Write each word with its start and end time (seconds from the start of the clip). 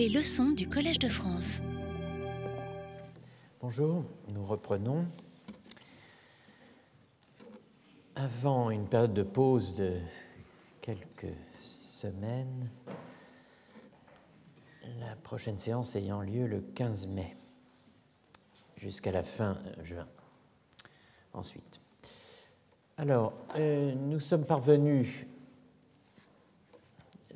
Les 0.00 0.08
leçons 0.08 0.52
du 0.52 0.66
Collège 0.66 0.98
de 0.98 1.10
France. 1.10 1.60
Bonjour, 3.60 4.02
nous 4.28 4.46
reprenons. 4.46 5.04
Avant 8.16 8.70
une 8.70 8.86
période 8.86 9.12
de 9.12 9.22
pause 9.22 9.74
de 9.74 9.98
quelques 10.80 11.36
semaines, 11.90 12.70
la 15.00 15.16
prochaine 15.16 15.58
séance 15.58 15.94
ayant 15.96 16.22
lieu 16.22 16.46
le 16.46 16.62
15 16.62 17.08
mai 17.08 17.36
jusqu'à 18.78 19.12
la 19.12 19.22
fin 19.22 19.58
juin. 19.84 20.08
Ensuite. 21.34 21.78
Alors, 22.96 23.34
euh, 23.54 23.94
nous 23.94 24.20
sommes 24.20 24.46
parvenus 24.46 25.26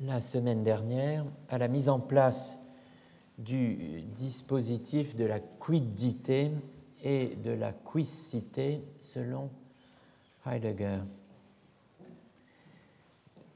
la 0.01 0.21
semaine 0.21 0.63
dernière 0.63 1.25
à 1.49 1.57
la 1.57 1.67
mise 1.67 1.89
en 1.89 1.99
place 1.99 2.57
du 3.37 4.01
dispositif 4.15 5.15
de 5.15 5.25
la 5.25 5.39
quiddité 5.39 6.51
et 7.03 7.35
de 7.35 7.51
la 7.51 7.71
quicité 7.71 8.81
selon 8.99 9.49
Heidegger. 10.45 10.99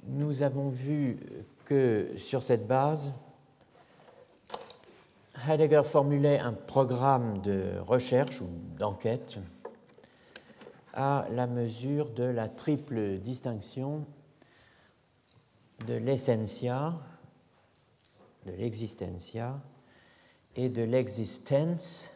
Nous 0.07 0.41
avons 0.41 0.69
vu 0.69 1.19
que 1.65 2.13
sur 2.17 2.43
cette 2.43 2.67
base, 2.67 3.13
Heidegger 5.47 5.83
formulait 5.83 6.39
un 6.39 6.53
programme 6.53 7.41
de 7.41 7.73
recherche 7.85 8.41
ou 8.41 8.47
d'enquête 8.77 9.37
à 10.93 11.27
la 11.31 11.47
mesure 11.47 12.09
de 12.09 12.23
la 12.23 12.47
triple 12.47 13.19
distinction 13.19 14.05
de 15.85 15.93
l'essentia, 15.93 16.93
de 18.45 18.51
l'existencia 18.51 19.61
et 20.55 20.69
de 20.69 20.81
l'existence, 20.81 22.09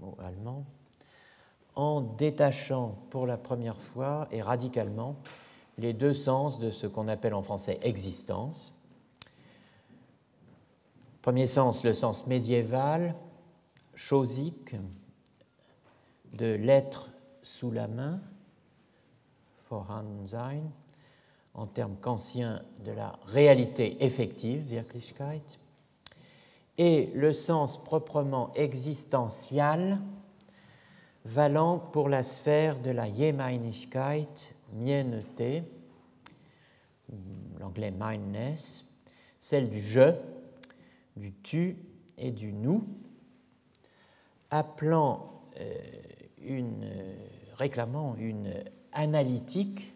mot 0.00 0.16
allemand, 0.20 0.64
en 1.74 2.00
détachant 2.00 2.98
pour 3.10 3.26
la 3.26 3.36
première 3.36 3.80
fois 3.80 4.28
et 4.30 4.42
radicalement 4.42 5.16
les 5.78 5.92
deux 5.92 6.14
sens 6.14 6.58
de 6.58 6.70
ce 6.70 6.86
qu'on 6.86 7.08
appelle 7.08 7.34
en 7.34 7.42
français 7.42 7.78
existence. 7.82 8.74
Premier 11.22 11.46
sens, 11.46 11.84
le 11.84 11.94
sens 11.94 12.26
médiéval, 12.26 13.14
chosique, 13.94 14.74
de 16.32 16.52
l'être 16.52 17.10
sous 17.42 17.70
la 17.70 17.88
main, 17.88 18.20
Vorhandensein, 19.70 20.62
en 21.58 21.66
termes 21.66 21.96
kantiens 21.96 22.62
de 22.84 22.92
la 22.92 23.18
réalité 23.26 24.04
effective, 24.04 24.70
Wirklichkeit, 24.70 25.42
et 26.78 27.10
le 27.16 27.34
sens 27.34 27.82
proprement 27.82 28.52
existentiel, 28.54 29.98
valant 31.24 31.80
pour 31.80 32.08
la 32.08 32.22
sphère 32.22 32.78
de 32.78 32.90
la 32.90 33.06
Gemeinigkeit, 33.06 34.54
mienneté, 34.72 35.64
l'anglais 37.58 37.90
mindness, 37.90 38.84
celle 39.40 39.68
du 39.68 39.80
je, 39.80 40.14
du 41.16 41.34
tu 41.42 41.76
et 42.16 42.30
du 42.30 42.52
nous, 42.52 42.84
appelant 44.50 45.42
euh, 45.58 45.74
une, 46.40 46.88
réclamant 47.56 48.14
une 48.16 48.54
analytique 48.92 49.92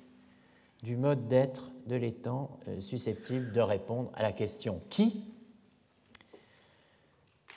du 0.83 0.97
mode 0.97 1.29
d'être 1.29 1.71
de 1.87 1.97
l'étang 1.97 2.59
euh, 2.69 2.81
susceptible 2.81 3.53
de 3.53 3.61
répondre 3.61 4.11
à 4.15 4.23
la 4.23 4.33
question 4.33 4.81
qui? 4.89 5.25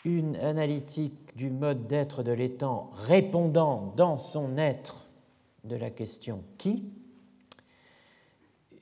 Une 0.04 0.36
analytique 0.36 1.36
du 1.36 1.50
mode 1.50 1.88
d'être 1.88 2.22
de 2.22 2.32
l'étang 2.32 2.92
répondant 2.94 3.94
dans 3.98 4.18
son 4.18 4.58
être 4.58 5.08
de 5.64 5.76
la 5.76 5.90
question 5.90 6.44
qui? 6.58 6.92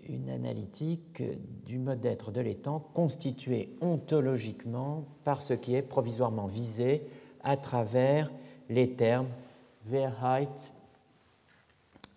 Une 0.09 0.29
analytique 0.29 1.23
du 1.65 1.79
mode 1.79 2.01
d'être 2.01 2.31
de 2.31 2.41
l'étang 2.41 2.79
constituée 2.93 3.77
ontologiquement 3.79 5.05
par 5.23 5.41
ce 5.41 5.53
qui 5.53 5.75
est 5.75 5.81
provisoirement 5.81 6.47
visé 6.47 7.03
à 7.41 7.55
travers 7.55 8.29
les 8.69 8.95
termes 8.95 9.29
Wahrheit 9.89 10.73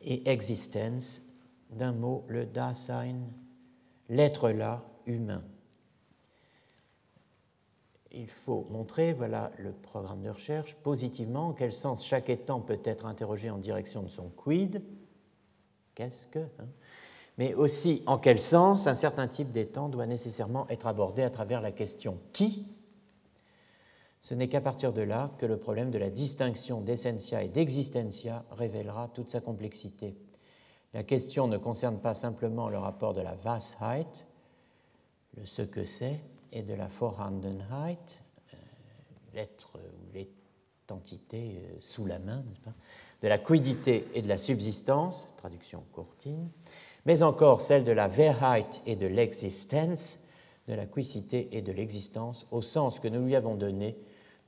et 0.03 0.29
Existence 0.29 1.26
d'un 1.77 1.93
mot, 1.93 2.25
le 2.29 2.47
Dasein, 2.47 3.21
l'être 4.09 4.51
là, 4.51 4.85
humain. 5.07 5.43
Il 8.13 8.29
faut 8.29 8.67
montrer, 8.71 9.13
voilà 9.13 9.53
le 9.59 9.73
programme 9.73 10.23
de 10.23 10.31
recherche, 10.31 10.75
positivement 10.77 11.49
en 11.49 11.53
quel 11.53 11.73
sens 11.73 12.05
chaque 12.05 12.31
étant 12.31 12.61
peut 12.61 12.81
être 12.85 13.07
interrogé 13.07 13.51
en 13.51 13.59
direction 13.59 14.03
de 14.03 14.09
son 14.09 14.31
quid, 14.31 14.83
qu'est-ce 15.95 16.27
que, 16.29 16.39
hein, 16.39 16.69
mais 17.39 17.55
aussi 17.55 18.03
en 18.07 18.19
quel 18.19 18.41
sens 18.41 18.87
un 18.87 18.95
certain 18.95 19.29
type 19.29 19.51
d'étang 19.51 19.89
doit 19.89 20.07
nécessairement 20.07 20.67
être 20.69 20.87
abordé 20.87 21.23
à 21.23 21.31
travers 21.31 21.61
la 21.61 21.73
question 21.73 22.19
qui. 22.33 22.73
Ce 24.23 24.35
n'est 24.35 24.49
qu'à 24.49 24.61
partir 24.61 24.93
de 24.93 25.03
là 25.03 25.31
que 25.39 25.47
le 25.47 25.59
problème 25.59 25.91
de 25.91 25.99
la 25.99 26.11
distinction 26.11 26.81
d'essentia 26.81 27.43
et 27.43 27.49
d'existentia 27.49 28.45
révélera 28.51 29.09
toute 29.09 29.29
sa 29.29 29.41
complexité. 29.41 30.17
La 30.95 31.03
question 31.03 31.49
ne 31.49 31.59
concerne 31.59 31.99
pas 31.99 32.15
simplement 32.15 32.69
le 32.69 32.79
rapport 32.79 33.13
de 33.13 33.21
la 33.21 33.35
Washeit, 33.45 34.07
le 35.37 35.45
ce 35.45 35.63
que 35.63 35.85
c'est, 35.85 36.21
et 36.53 36.63
de 36.63 36.75
la 36.75 36.87
Vorhandenheit, 36.87 38.23
euh, 38.55 38.57
l'être 39.35 39.79
ou 39.79 40.13
l'étentité 40.15 41.59
euh, 41.59 41.77
sous 41.81 42.07
la 42.07 42.19
main, 42.19 42.45
de 43.23 43.29
la 43.29 43.39
quiddité 43.39 44.07
et 44.15 44.23
de 44.23 44.29
la 44.29 44.39
subsistance, 44.39 45.29
traduction 45.37 45.83
courtine, 45.93 46.49
mais 47.05 47.23
encore 47.23 47.63
celle 47.63 47.85
de 47.85 47.93
la 47.93 48.09
Wahrheit 48.09 48.83
et 48.87 48.97
de 48.97 49.07
l'existence, 49.07 50.21
de 50.69 50.75
la 50.75 50.87
quicité 50.87 51.49
et 51.53 51.63
de 51.63 51.73
l'existence, 51.73 52.47
au 52.51 52.63
sens 52.63 52.99
que 52.99 53.09
nous 53.09 53.25
lui 53.25 53.37
avons 53.37 53.55
donné 53.55 53.97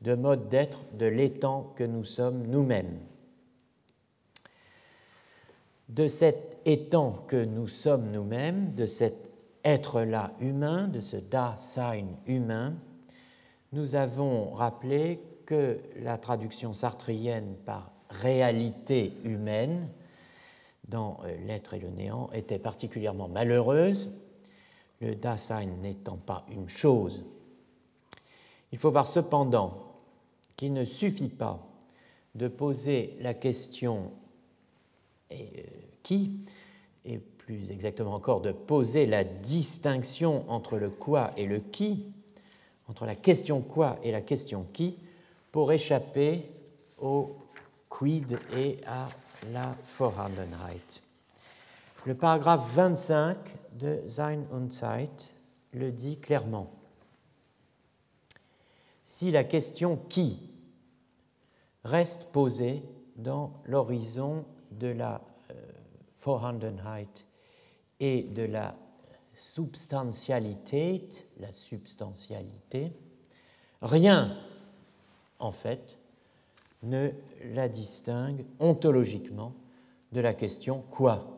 de 0.02 0.14
mode 0.14 0.48
d'être 0.48 0.80
de 0.94 1.06
l'étang 1.06 1.72
que 1.76 1.84
nous 1.84 2.04
sommes 2.04 2.46
nous-mêmes 2.46 2.98
de 5.88 6.08
cet 6.08 6.58
étang 6.64 7.24
que 7.28 7.42
nous 7.42 7.68
sommes 7.68 8.10
nous-mêmes, 8.10 8.74
de 8.74 8.86
cet 8.86 9.30
être-là 9.64 10.32
humain, 10.40 10.88
de 10.88 11.00
ce 11.00 11.16
Dasein 11.16 12.06
humain, 12.26 12.74
nous 13.72 13.94
avons 13.94 14.50
rappelé 14.50 15.20
que 15.46 15.80
la 16.00 16.18
traduction 16.18 16.74
sartrienne 16.74 17.56
par 17.64 17.90
réalité 18.10 19.12
humaine 19.24 19.88
dans 20.88 21.20
euh, 21.24 21.36
l'être 21.46 21.74
et 21.74 21.78
le 21.78 21.90
néant 21.90 22.30
était 22.32 22.58
particulièrement 22.58 23.28
malheureuse, 23.28 24.10
le 25.00 25.14
Dasein 25.14 25.66
n'étant 25.82 26.16
pas 26.16 26.44
une 26.50 26.68
chose. 26.68 27.24
Il 28.72 28.78
faut 28.78 28.90
voir 28.90 29.06
cependant 29.06 29.94
qu'il 30.56 30.72
ne 30.72 30.84
suffit 30.84 31.28
pas 31.28 31.66
de 32.34 32.48
poser 32.48 33.16
la 33.20 33.34
question 33.34 34.12
et 35.30 35.48
euh, 35.58 35.62
qui, 36.02 36.40
et 37.04 37.18
plus 37.18 37.70
exactement 37.70 38.14
encore 38.14 38.40
de 38.40 38.52
poser 38.52 39.06
la 39.06 39.24
distinction 39.24 40.48
entre 40.50 40.78
le 40.78 40.90
quoi 40.90 41.32
et 41.36 41.46
le 41.46 41.60
qui, 41.60 42.12
entre 42.88 43.06
la 43.06 43.14
question 43.14 43.60
quoi 43.62 43.98
et 44.02 44.12
la 44.12 44.20
question 44.20 44.66
qui, 44.72 44.98
pour 45.52 45.72
échapper 45.72 46.50
au 46.98 47.36
quid 47.88 48.38
et 48.56 48.80
à 48.86 49.08
la 49.52 49.74
Vorhandenheit. 49.98 51.00
Le 52.04 52.14
paragraphe 52.14 52.72
25 52.74 53.36
de 53.78 54.02
Sein 54.06 54.44
und 54.52 54.72
Zeit 54.72 55.30
le 55.72 55.92
dit 55.92 56.18
clairement. 56.18 56.70
Si 59.04 59.30
la 59.30 59.44
question 59.44 59.96
qui 60.08 60.38
reste 61.84 62.24
posée 62.32 62.82
dans 63.16 63.52
l'horizon 63.64 64.44
de 64.72 64.88
la 64.88 65.20
euh, 65.50 65.54
Vorhandenheit 66.22 67.24
et 68.00 68.22
de 68.22 68.42
la 68.42 68.76
substantialité, 69.34 71.08
la 71.38 71.52
substantialité, 71.52 72.92
rien, 73.82 74.36
en 75.38 75.52
fait, 75.52 75.98
ne 76.82 77.10
la 77.52 77.68
distingue 77.68 78.44
ontologiquement 78.60 79.54
de 80.12 80.20
la 80.20 80.34
question 80.34 80.82
quoi. 80.90 81.36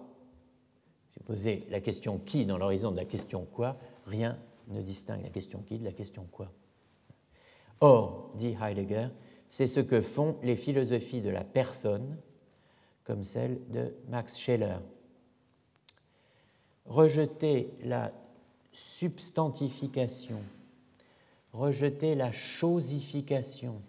Si 1.10 1.18
vous 1.18 1.24
posez 1.24 1.66
la 1.70 1.80
question 1.80 2.18
qui 2.18 2.46
dans 2.46 2.58
l'horizon 2.58 2.90
de 2.90 2.96
la 2.96 3.04
question 3.04 3.46
quoi, 3.52 3.76
rien 4.06 4.38
ne 4.68 4.82
distingue 4.82 5.22
la 5.22 5.30
question 5.30 5.60
qui 5.60 5.78
de 5.78 5.84
la 5.84 5.92
question 5.92 6.26
quoi. 6.30 6.50
Or, 7.80 8.30
dit 8.34 8.56
Heidegger, 8.60 9.08
c'est 9.48 9.66
ce 9.66 9.80
que 9.80 10.00
font 10.00 10.36
les 10.42 10.56
philosophies 10.56 11.22
de 11.22 11.30
la 11.30 11.44
personne 11.44 12.16
comme 13.10 13.24
celle 13.24 13.58
de 13.70 13.92
Max 14.06 14.38
Scheler. 14.38 14.76
Rejeter 16.86 17.74
la 17.82 18.12
substantification 18.72 20.40
rejeter 21.52 22.14
la 22.14 22.30
chosification, 22.32 23.82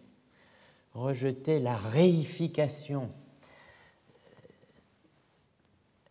rejeter 0.95 1.59
la 1.59 1.77
réification 1.77 3.09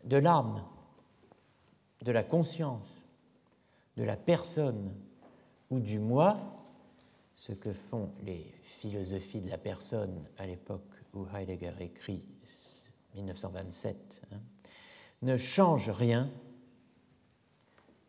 de 0.05 0.17
l'âme, 0.17 0.65
de 2.03 2.13
la 2.13 2.23
conscience, 2.23 3.03
de 3.97 4.05
la 4.05 4.17
personne 4.17 4.95
ou 5.71 5.81
du 5.81 5.99
moi, 5.99 6.39
ce 7.35 7.51
que 7.51 7.73
font 7.73 8.11
les 8.25 8.47
philosophies 8.63 9.41
de 9.41 9.51
la 9.51 9.59
personne 9.59 10.25
à 10.39 10.47
l'époque 10.47 10.83
où 11.13 11.27
Heidegger 11.35 11.73
écrit 11.81 12.25
1927, 13.15 14.23
hein, 14.33 14.37
ne 15.23 15.37
change 15.37 15.91
rien, 15.91 16.31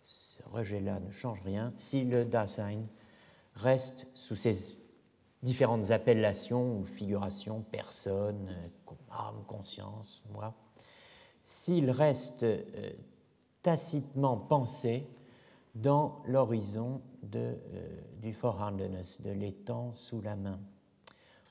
ce 0.03 0.42
rejet-là 0.51 1.00
ne 1.00 1.12
change 1.12 1.42
rien 1.42 1.74
si 1.77 2.06
le 2.06 2.25
Dasein 2.25 2.83
reste 3.56 4.07
sous 4.13 4.36
ses 4.36 4.77
différentes 5.44 5.92
appellations 5.92 6.80
ou 6.80 6.86
figurations, 6.86 7.63
personne, 7.71 8.56
âme, 9.12 9.44
conscience, 9.48 10.21
moi, 10.31 10.53
s'il 11.44 11.89
reste 11.89 12.44
euh, 12.44 12.92
tacitement 13.62 14.38
pensé 14.38 15.07
dans 15.75 16.21
l'horizon 16.25 17.01
euh, 17.36 17.56
du 18.21 18.31
Vorhandenes, 18.31 19.04
de 19.19 19.31
l'étang 19.31 19.94
sous 19.94 20.21
la 20.21 20.36
main. 20.36 20.59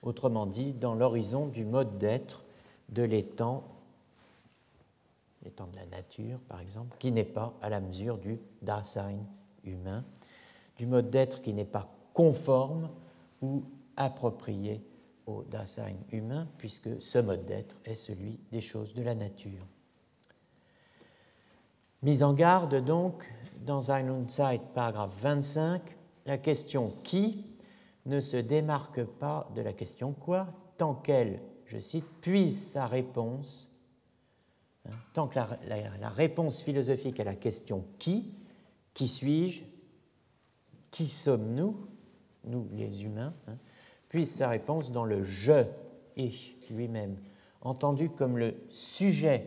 Autrement 0.02 0.46
dit, 0.46 0.72
dans 0.72 0.94
l'horizon 0.94 1.46
du 1.46 1.64
mode 1.64 1.98
d'être 1.98 2.44
de 2.90 3.02
l'étang, 3.02 3.64
l'étang 5.42 5.66
de 5.66 5.76
la 5.76 5.86
nature 5.86 6.38
par 6.48 6.60
exemple, 6.60 6.96
qui 6.98 7.12
n'est 7.12 7.24
pas 7.24 7.54
à 7.62 7.68
la 7.68 7.80
mesure 7.80 8.18
du 8.18 8.38
Dasein 8.62 9.18
humain, 9.64 10.04
du 10.76 10.86
mode 10.86 11.10
d'être 11.10 11.42
qui 11.42 11.54
n'est 11.54 11.64
pas 11.64 11.88
conforme 12.14 12.90
ou 13.42 13.64
approprié 13.96 14.82
au 15.26 15.44
Dasein 15.44 15.94
humain, 16.10 16.48
puisque 16.58 17.00
ce 17.00 17.18
mode 17.18 17.44
d'être 17.46 17.76
est 17.84 17.94
celui 17.94 18.38
des 18.50 18.60
choses 18.60 18.94
de 18.94 19.02
la 19.02 19.14
nature. 19.14 19.66
Mise 22.02 22.22
en 22.22 22.32
garde 22.32 22.82
donc, 22.82 23.30
dans 23.64 23.90
Ein 23.90 24.08
und 24.08 24.30
Zeit, 24.30 24.60
paragraphe 24.74 25.12
25, 25.20 25.82
la 26.24 26.38
question 26.38 26.94
qui 27.04 27.44
ne 28.06 28.20
se 28.20 28.38
démarque 28.38 29.04
pas 29.04 29.50
de 29.54 29.60
la 29.60 29.74
question 29.74 30.12
quoi, 30.12 30.46
tant 30.78 30.94
qu'elle, 30.94 31.40
je 31.70 31.78
cite, 31.78 32.06
puise 32.20 32.72
sa 32.72 32.86
réponse, 32.86 33.68
hein, 34.86 34.94
tant 35.14 35.28
que 35.28 35.38
la, 35.38 36.08
réponse 36.08 36.62
philosophique 36.62 37.20
à 37.20 37.24
la 37.24 37.36
question 37.36 37.84
qui, 37.98 38.34
qui 38.92 39.06
suis-je, 39.06 39.62
qui 40.90 41.06
sommes-nous, 41.06 41.86
nous 42.44 42.68
les 42.72 43.04
humains, 43.04 43.34
hein, 43.46 43.56
sa 44.26 44.48
réponse 44.48 44.90
dans 44.90 45.04
le 45.04 45.22
je, 45.22 45.64
ich 46.16 46.56
lui-même, 46.70 47.16
entendu 47.60 48.10
comme 48.10 48.36
le 48.36 48.54
sujet, 48.68 49.46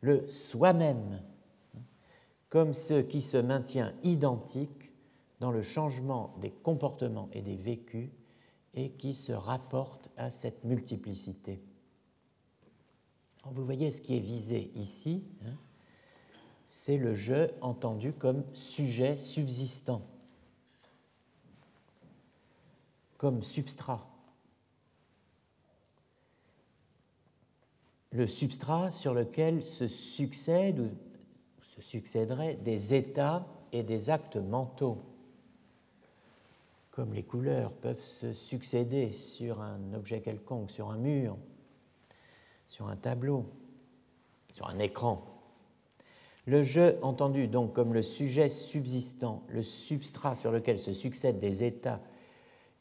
le 0.00 0.28
soi-même, 0.28 1.22
comme 2.48 2.74
ce 2.74 3.00
qui 3.00 3.22
se 3.22 3.36
maintient 3.36 3.94
identique 4.02 4.90
dans 5.38 5.52
le 5.52 5.62
changement 5.62 6.34
des 6.40 6.50
comportements 6.50 7.28
et 7.32 7.42
des 7.42 7.56
vécus 7.56 8.10
et 8.74 8.90
qui 8.90 9.14
se 9.14 9.32
rapporte 9.32 10.10
à 10.16 10.30
cette 10.30 10.64
multiplicité. 10.64 11.60
Vous 13.44 13.64
voyez 13.64 13.90
ce 13.90 14.00
qui 14.00 14.16
est 14.16 14.20
visé 14.20 14.70
ici, 14.74 15.24
hein, 15.44 15.56
c'est 16.66 16.96
le 16.96 17.14
je 17.14 17.50
entendu 17.60 18.12
comme 18.12 18.44
sujet 18.54 19.18
subsistant, 19.18 20.02
comme 23.18 23.42
substrat. 23.42 24.08
Le 28.10 28.26
substrat 28.26 28.90
sur 28.90 29.12
lequel 29.12 29.62
se 29.62 29.88
succèdent 29.88 30.90
se 31.74 31.82
succéderaient 31.82 32.54
des 32.54 32.94
états 32.94 33.46
et 33.72 33.82
des 33.82 34.10
actes 34.10 34.36
mentaux, 34.36 35.02
comme 36.94 37.12
les 37.12 37.24
couleurs 37.24 37.72
peuvent 37.72 38.00
se 38.00 38.32
succéder 38.32 39.12
sur 39.12 39.60
un 39.60 39.94
objet 39.94 40.20
quelconque, 40.20 40.70
sur 40.70 40.90
un 40.90 40.96
mur, 40.96 41.36
sur 42.68 42.86
un 42.86 42.94
tableau, 42.94 43.46
sur 44.52 44.68
un 44.68 44.78
écran. 44.78 45.26
Le 46.46 46.62
jeu, 46.62 46.96
entendu 47.02 47.48
donc 47.48 47.72
comme 47.72 47.94
le 47.94 48.02
sujet 48.02 48.48
subsistant, 48.48 49.42
le 49.48 49.64
substrat 49.64 50.36
sur 50.36 50.52
lequel 50.52 50.78
se 50.78 50.92
succèdent 50.92 51.40
des 51.40 51.64
états 51.64 52.00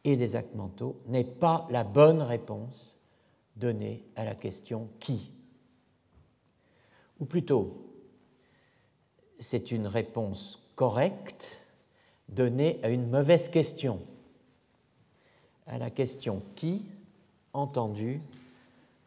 et 0.03 0.15
des 0.15 0.35
actes 0.35 0.53
mentaux, 0.53 1.01
n'est 1.07 1.23
pas 1.23 1.67
la 1.71 1.83
bonne 1.83 2.21
réponse 2.21 2.95
donnée 3.55 4.05
à 4.15 4.25
la 4.25 4.35
question 4.35 4.89
qui? 4.99 5.31
Ou 7.19 7.25
plutôt, 7.25 7.89
c'est 9.39 9.71
une 9.71 9.87
réponse 9.87 10.61
correcte 10.75 11.62
donnée 12.35 12.79
à 12.83 12.89
une 12.89 13.09
mauvaise 13.09 13.49
question, 13.49 13.99
à 15.67 15.77
la 15.77 15.89
question 15.89 16.41
qui, 16.55 16.85
entendue 17.53 18.19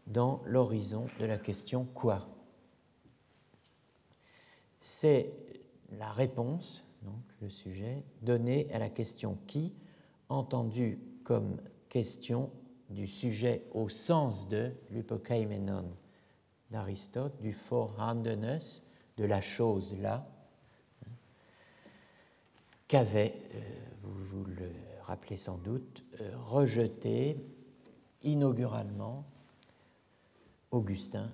dans 0.07 0.41
l'horizon 0.47 1.07
de 1.19 1.27
la 1.27 1.37
question 1.37 1.85
quoi. 1.95 2.27
C'est 4.79 5.33
la 5.99 6.13
réponse, 6.13 6.85
donc 7.03 7.23
le 7.41 7.51
sujet, 7.51 8.05
donnée 8.23 8.69
à 8.73 8.79
la 8.79 8.89
question 8.89 9.37
qui, 9.47 9.73
entendue 10.29 10.99
comme 11.25 11.57
question 11.89 12.51
du 12.91 13.09
sujet 13.09 13.65
au 13.73 13.89
sens 13.89 14.49
de 14.49 14.73
l'hypokaimenon 14.91 15.87
d'Aristote, 16.71 17.41
du 17.41 17.53
vorhandenes, 17.53 18.61
de 19.17 19.25
la 19.25 19.41
chose 19.41 19.97
là, 20.01 20.29
qu'avait, 22.89 23.35
euh, 23.55 23.61
vous, 24.03 24.25
vous 24.25 24.45
le 24.45 24.71
rappelez 25.03 25.37
sans 25.37 25.59
doute, 25.59 26.05
euh, 26.21 26.31
rejeté 26.37 27.37
inauguralement 28.23 29.25
Augustin, 30.71 31.31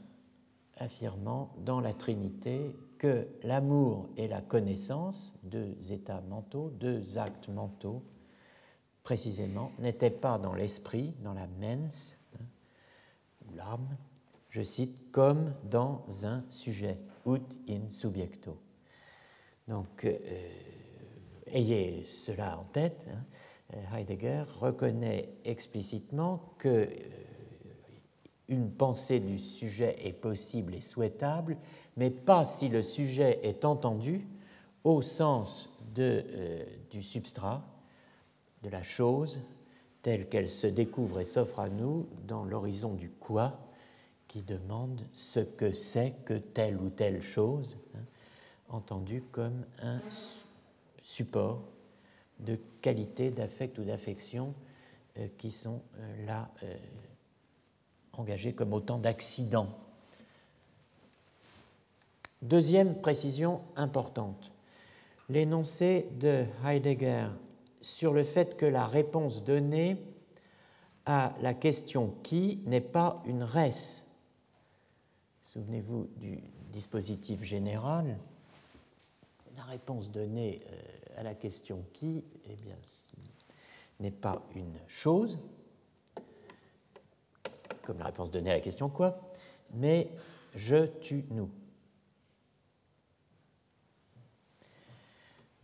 affirmant 0.77 1.55
dans 1.65 1.81
la 1.81 1.93
Trinité 1.93 2.77
que 2.99 3.27
l'amour 3.43 4.09
et 4.17 4.29
la 4.29 4.41
connaissance, 4.41 5.33
deux 5.43 5.75
états 5.91 6.21
mentaux, 6.21 6.71
deux 6.71 7.19
actes 7.19 7.49
mentaux, 7.49 8.03
précisément, 9.03 9.73
n'étaient 9.79 10.11
pas 10.11 10.39
dans 10.39 10.55
l'esprit, 10.55 11.15
dans 11.23 11.35
la 11.35 11.47
mens, 11.47 12.17
hein, 12.35 12.45
ou 13.47 13.55
l'âme, 13.57 13.97
je 14.51 14.63
cite, 14.63 15.11
comme 15.11 15.55
dans 15.65 16.05
un 16.25 16.45
sujet 16.51 16.99
ut 17.27 17.41
in 17.69 17.91
subjecto. 17.91 18.59
Donc, 19.67 20.05
euh, 20.05 20.19
ayez 21.53 22.05
cela 22.07 22.59
en 22.59 22.65
tête. 22.65 23.07
Hein. 23.11 23.25
Heidegger 23.95 24.45
reconnaît 24.61 25.29
explicitement 25.45 26.55
que 26.59 26.69
euh, 26.69 26.89
une 28.49 28.71
pensée 28.71 29.21
du 29.21 29.39
sujet 29.39 29.97
est 30.05 30.13
possible 30.13 30.75
et 30.75 30.83
souhaitable, 30.83 31.57
mais 31.97 32.11
pas 32.11 32.45
si 32.45 32.69
le 32.69 32.83
sujet 32.83 33.41
est 33.43 33.65
entendu 33.65 34.27
au 34.85 35.01
sens 35.01 35.71
de, 35.95 36.25
euh, 36.27 36.65
du 36.91 37.03
substrat, 37.03 37.65
de 38.63 38.69
la 38.69 38.83
chose, 38.83 39.39
telle 40.03 40.29
qu'elle 40.29 40.51
se 40.51 40.67
découvre 40.67 41.21
et 41.21 41.25
s'offre 41.25 41.61
à 41.61 41.69
nous 41.69 42.09
dans 42.27 42.45
l'horizon 42.45 42.95
du 42.95 43.11
quoi, 43.11 43.59
qui 44.29 44.43
demande 44.43 45.03
ce 45.13 45.41
que 45.41 45.73
c'est 45.73 46.15
que 46.25 46.35
telle 46.35 46.77
ou 46.79 46.91
telle 46.91 47.23
chose, 47.23 47.77
hein, 47.95 48.05
entendu 48.69 49.23
comme 49.31 49.65
un 49.81 50.01
support 51.03 51.63
de 52.41 52.59
qualité, 52.81 53.31
d'affect 53.31 53.79
ou 53.79 53.85
d'affection 53.85 54.55
euh, 55.19 55.29
qui 55.39 55.51
sont 55.51 55.83
euh, 55.99 56.27
là 56.27 56.51
euh, 56.63 56.77
engagés 58.15 58.53
comme 58.53 58.73
autant 58.73 58.99
d'accidents. 58.99 59.79
Deuxième 62.41 63.01
précision 63.01 63.63
importante, 63.77 64.51
l'énoncé 65.29 66.09
de 66.19 66.45
Heidegger 66.67 67.29
sur 67.81 68.13
le 68.13 68.25
fait 68.25 68.57
que 68.57 68.67
la 68.67 68.87
réponse 68.87 69.45
donnée 69.45 69.97
à 71.07 71.35
la 71.41 71.55
question 71.55 72.15
qui 72.23 72.61
n'est 72.67 72.81
pas 72.81 73.23
une 73.27 73.43
res, 73.43 74.03
Souvenez-vous 75.53 76.09
du 76.17 76.39
dispositif 76.73 77.45
général. 77.45 78.17
La 79.57 79.65
réponse 79.65 80.11
donnée 80.11 80.63
euh, 80.71 81.21
à 81.21 81.23
la 81.23 81.35
question 81.35 81.85
qui, 81.93 82.25
eh 82.45 82.57
bien, 82.57 82.77
n'est 84.01 84.11
pas 84.11 84.43
une 84.55 84.79
chose, 84.87 85.39
comme 87.83 87.99
la 87.99 88.07
réponse 88.07 88.31
donnée 88.31 88.51
à 88.51 88.55
la 88.55 88.61
question 88.61 88.89
quoi, 88.89 89.33
mais 89.75 90.11
je, 90.55 90.87
tu, 91.01 91.25
nous. 91.31 91.51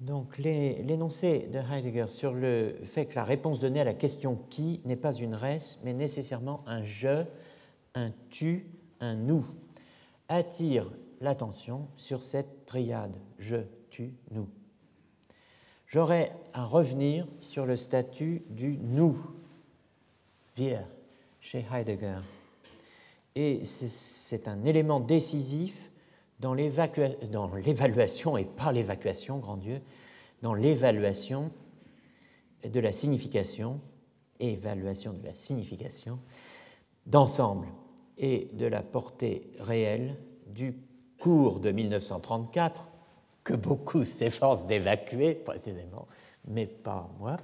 Donc 0.01 0.39
l'énoncé 0.39 1.49
de 1.53 1.59
Heidegger 1.59 2.07
sur 2.07 2.33
le 2.33 2.77
fait 2.85 3.07
que 3.07 3.17
la 3.17 3.25
réponse 3.25 3.59
donnée 3.59 3.81
à 3.81 3.85
la 3.85 3.95
question 3.95 4.37
qui 4.49 4.81
n'est 4.85 4.97
pas 4.97 5.13
une 5.13 5.35
res, 5.35 5.79
mais 5.83 5.93
nécessairement 5.93 6.63
un 6.67 6.85
je, 6.85 7.25
un 7.95 8.13
tu, 8.31 8.71
un 9.01 9.17
nous, 9.17 9.45
attire 10.29 10.89
l'attention 11.21 11.89
sur 11.97 12.23
cette 12.23 12.65
triade 12.65 13.17
je, 13.39 13.57
nous. 14.31 14.49
J'aurais 15.87 16.33
à 16.53 16.65
revenir 16.65 17.27
sur 17.41 17.65
le 17.65 17.77
statut 17.77 18.43
du 18.51 18.79
nous, 18.83 19.17
wir, 20.57 20.87
chez 21.41 21.65
Heidegger. 21.73 22.21
Et 23.35 23.65
c'est 23.65 24.49
un 24.49 24.65
élément 24.65 25.01
décisif 25.01 25.91
dans 26.41 26.55
l'évaluation, 26.55 28.37
et 28.37 28.45
pas 28.45 28.73
l'évacuation, 28.73 29.39
grand 29.39 29.57
Dieu, 29.57 29.81
dans 30.43 30.55
l'évaluation 30.55 31.51
de 32.65 32.81
la 32.81 32.93
signification, 32.93 33.81
évaluation 34.41 35.13
de 35.13 35.25
la 35.25 35.35
signification 35.35 36.19
d'ensemble 37.07 37.67
et 38.19 38.51
de 38.53 38.67
la 38.67 38.83
portée 38.83 39.51
réelle 39.59 40.17
du 40.47 40.77
cours 41.19 41.61
de 41.61 41.71
1934, 41.71 42.91
que 43.49 43.55
beaucoup 43.55 44.05
s'efforcent 44.05 44.67
d'évacuer 44.67 45.35
précisément, 45.35 46.07
mais 46.47 46.67
pas 46.67 47.09
moi, 47.19 47.39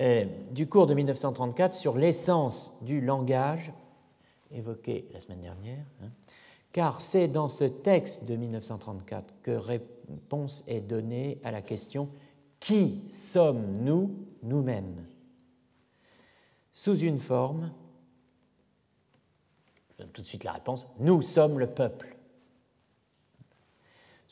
euh, 0.00 0.24
du 0.50 0.66
cours 0.66 0.88
de 0.88 0.94
1934 0.94 1.72
sur 1.72 1.96
l'essence 1.96 2.76
du 2.82 3.00
langage 3.00 3.72
évoqué 4.50 5.08
la 5.12 5.20
semaine 5.20 5.40
dernière, 5.40 5.84
hein, 6.02 6.08
car 6.72 7.00
c'est 7.00 7.28
dans 7.28 7.48
ce 7.48 7.62
texte 7.62 8.24
de 8.24 8.34
1934 8.34 9.34
que 9.42 9.52
réponse 9.52 10.64
est 10.66 10.80
donnée 10.80 11.38
à 11.44 11.52
la 11.52 11.62
question 11.62 12.08
Qui 12.58 13.04
sommes-nous 13.08 14.16
nous-mêmes? 14.42 15.06
Sous 16.72 16.98
une 16.98 17.20
forme, 17.20 17.70
tout 20.12 20.22
de 20.22 20.26
suite 20.26 20.42
la 20.42 20.52
réponse, 20.52 20.88
Nous 20.98 21.22
sommes 21.22 21.60
le 21.60 21.68
peuple. 21.68 22.13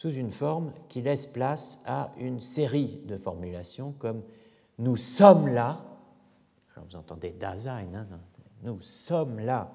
Sous 0.02 0.10
une 0.10 0.32
forme 0.32 0.72
qui 0.88 1.00
laisse 1.00 1.28
place 1.28 1.78
à 1.86 2.10
une 2.16 2.40
série 2.40 3.00
de 3.04 3.16
formulations 3.16 3.92
comme 4.00 4.24
Nous 4.80 4.96
sommes 4.96 5.46
là, 5.46 5.80
alors 6.74 6.88
vous 6.88 6.96
entendez 6.96 7.30
Dasein, 7.30 7.86
hein, 7.94 8.08
nous 8.64 8.82
sommes 8.82 9.38
là 9.38 9.72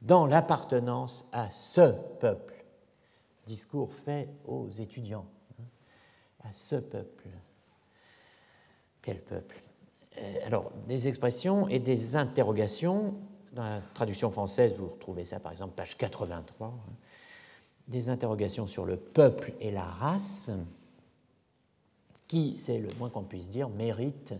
dans 0.00 0.26
l'appartenance 0.26 1.28
à 1.30 1.50
ce 1.50 1.92
peuple. 2.20 2.64
Discours 3.46 3.92
fait 3.92 4.30
aux 4.46 4.70
étudiants, 4.70 5.26
hein, 5.60 5.64
à 6.44 6.54
ce 6.54 6.76
peuple. 6.76 7.28
Quel 9.02 9.20
peuple? 9.20 9.62
Euh, 10.22 10.46
Alors, 10.46 10.72
des 10.88 11.06
expressions 11.06 11.68
et 11.68 11.80
des 11.80 12.16
interrogations. 12.16 13.14
Dans 13.52 13.64
la 13.64 13.82
traduction 13.92 14.30
française, 14.30 14.72
vous 14.78 14.88
retrouvez 14.88 15.26
ça 15.26 15.38
par 15.38 15.52
exemple, 15.52 15.74
page 15.74 15.98
83. 15.98 16.68
Hein. 16.68 16.92
Des 17.88 18.08
interrogations 18.08 18.66
sur 18.66 18.84
le 18.84 18.96
peuple 18.96 19.52
et 19.60 19.70
la 19.70 19.84
race, 19.84 20.50
qui, 22.28 22.56
c'est 22.56 22.78
le 22.78 22.88
moins 22.98 23.10
qu'on 23.10 23.24
puisse 23.24 23.50
dire, 23.50 23.68
méritent 23.68 24.34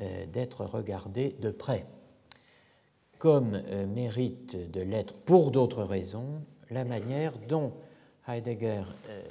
euh, 0.00 0.26
d'être 0.26 0.64
regardées 0.64 1.36
de 1.40 1.50
près 1.50 1.86
comme 3.18 3.54
euh, 3.54 3.86
mérite 3.86 4.70
de 4.70 4.80
l'être 4.80 5.14
pour 5.14 5.50
d'autres 5.50 5.82
raisons 5.82 6.42
la 6.70 6.84
manière 6.84 7.36
dont 7.48 7.72
Heidegger 8.26 8.84
euh, 9.08 9.22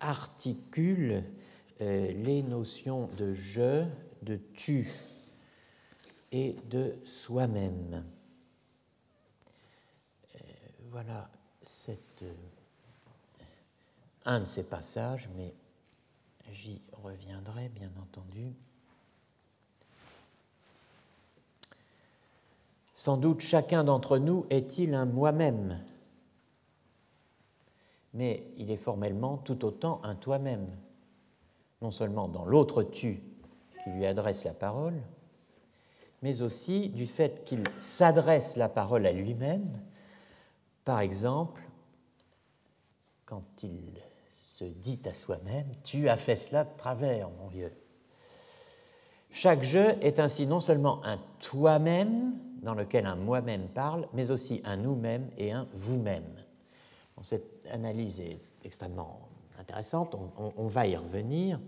articule 0.00 1.24
euh, 1.80 2.12
les 2.12 2.42
notions 2.42 3.08
de 3.18 3.34
je, 3.34 3.84
de 4.22 4.38
tu 4.54 4.90
et 6.30 6.56
de 6.70 6.94
soi-même. 7.04 8.04
Voilà 10.90 11.30
un 14.24 14.40
de 14.40 14.44
ces 14.44 14.64
passages, 14.64 15.28
mais 15.36 15.54
j'y 16.52 16.80
reviendrai 16.92 17.68
bien 17.68 17.90
entendu. 18.00 18.54
Sans 22.94 23.16
doute 23.16 23.40
chacun 23.40 23.84
d'entre 23.84 24.18
nous 24.18 24.46
est-il 24.50 24.94
un 24.94 25.06
moi-même, 25.06 25.82
mais 28.14 28.46
il 28.58 28.70
est 28.70 28.76
formellement 28.76 29.38
tout 29.38 29.64
autant 29.64 30.00
un 30.04 30.14
toi-même, 30.14 30.68
non 31.80 31.90
seulement 31.90 32.28
dans 32.28 32.44
l'autre 32.44 32.82
tu 32.82 33.22
qui 33.82 33.90
lui 33.90 34.06
adresse 34.06 34.44
la 34.44 34.54
parole, 34.54 35.00
mais 36.22 36.42
aussi 36.42 36.88
du 36.90 37.06
fait 37.06 37.44
qu'il 37.44 37.64
s'adresse 37.80 38.54
la 38.56 38.68
parole 38.68 39.06
à 39.06 39.12
lui-même, 39.12 39.80
par 40.84 41.00
exemple, 41.00 41.60
quand 43.26 43.42
il 43.62 44.01
se 44.62 44.68
dit 44.68 45.00
à 45.06 45.14
soi-même, 45.14 45.66
tu 45.82 46.08
as 46.08 46.16
fait 46.16 46.36
cela 46.36 46.64
de 46.64 46.76
travers, 46.76 47.28
mon 47.30 47.48
vieux. 47.48 47.72
Chaque 49.32 49.64
jeu 49.64 49.94
est 50.00 50.20
ainsi 50.20 50.46
non 50.46 50.60
seulement 50.60 51.04
un 51.04 51.18
toi-même, 51.40 52.34
dans 52.62 52.74
lequel 52.74 53.06
un 53.06 53.16
moi-même 53.16 53.66
parle, 53.68 54.06
mais 54.12 54.30
aussi 54.30 54.62
un 54.64 54.76
nous-mêmes 54.76 55.28
et 55.36 55.50
un 55.50 55.66
vous-même. 55.74 56.36
cette 57.22 57.66
analyse 57.72 58.20
est 58.20 58.40
extrêmement 58.64 59.28
intéressante, 59.58 60.16
on, 60.36 60.66
va 60.66 60.86
y 60.86 60.96
revenir, 60.96 61.58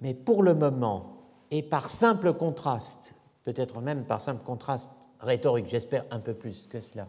mais 0.00 0.14
pour 0.14 0.44
le 0.44 0.54
moment, 0.54 1.16
et 1.50 1.62
par 1.62 1.90
simple 1.90 2.32
contraste, 2.34 3.12
peut-être 3.42 3.80
même 3.80 4.04
par 4.04 4.20
simple 4.20 4.44
contraste 4.44 4.90
rhétorique, 5.18 5.68
j'espère 5.68 6.04
un 6.12 6.20
peu 6.20 6.34
plus 6.34 6.68
que 6.68 6.80
cela, 6.80 7.08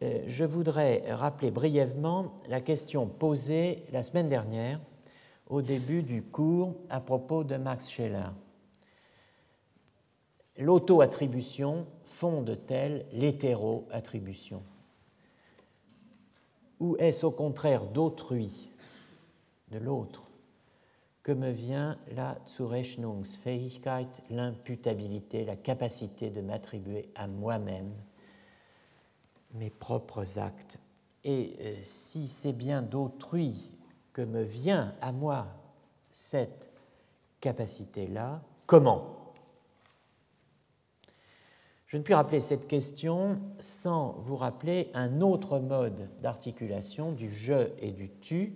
je 0.00 0.44
voudrais 0.44 1.04
rappeler 1.12 1.50
brièvement 1.50 2.32
la 2.48 2.60
question 2.60 3.06
posée 3.06 3.84
la 3.92 4.02
semaine 4.02 4.28
dernière 4.28 4.80
au 5.48 5.62
début 5.62 6.02
du 6.02 6.22
cours 6.22 6.74
à 6.90 7.00
propos 7.00 7.44
de 7.44 7.56
Max 7.56 7.88
Scheler 7.88 8.30
l'auto-attribution 10.58 11.86
fonde-t-elle 12.04 13.06
l'hétéro-attribution? 13.12 14.62
Ou 16.80 16.96
est-ce 16.98 17.26
au 17.26 17.30
contraire 17.30 17.86
d'autrui, 17.86 18.70
de 19.70 19.78
l'autre, 19.78 20.24
que 21.22 21.32
me 21.32 21.50
vient 21.50 21.98
la 22.14 22.38
Zurechnungsfähigkeit, 22.48 24.08
l'imputabilité, 24.30 25.44
la 25.44 25.56
capacité 25.56 26.30
de 26.30 26.40
m'attribuer 26.40 27.08
à 27.14 27.26
moi-même? 27.26 27.92
Mes 29.54 29.70
propres 29.70 30.38
actes. 30.38 30.78
Et 31.24 31.56
euh, 31.60 31.74
si 31.82 32.28
c'est 32.28 32.52
bien 32.52 32.82
d'autrui 32.82 33.72
que 34.12 34.22
me 34.22 34.42
vient 34.42 34.94
à 35.00 35.12
moi 35.12 35.46
cette 36.12 36.70
capacité-là, 37.40 38.42
comment? 38.66 39.18
Je 41.86 41.96
ne 41.96 42.02
puis 42.02 42.12
rappeler 42.12 42.42
cette 42.42 42.68
question 42.68 43.40
sans 43.60 44.12
vous 44.20 44.36
rappeler 44.36 44.90
un 44.92 45.22
autre 45.22 45.58
mode 45.58 46.08
d'articulation 46.20 47.12
du 47.12 47.30
je 47.30 47.70
et 47.78 47.92
du 47.92 48.10
tu 48.20 48.52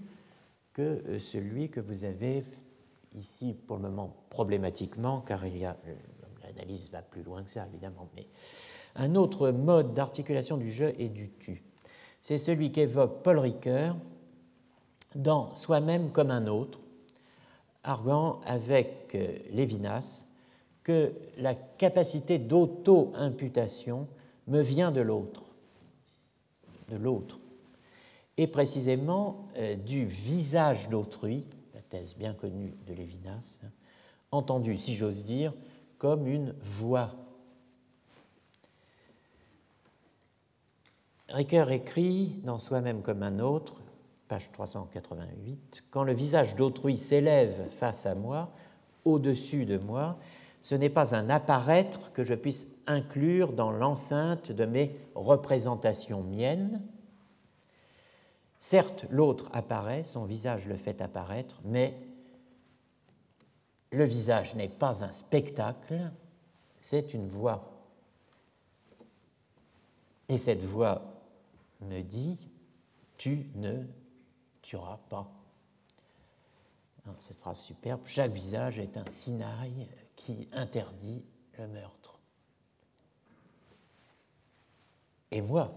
que 0.74 0.82
euh, 0.82 1.18
celui 1.18 1.70
que 1.70 1.80
vous 1.80 2.04
avez 2.04 2.44
ici 3.14 3.54
pour 3.66 3.76
le 3.76 3.82
moment 3.84 4.14
problématiquement, 4.28 5.20
car 5.20 5.46
il 5.46 5.58
y 5.58 5.64
a 5.64 5.76
euh, 5.86 5.94
l'analyse 6.42 6.90
va 6.90 7.00
plus 7.00 7.22
loin 7.22 7.42
que 7.42 7.50
ça 7.50 7.66
évidemment, 7.66 8.08
mais 8.14 8.26
un 8.96 9.14
autre 9.14 9.50
mode 9.50 9.94
d'articulation 9.94 10.56
du 10.56 10.70
je 10.70 10.86
et 10.98 11.08
du 11.08 11.30
tu. 11.40 11.62
C'est 12.20 12.38
celui 12.38 12.70
qu'évoque 12.72 13.22
Paul 13.22 13.38
Ricoeur 13.38 13.96
dans 15.14 15.54
Soi-même 15.54 16.10
comme 16.10 16.30
un 16.30 16.46
autre, 16.46 16.80
arguant 17.84 18.40
avec 18.46 19.14
euh, 19.14 19.36
Lévinas 19.50 20.24
que 20.84 21.12
la 21.38 21.54
capacité 21.54 22.38
d'auto-imputation 22.38 24.08
me 24.48 24.60
vient 24.60 24.90
de 24.90 25.00
l'autre, 25.00 25.44
de 26.88 26.96
l'autre, 26.96 27.38
et 28.36 28.46
précisément 28.46 29.48
euh, 29.56 29.76
du 29.76 30.04
visage 30.04 30.88
d'autrui, 30.88 31.44
la 31.74 31.80
thèse 31.80 32.16
bien 32.16 32.34
connue 32.34 32.74
de 32.86 32.94
Lévinas, 32.94 33.60
entendue, 34.30 34.78
si 34.78 34.94
j'ose 34.94 35.24
dire, 35.24 35.52
comme 35.98 36.26
une 36.26 36.54
voix. 36.62 37.14
Ricoeur 41.32 41.70
écrit 41.70 42.40
dans 42.44 42.58
Soi-même 42.58 43.00
comme 43.00 43.22
un 43.22 43.38
autre, 43.38 43.80
page 44.28 44.52
388, 44.52 45.84
Quand 45.90 46.04
le 46.04 46.12
visage 46.12 46.56
d'autrui 46.56 46.98
s'élève 46.98 47.70
face 47.70 48.04
à 48.04 48.14
moi, 48.14 48.52
au-dessus 49.06 49.64
de 49.64 49.78
moi, 49.78 50.18
ce 50.60 50.74
n'est 50.74 50.90
pas 50.90 51.14
un 51.14 51.30
apparaître 51.30 52.12
que 52.12 52.22
je 52.22 52.34
puisse 52.34 52.66
inclure 52.86 53.54
dans 53.54 53.72
l'enceinte 53.72 54.52
de 54.52 54.66
mes 54.66 54.94
représentations 55.14 56.22
miennes. 56.22 56.82
Certes, 58.58 59.06
l'autre 59.08 59.48
apparaît, 59.54 60.04
son 60.04 60.26
visage 60.26 60.66
le 60.66 60.76
fait 60.76 61.00
apparaître, 61.00 61.62
mais 61.64 61.96
le 63.90 64.04
visage 64.04 64.54
n'est 64.54 64.68
pas 64.68 65.02
un 65.02 65.12
spectacle, 65.12 66.10
c'est 66.76 67.14
une 67.14 67.26
voix. 67.26 67.70
Et 70.28 70.36
cette 70.36 70.62
voix 70.62 71.11
me 71.82 72.02
dit, 72.02 72.50
tu 73.16 73.50
ne 73.54 73.84
tueras 74.62 74.98
pas. 75.08 75.30
Cette 77.18 77.38
phrase 77.38 77.58
superbe, 77.58 78.00
chaque 78.04 78.32
visage 78.32 78.78
est 78.78 78.96
un 78.96 79.04
sinaï 79.08 79.88
qui 80.14 80.48
interdit 80.52 81.24
le 81.58 81.66
meurtre. 81.66 82.18
Et 85.32 85.40
moi, 85.40 85.72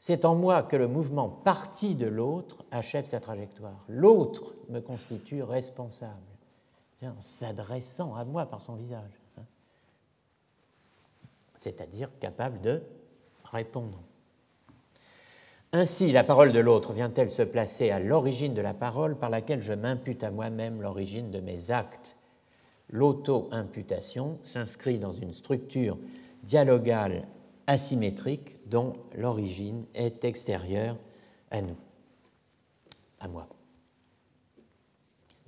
c'est 0.00 0.24
en 0.24 0.34
moi 0.34 0.62
que 0.62 0.76
le 0.76 0.88
mouvement 0.88 1.28
parti 1.28 1.94
de 1.94 2.06
l'autre 2.06 2.64
achève 2.70 3.06
sa 3.06 3.20
trajectoire. 3.20 3.84
L'autre 3.88 4.54
me 4.68 4.80
constitue 4.80 5.42
responsable, 5.42 6.20
en 7.02 7.20
s'adressant 7.20 8.14
à 8.14 8.24
moi 8.24 8.46
par 8.46 8.62
son 8.62 8.76
visage, 8.76 9.20
hein. 9.38 9.44
c'est-à-dire 11.54 12.10
capable 12.18 12.60
de 12.62 12.82
répondre. 13.44 14.02
Ainsi, 15.76 16.12
la 16.12 16.22
parole 16.22 16.52
de 16.52 16.60
l'autre 16.60 16.92
vient-elle 16.92 17.32
se 17.32 17.42
placer 17.42 17.90
à 17.90 17.98
l'origine 17.98 18.54
de 18.54 18.60
la 18.60 18.74
parole 18.74 19.18
par 19.18 19.28
laquelle 19.28 19.60
je 19.60 19.72
m'impute 19.72 20.22
à 20.22 20.30
moi-même 20.30 20.80
l'origine 20.80 21.32
de 21.32 21.40
mes 21.40 21.72
actes? 21.72 22.16
L'auto-imputation 22.90 24.38
s'inscrit 24.44 25.00
dans 25.00 25.10
une 25.10 25.34
structure 25.34 25.98
dialogale 26.44 27.26
asymétrique 27.66 28.56
dont 28.68 28.92
l'origine 29.16 29.84
est 29.96 30.24
extérieure 30.24 30.96
à 31.50 31.60
nous, 31.60 31.76
à 33.18 33.26
moi. 33.26 33.48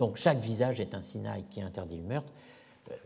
Donc 0.01 0.17
chaque 0.17 0.41
visage 0.41 0.81
est 0.81 0.97
un 0.97 1.03
sinaï 1.03 1.45
qui 1.45 1.63
interdit 1.63 1.99
le 1.99 2.03
meurtre. 2.03 2.33
Euh, 2.91 2.97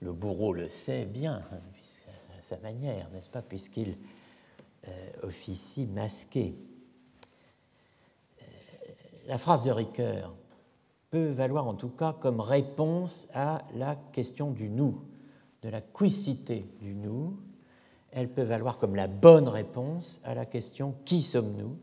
le 0.00 0.12
bourreau 0.12 0.52
le 0.52 0.68
sait 0.68 1.04
bien, 1.04 1.44
hein, 1.52 1.60
à 2.36 2.42
sa 2.42 2.56
manière, 2.56 3.08
n'est-ce 3.10 3.30
pas, 3.30 3.40
puisqu'il 3.40 3.96
officie 5.22 5.86
masqué. 5.86 6.54
Euh, 8.40 8.44
la 9.26 9.38
phrase 9.38 9.64
de 9.64 9.70
Ricoeur 9.70 10.34
peut 11.10 11.28
valoir 11.28 11.66
en 11.66 11.74
tout 11.74 11.88
cas 11.88 12.12
comme 12.12 12.40
réponse 12.40 13.28
à 13.34 13.62
la 13.74 13.96
question 14.12 14.50
du 14.50 14.68
nous, 14.68 15.02
de 15.62 15.68
la 15.68 15.80
quicité 15.80 16.66
du 16.80 16.94
nous. 16.94 17.38
Elle 18.10 18.32
peut 18.32 18.42
valoir 18.42 18.78
comme 18.78 18.96
la 18.96 19.06
bonne 19.06 19.48
réponse 19.48 20.20
à 20.24 20.34
la 20.34 20.46
question 20.46 20.94
qui 21.04 21.22
sommes-nous, 21.22 21.76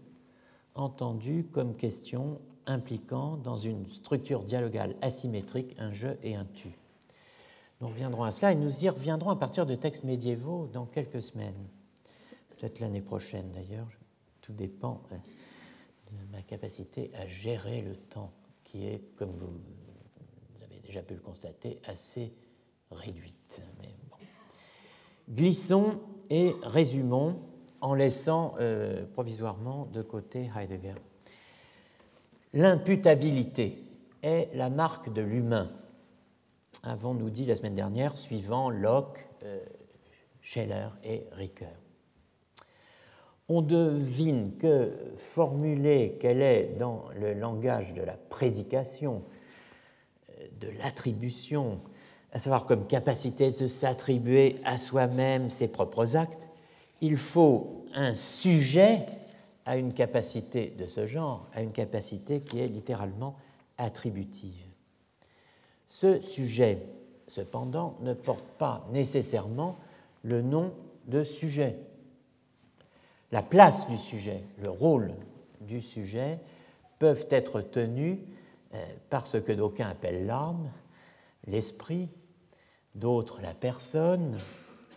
entendue 0.75 1.45
comme 1.51 1.75
question 1.75 2.39
impliquant 2.65 3.37
dans 3.37 3.57
une 3.57 3.89
structure 3.91 4.43
dialogale 4.43 4.95
asymétrique 5.01 5.75
un 5.77 5.93
je 5.93 6.07
et 6.23 6.35
un 6.35 6.45
tu. 6.53 6.77
Nous 7.81 7.87
reviendrons 7.87 8.23
à 8.23 8.31
cela 8.31 8.51
et 8.51 8.55
nous 8.55 8.85
y 8.85 8.89
reviendrons 8.89 9.29
à 9.29 9.35
partir 9.35 9.65
de 9.65 9.75
textes 9.75 10.03
médiévaux 10.03 10.69
dans 10.71 10.85
quelques 10.85 11.21
semaines, 11.21 11.67
peut-être 12.57 12.79
l'année 12.79 13.01
prochaine 13.01 13.51
d'ailleurs, 13.51 13.87
tout 14.41 14.53
dépend 14.53 15.01
hein, 15.11 15.19
de 16.11 16.31
ma 16.31 16.41
capacité 16.41 17.11
à 17.15 17.27
gérer 17.27 17.81
le 17.81 17.95
temps 17.95 18.31
qui 18.63 18.85
est, 18.85 19.01
comme 19.15 19.31
vous, 19.31 19.59
avez 20.63 20.79
déjà 20.79 21.01
pu 21.01 21.15
le 21.15 21.19
constater, 21.19 21.79
assez 21.85 22.33
réduite. 22.91 23.63
Glissons 25.29 25.99
et 26.29 26.53
résumons 26.63 27.41
en 27.81 27.93
laissant 27.93 28.55
euh, 28.59 29.05
provisoirement 29.13 29.85
de 29.85 30.01
côté 30.01 30.49
Heidegger. 30.55 30.95
L'imputabilité 32.53 33.77
est 34.21 34.49
la 34.55 34.69
marque 34.69 35.11
de 35.11 35.21
l'humain, 35.21 35.69
avons-nous 36.83 37.29
dit 37.29 37.45
la 37.45 37.55
semaine 37.55 37.75
dernière, 37.75 38.17
suivant 38.17 38.69
Locke, 38.69 39.27
euh, 39.43 39.59
Scheller 40.41 40.89
et 41.03 41.25
Ricoeur. 41.31 41.84
On 43.47 43.61
devine 43.61 44.57
que 44.57 44.91
formuler 45.33 46.17
qu'elle 46.19 46.41
est 46.41 46.75
dans 46.79 47.05
le 47.19 47.33
langage 47.33 47.93
de 47.93 48.01
la 48.01 48.13
prédication, 48.13 49.21
euh, 50.29 50.47
de 50.59 50.69
l'attribution, 50.79 51.77
à 52.31 52.39
savoir 52.39 52.65
comme 52.65 52.87
capacité 52.87 53.51
de 53.51 53.67
s'attribuer 53.67 54.55
à 54.65 54.77
soi-même 54.77 55.49
ses 55.49 55.67
propres 55.67 56.15
actes, 56.15 56.49
il 57.01 57.17
faut 57.17 57.85
un 57.93 58.15
sujet 58.15 59.05
à 59.65 59.77
une 59.77 59.93
capacité 59.93 60.73
de 60.77 60.85
ce 60.85 61.07
genre, 61.07 61.47
à 61.53 61.61
une 61.61 61.71
capacité 61.71 62.41
qui 62.41 62.59
est 62.59 62.67
littéralement 62.67 63.35
attributive. 63.77 64.65
Ce 65.87 66.21
sujet, 66.21 66.79
cependant, 67.27 67.97
ne 68.01 68.13
porte 68.13 68.47
pas 68.57 68.87
nécessairement 68.91 69.77
le 70.23 70.41
nom 70.41 70.73
de 71.07 71.23
sujet. 71.23 71.77
La 73.31 73.41
place 73.41 73.87
du 73.87 73.97
sujet, 73.97 74.43
le 74.59 74.69
rôle 74.69 75.13
du 75.61 75.81
sujet 75.81 76.39
peuvent 76.99 77.27
être 77.29 77.61
tenus 77.61 78.19
euh, 78.73 78.85
par 79.09 79.27
ce 79.27 79.37
que 79.37 79.51
d'aucuns 79.51 79.89
appellent 79.89 80.25
l'âme, 80.25 80.71
l'esprit, 81.47 82.09
d'autres 82.93 83.41
la 83.41 83.53
personne, 83.53 84.37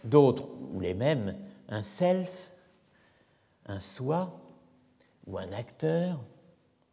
d'autres, 0.05 0.49
ou 0.73 0.81
les 0.81 0.95
mêmes, 0.95 1.37
un 1.69 1.83
self, 1.83 2.53
un 3.67 3.81
soi, 3.81 4.41
ou 5.27 5.39
un 5.39 5.53
acteur, 5.53 6.21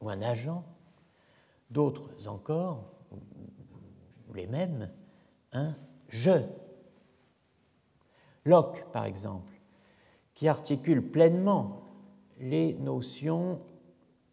ou 0.01 0.09
un 0.09 0.21
agent, 0.21 0.63
d'autres 1.69 2.27
encore, 2.27 2.91
ou 3.11 4.33
les 4.33 4.47
mêmes, 4.47 4.91
un 5.53 5.75
je. 6.09 6.41
Locke, 8.43 8.85
par 8.91 9.05
exemple, 9.05 9.51
qui 10.35 10.47
articule 10.47 11.01
pleinement 11.01 11.81
les 12.39 12.73
notions 12.75 13.59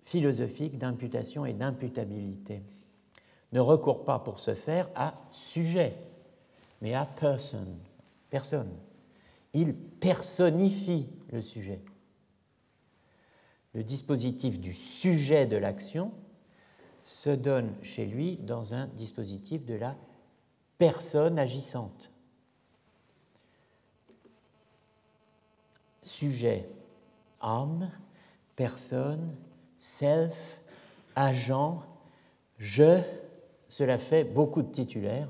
philosophiques 0.03 0.77
d'imputation 0.77 1.47
et 1.47 1.55
d'imputabilité, 1.55 2.63
ne 3.53 3.61
recourt 3.61 4.05
pas 4.05 4.19
pour 4.19 4.41
ce 4.41 4.55
faire 4.55 4.91
à 4.95 5.15
sujet, 5.31 5.97
mais 6.81 6.95
à 6.95 7.07
person, 7.07 7.67
personne. 8.29 8.71
Il 9.55 9.75
personnifie 9.75 11.09
le 11.31 11.41
sujet 11.41 11.81
le 13.75 13.83
dispositif 13.83 14.61
du 14.61 14.75
sujet 14.75 15.47
de 15.47 15.57
l'action 15.57 16.13
se 17.05 17.31
donne 17.31 17.73
chez 17.83 18.07
lui 18.07 18.37
dans 18.37 18.75
un 18.75 18.87
dispositif 18.87 19.65
de 19.65 19.75
la 19.75 19.97
personne 20.79 21.39
agissante. 21.39 22.12
Sujet, 26.03 26.69
âme, 27.41 27.91
personne, 28.57 29.37
self, 29.79 30.59
agent, 31.17 31.83
je, 32.59 33.01
cela 33.69 33.99
fait 33.99 34.25
beaucoup 34.25 34.63
de 34.63 34.71
titulaires 34.71 35.29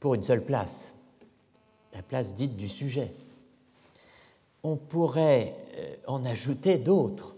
pour 0.00 0.14
une 0.14 0.22
seule 0.22 0.44
place, 0.44 0.94
la 1.94 2.02
place 2.02 2.34
dite 2.34 2.56
du 2.56 2.68
sujet. 2.68 3.12
On 4.62 4.76
pourrait 4.76 5.54
euh, 5.76 5.96
en 6.06 6.24
ajouter 6.24 6.78
d'autres, 6.78 7.34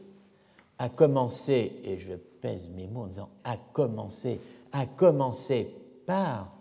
à 0.79 0.89
commencer, 0.89 1.81
et 1.83 1.99
je 1.99 2.15
pèse 2.15 2.69
mes 2.69 2.87
mots 2.87 3.03
en 3.03 3.07
disant 3.07 3.31
à 3.45 3.57
commencer, 3.57 4.41
à 4.73 4.87
commencer 4.87 5.75
par, 6.07 6.53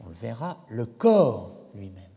on 0.00 0.08
le 0.08 0.14
verra, 0.14 0.58
le 0.68 0.84
corps 0.84 1.52
lui-même. 1.74 2.11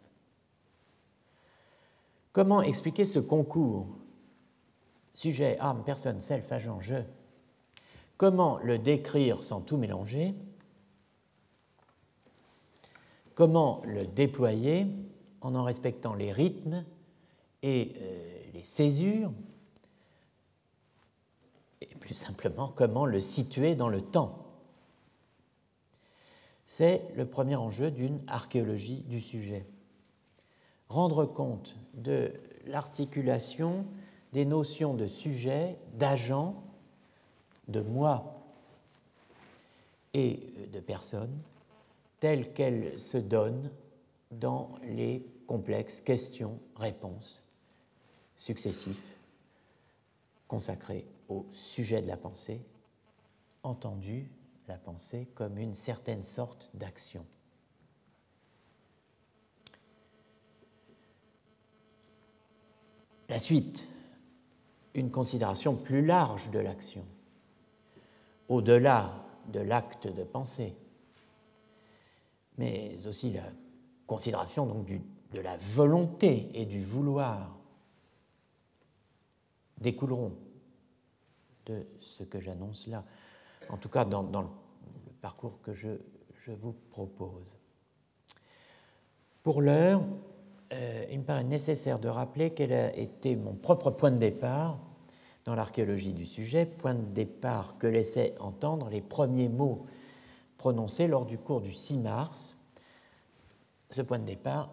Comment 2.36 2.62
expliquer 2.62 3.06
ce 3.06 3.20
concours? 3.20 3.88
Sujet, 5.14 5.58
âme, 5.62 5.84
personne, 5.86 6.20
self, 6.20 6.52
agent, 6.52 6.82
je. 6.82 6.96
Comment 8.18 8.60
le 8.62 8.78
décrire 8.78 9.42
sans 9.42 9.62
tout 9.62 9.78
mélanger? 9.78 10.36
Comment 13.34 13.82
le 13.86 14.06
déployer 14.06 14.86
en 15.40 15.56
en 15.56 15.64
respectant 15.64 16.14
les 16.14 16.34
rythmes 16.34 16.84
et 17.64 17.94
euh, 18.02 18.42
les 18.54 18.66
césures, 18.66 19.32
et 21.80 21.86
plus 21.86 22.16
simplement 22.16 22.68
comment 22.68 23.06
le 23.06 23.22
situer 23.22 23.76
dans 23.76 23.88
le 23.88 24.02
temps? 24.02 24.46
C'est 26.66 27.02
le 27.16 27.26
premier 27.26 27.56
enjeu 27.56 27.92
d'une 27.92 28.20
archéologie 28.28 29.04
du 29.04 29.22
sujet. 29.22 29.66
Rendre 30.90 31.26
compte 31.26 31.76
de 31.94 32.34
l'articulation 32.66 33.86
des 34.34 34.46
notions 34.46 34.94
de 34.94 35.08
sujet, 35.08 35.78
d'agent, 35.94 36.64
de 37.68 37.82
moi 37.82 38.42
et 40.14 40.54
de 40.72 40.80
personne, 40.80 41.36
telles 42.20 42.54
qu'elles 42.54 43.00
se 43.00 43.18
donnent 43.18 43.72
dans 44.32 44.72
les 44.84 45.26
complexes 45.48 46.02
questions-réponses 46.02 47.42
successifs 48.38 49.16
consacrés 50.48 51.06
au 51.30 51.46
sujet 51.54 52.02
de 52.02 52.08
la 52.08 52.18
pensée, 52.18 52.62
entendu 53.64 54.30
la 54.68 54.78
pensée 54.78 55.28
comme 55.36 55.58
une 55.58 55.76
certaine 55.76 56.24
sorte 56.24 56.70
d'action. 56.74 57.26
La 63.30 63.40
suite, 63.40 63.88
une 64.94 65.12
considération 65.12 65.76
plus 65.76 66.06
large 66.06 66.52
de 66.52 66.60
l'action, 66.60 67.06
au-delà 68.48 69.26
de 69.52 69.60
l'acte 69.60 70.08
de 70.08 70.24
pensée, 70.24 70.76
mais 72.58 73.06
aussi 73.08 73.32
la 73.32 73.44
considération 74.08 74.86
de 75.34 75.40
la 75.40 75.58
volonté 75.58 76.50
et 76.54 76.66
du 76.66 76.82
vouloir 76.82 77.58
découleront 79.80 80.38
de 81.66 81.86
ce 82.00 82.24
que 82.24 82.40
j'annonce 82.40 82.88
là, 82.88 83.04
en 83.70 83.78
tout 83.78 83.90
cas 83.90 84.06
dans, 84.06 84.42
le 84.42 85.12
parcours 85.22 85.60
que 85.62 85.74
je, 85.74 85.90
vous 86.62 86.74
propose. 86.92 87.58
Pour 89.42 89.62
l'heure, 89.64 90.04
euh, 90.74 91.06
il 91.12 91.20
me 91.20 91.24
paraît 91.24 91.44
nécessaire 91.44 92.00
de 92.00 92.08
rappeler 92.08 92.52
quel 92.52 92.74
a 92.74 92.96
été 92.96 93.36
mon 93.36 93.54
propre 93.54 93.92
point 93.92 94.12
de 94.12 94.18
départ 94.18 94.80
dans 95.46 95.56
l'archéologie 95.56 96.14
du 96.14 96.26
sujet, 96.26 96.66
point 96.66 96.96
de 96.96 97.06
départ 97.14 97.78
que 97.78 97.88
laissaient 97.88 98.36
entendre 98.40 98.90
les 98.90 99.02
premiers 99.02 99.50
mots 99.50 99.86
prononcés 100.58 101.08
lors 101.08 101.26
du 101.26 101.38
cours 101.38 101.62
du 101.62 101.74
6 101.74 101.98
mars. 101.98 102.58
Ce 103.92 104.02
point 104.02 104.20
de 104.20 104.26
départ 104.26 104.70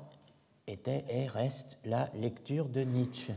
était 0.66 1.04
et 1.10 1.26
reste 1.26 1.78
la 1.84 2.08
lecture 2.14 2.68
de 2.68 2.80
Nietzsche 2.80 3.34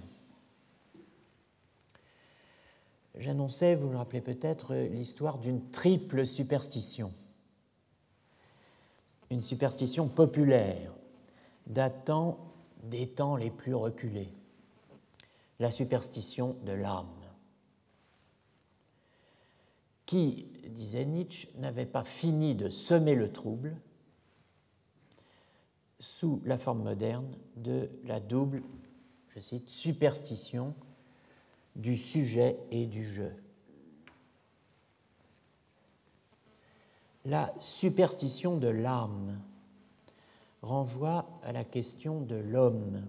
j'annonçais, 3.17 3.75
vous 3.75 3.89
le 3.89 3.97
rappelez 3.97 4.21
peut-être, 4.21 4.75
l'histoire 4.75 5.37
d'une 5.37 5.69
triple 5.69 6.25
superstition. 6.25 7.11
Une 9.29 9.41
superstition 9.41 10.07
populaire 10.07 10.93
datant 11.67 12.39
des 12.83 13.07
temps 13.07 13.35
les 13.35 13.51
plus 13.51 13.73
reculés. 13.73 14.31
La 15.59 15.71
superstition 15.71 16.57
de 16.65 16.73
l'âme, 16.73 17.07
qui, 20.05 20.47
disait 20.69 21.05
Nietzsche, 21.05 21.49
n'avait 21.55 21.85
pas 21.85 22.03
fini 22.03 22.55
de 22.55 22.69
semer 22.69 23.15
le 23.15 23.31
trouble 23.31 23.75
sous 25.99 26.41
la 26.45 26.57
forme 26.57 26.83
moderne 26.83 27.35
de 27.55 27.89
la 28.03 28.19
double, 28.19 28.61
je 29.29 29.39
cite, 29.39 29.69
superstition 29.69 30.75
du 31.75 31.97
sujet 31.97 32.57
et 32.71 32.85
du 32.85 33.03
jeu. 33.03 33.33
La 37.25 37.53
superstition 37.59 38.57
de 38.57 38.67
l'âme 38.67 39.41
renvoie 40.65 41.25
à 41.43 41.51
la 41.51 41.63
question 41.63 42.21
de 42.21 42.35
l'homme. 42.35 43.01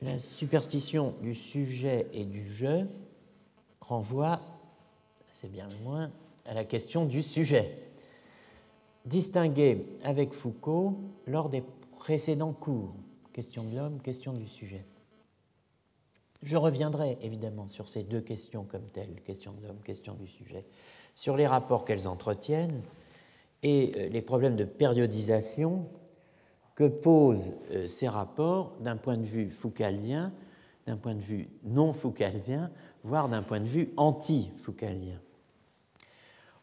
La 0.00 0.18
superstition 0.18 1.14
du 1.20 1.34
sujet 1.34 2.06
et 2.12 2.24
du 2.24 2.44
jeu 2.50 2.88
renvoie, 3.80 4.40
c'est 5.30 5.50
bien 5.50 5.68
le 5.68 5.76
moins, 5.84 6.10
à 6.46 6.54
la 6.54 6.64
question 6.64 7.04
du 7.04 7.22
sujet, 7.22 7.76
distinguée 9.04 9.86
avec 10.02 10.32
Foucault 10.32 10.98
lors 11.26 11.48
des 11.48 11.62
précédents 11.98 12.52
cours 12.52 12.94
question 13.32 13.64
de 13.64 13.76
l'homme, 13.76 14.00
question 14.00 14.32
du 14.32 14.46
sujet. 14.46 14.84
Je 16.42 16.56
reviendrai 16.56 17.18
évidemment 17.22 17.68
sur 17.68 17.88
ces 17.88 18.02
deux 18.02 18.20
questions 18.20 18.64
comme 18.64 18.86
telles, 18.92 19.22
question 19.24 19.52
de 19.52 19.66
l'homme, 19.66 19.80
question 19.82 20.14
du 20.14 20.26
sujet, 20.26 20.64
sur 21.14 21.36
les 21.36 21.46
rapports 21.46 21.84
qu'elles 21.84 22.08
entretiennent 22.08 22.82
et 23.62 23.92
euh, 23.96 24.08
les 24.08 24.22
problèmes 24.22 24.56
de 24.56 24.64
périodisation 24.64 25.88
que 26.74 26.88
posent 26.88 27.52
euh, 27.70 27.88
ces 27.88 28.08
rapports 28.08 28.76
d'un 28.80 28.96
point 28.96 29.16
de 29.16 29.24
vue 29.24 29.48
foucaldien, 29.48 30.32
d'un 30.86 30.96
point 30.96 31.14
de 31.14 31.20
vue 31.20 31.48
non 31.64 31.92
foucaldien, 31.92 32.70
voire 33.04 33.28
d'un 33.28 33.42
point 33.42 33.60
de 33.60 33.66
vue 33.66 33.92
anti-foucaldien. 33.96 35.20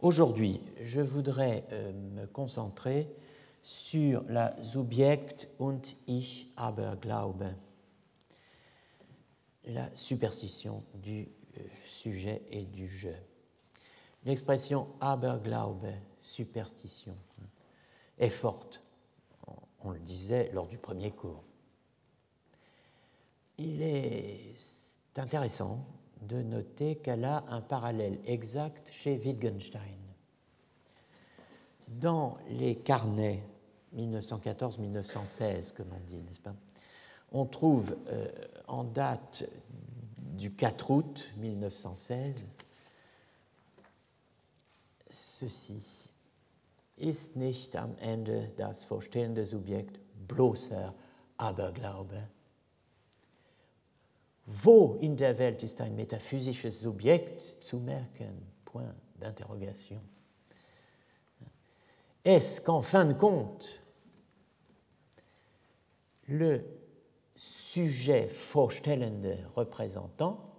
Aujourd'hui, 0.01 0.61
je 0.81 1.01
voudrais 1.01 1.65
euh, 1.71 1.91
me 1.93 2.25
concentrer 2.25 3.07
sur 3.61 4.23
la 4.29 4.55
Subjekt 4.63 5.49
und 5.59 5.81
Ich 6.07 6.47
aber 6.55 6.95
glaube, 7.01 7.45
la 9.65 9.89
superstition 9.93 10.83
du 10.95 11.27
sujet 11.85 12.41
et 12.51 12.63
du 12.63 12.87
je. 12.87 13.09
L'expression 14.25 14.87
Aberglaube, 15.01 15.87
superstition, 16.29 17.15
est 18.17 18.29
forte, 18.29 18.81
on 19.81 19.91
le 19.91 19.99
disait 19.99 20.51
lors 20.53 20.67
du 20.67 20.77
premier 20.77 21.11
cours. 21.11 21.43
Il 23.57 23.81
est 23.81 24.55
intéressant 25.15 25.85
de 26.21 26.41
noter 26.41 26.97
qu'elle 26.97 27.25
a 27.25 27.43
un 27.47 27.61
parallèle 27.61 28.19
exact 28.25 28.89
chez 28.91 29.17
Wittgenstein 29.17 29.97
dans 31.87 32.37
les 32.49 32.75
carnets 32.75 33.43
1914-1916, 33.95 35.73
comme 35.73 35.91
on 35.93 35.99
dit, 36.07 36.21
n'est-ce 36.21 36.39
pas 36.39 36.53
On 37.31 37.45
trouve 37.45 37.97
euh, 38.07 38.27
en 38.67 38.83
date 38.83 39.45
du 40.19 40.53
4 40.53 40.91
août 40.91 41.25
1916 41.37 42.45
ceci. 45.09 46.08
Ist 46.99 47.35
nicht 47.35 47.75
am 47.75 47.97
Ende 47.97 48.51
das 48.57 48.85
vorstellende 48.85 49.45
Subjekt 49.45 49.99
bloßer 50.27 50.93
Aberglaube? 51.37 52.27
Wo 54.45 54.95
in 54.95 55.15
der 55.15 55.37
Welt 55.37 55.63
ist 55.63 55.79
ein 55.81 55.95
metaphysisches 55.95 56.81
Subjekt 56.81 57.41
zu 57.41 57.77
merken? 57.77 58.45
Point 58.65 58.95
d'interrogation 59.19 60.01
est-ce 62.25 62.61
qu'en 62.61 62.81
fin 62.81 63.05
de 63.05 63.13
compte, 63.13 63.67
le 66.27 66.63
sujet 67.35 68.27
vorstellende 68.27 69.37
représentant 69.55 70.53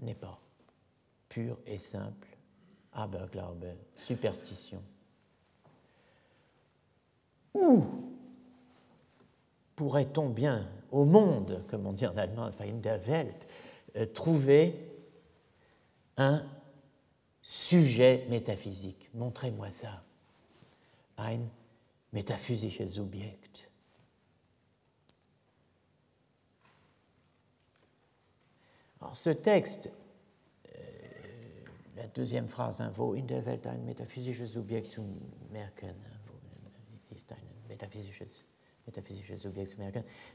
n'est 0.00 0.14
pas 0.14 0.40
pur 1.36 1.58
et 1.66 1.76
simple 1.76 2.28
Aberglaube, 2.94 3.66
superstition 3.94 4.82
Où 7.52 7.84
pourrait-on 9.74 10.30
bien, 10.30 10.66
au 10.90 11.04
monde, 11.04 11.62
comme 11.68 11.86
on 11.86 11.92
dit 11.92 12.06
en 12.06 12.16
allemand, 12.16 12.50
euh, 13.96 14.06
trouver 14.14 14.74
un 16.16 16.42
sujet 17.42 18.24
métaphysique? 18.30 19.10
Montrez-moi 19.12 19.70
ça. 19.70 20.02
Ein 21.18 21.50
metaphysisches 22.14 22.86
Subjekt. 22.86 23.68
Alors, 29.02 29.18
ce 29.18 29.28
texte, 29.28 29.90
la 31.96 32.06
deuxième 32.08 32.48
phrase, 32.48 32.80
hein, 32.80 32.92
wo 32.94 33.14
in 33.14 33.26
der 33.26 33.44
Welt 33.46 33.66
ein 33.66 33.84
metaphysisches 33.84 34.52
Subjekt 34.52 34.92
zu 34.92 35.02
merken, 35.50 35.88
hein, 35.88 36.16
ist 37.14 37.32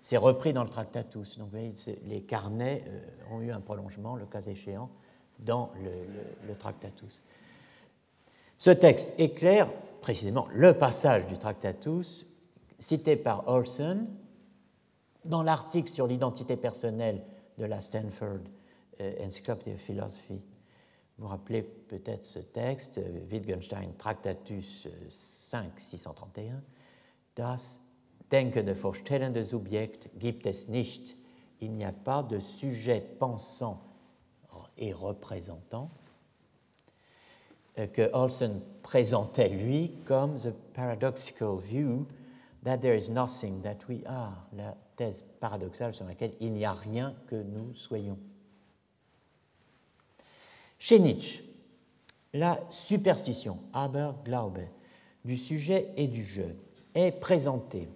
c'est 0.02 0.18
repris 0.18 0.54
dans 0.54 0.64
le 0.64 0.70
Tractatus. 0.70 1.38
Donc, 1.38 1.48
vous 1.52 1.58
voyez, 1.58 1.74
les 2.06 2.22
carnets 2.22 2.84
euh, 2.88 3.34
ont 3.34 3.42
eu 3.42 3.52
un 3.52 3.62
prolongement, 3.62 4.16
le 4.16 4.26
cas 4.26 4.42
échéant, 4.42 4.90
dans 5.40 5.72
le, 6.48 6.56
Tractatus. 6.56 7.22
Ce 8.58 8.70
texte 8.70 9.14
éclaire 9.18 9.72
précisément 10.02 10.48
le 10.54 10.74
passage 10.74 11.26
du 11.28 11.38
Tractatus 11.38 12.26
cité 12.78 13.16
par 13.16 13.48
Olson 13.48 14.06
dans 15.26 15.42
l'article 15.44 15.90
sur 15.90 16.08
l'identité 16.08 16.58
personnelle 16.58 17.24
de 17.58 17.66
la 17.66 17.82
Stanford 17.82 18.40
euh, 19.00 19.26
Encyclopedia 19.26 19.74
of 19.74 19.80
Philosophy. 19.80 20.42
Vous 21.22 21.28
rappelez 21.28 21.62
peut-être 21.62 22.26
ce 22.26 22.40
texte, 22.40 23.00
Wittgenstein, 23.30 23.94
Tractatus 23.96 24.88
5, 25.12 25.80
631. 25.80 26.64
Das 27.36 27.80
denkende 28.32 28.74
vorstellende 28.74 29.44
Subjekt 29.44 30.10
gibt 30.18 30.48
es 30.48 30.68
nicht. 30.68 31.16
Il 31.60 31.74
n'y 31.74 31.86
a 31.86 31.92
pas 31.92 32.24
de 32.24 32.40
sujet 32.40 33.02
pensant 33.20 33.78
et 34.80 34.94
représentant, 34.94 35.92
euh, 37.78 37.86
que 37.86 38.10
Olson 38.14 38.60
présentait 38.82 39.50
lui 39.50 39.92
comme 40.06 40.38
the 40.38 40.52
paradoxical 40.74 41.60
view 41.60 42.08
that 42.64 42.80
there 42.80 42.98
is 42.98 43.12
nothing 43.12 43.62
that 43.62 43.78
we 43.88 44.04
are, 44.08 44.48
la 44.54 44.76
thèse 44.96 45.24
paradoxale 45.40 45.94
sur 45.94 46.06
laquelle 46.06 46.34
il 46.40 46.54
n'y 46.54 46.66
a 46.66 46.74
rien 46.74 47.14
que 47.28 47.36
nous 47.36 47.76
soyons. 47.76 48.18
Chez 50.82 50.98
Nietzsche, 50.98 51.44
la 52.34 52.60
superstition, 52.72 53.60
Aberglaube, 53.72 54.62
du 55.24 55.38
sujet 55.38 55.94
et 55.96 56.08
du 56.08 56.24
jeu 56.24 56.56
est 56.96 57.12
présentée 57.12 57.88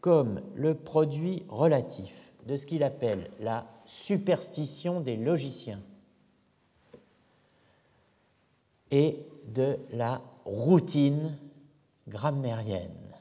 comme 0.00 0.40
le 0.54 0.74
produit 0.74 1.44
relatif 1.50 2.32
de 2.46 2.56
ce 2.56 2.64
qu'il 2.64 2.82
appelle 2.82 3.30
la 3.40 3.66
superstition 3.84 5.02
des 5.02 5.18
logiciens 5.18 5.82
et 8.90 9.18
de 9.48 9.78
la 9.90 10.22
routine 10.46 11.36
grammairienne, 12.08 13.14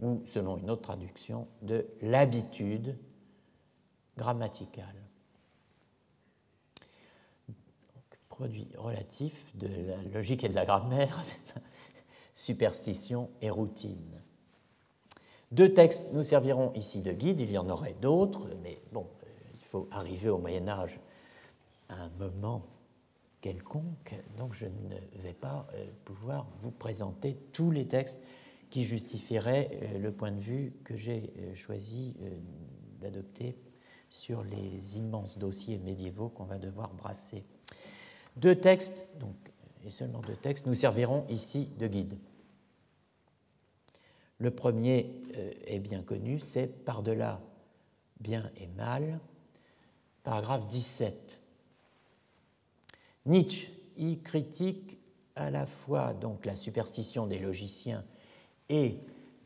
ou 0.00 0.20
selon 0.26 0.56
une 0.56 0.68
autre 0.68 0.82
traduction, 0.82 1.46
de 1.62 1.86
l'habitude 2.00 2.96
grammaticale. 4.18 5.01
Produit 8.32 8.66
relatif 8.78 9.54
de 9.56 9.68
la 9.68 10.02
logique 10.14 10.42
et 10.42 10.48
de 10.48 10.54
la 10.54 10.64
grammaire, 10.64 11.22
superstition 12.34 13.28
et 13.42 13.50
routine. 13.50 14.22
Deux 15.50 15.74
textes 15.74 16.04
nous 16.14 16.22
serviront 16.22 16.72
ici 16.72 17.02
de 17.02 17.12
guide, 17.12 17.40
il 17.40 17.52
y 17.52 17.58
en 17.58 17.68
aurait 17.68 17.94
d'autres, 18.00 18.48
mais 18.62 18.80
bon, 18.90 19.06
il 19.52 19.60
faut 19.60 19.86
arriver 19.90 20.30
au 20.30 20.38
Moyen 20.38 20.66
Âge 20.66 20.98
à 21.90 21.94
un 21.96 22.08
moment 22.18 22.64
quelconque, 23.42 24.14
donc 24.38 24.54
je 24.54 24.64
ne 24.64 25.22
vais 25.22 25.34
pas 25.34 25.66
euh, 25.74 25.84
pouvoir 26.06 26.46
vous 26.62 26.70
présenter 26.70 27.36
tous 27.52 27.70
les 27.70 27.86
textes 27.86 28.18
qui 28.70 28.84
justifieraient 28.84 29.68
euh, 29.82 29.98
le 29.98 30.10
point 30.10 30.32
de 30.32 30.40
vue 30.40 30.72
que 30.84 30.96
j'ai 30.96 31.34
euh, 31.38 31.54
choisi 31.54 32.14
d'adopter 32.98 33.58
sur 34.08 34.42
les 34.42 34.96
immenses 34.96 35.36
dossiers 35.36 35.76
médiévaux 35.78 36.30
qu'on 36.30 36.44
va 36.44 36.58
devoir 36.58 36.94
brasser. 36.94 37.44
Deux 38.36 38.56
textes, 38.56 38.94
donc, 39.20 39.36
et 39.84 39.90
seulement 39.90 40.20
deux 40.20 40.36
textes, 40.36 40.66
nous 40.66 40.74
serviront 40.74 41.26
ici 41.28 41.68
de 41.78 41.86
guide. 41.86 42.18
Le 44.38 44.50
premier 44.50 45.22
est 45.66 45.78
bien 45.78 46.02
connu, 46.02 46.40
c'est 46.40 46.66
Par-delà 46.84 47.40
bien 48.22 48.50
et 48.56 48.66
mal, 48.68 49.20
paragraphe 50.22 50.66
17. 50.68 51.38
Nietzsche 53.26 53.68
y 53.96 54.20
critique 54.20 54.98
à 55.34 55.50
la 55.50 55.66
fois 55.66 56.14
donc 56.14 56.46
la 56.46 56.56
superstition 56.56 57.26
des 57.26 57.38
logiciens 57.38 58.04
et 58.68 58.98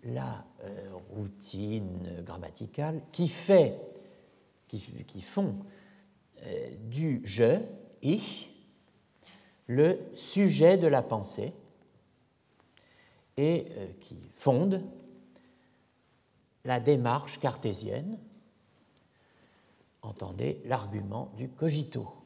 la 0.04 0.44
euh, 0.62 0.88
routine 1.10 2.22
grammaticale 2.24 3.00
qui, 3.12 3.28
fait, 3.28 3.78
qui, 4.68 5.20
font 5.20 5.56
euh, 6.44 6.70
du 6.84 7.20
je, 7.24 7.58
ich, 8.02 8.50
le 9.66 9.98
sujet 10.14 10.78
de 10.78 10.86
la 10.86 11.02
pensée 11.02 11.52
et 13.36 13.66
euh, 13.70 13.86
qui 14.00 14.18
fondent 14.32 14.82
la 16.64 16.80
démarche 16.80 17.38
cartésienne, 17.38 18.18
entendez 20.02 20.60
l'argument 20.64 21.32
du 21.36 21.48
cogito. 21.48 22.16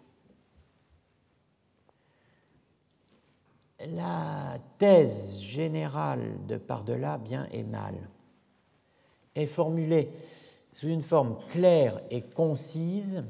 la 3.87 4.59
thèse 4.79 5.40
générale 5.40 6.46
de 6.46 6.57
par-delà 6.57 7.18
bien 7.18 7.48
et 7.53 7.62
mal 7.62 7.94
est 9.35 9.46
formulée 9.46 10.11
sous 10.72 10.88
une 10.88 11.03
forme 11.03 11.38
claire 11.48 12.00
et 12.11 12.22
concise 12.22 13.24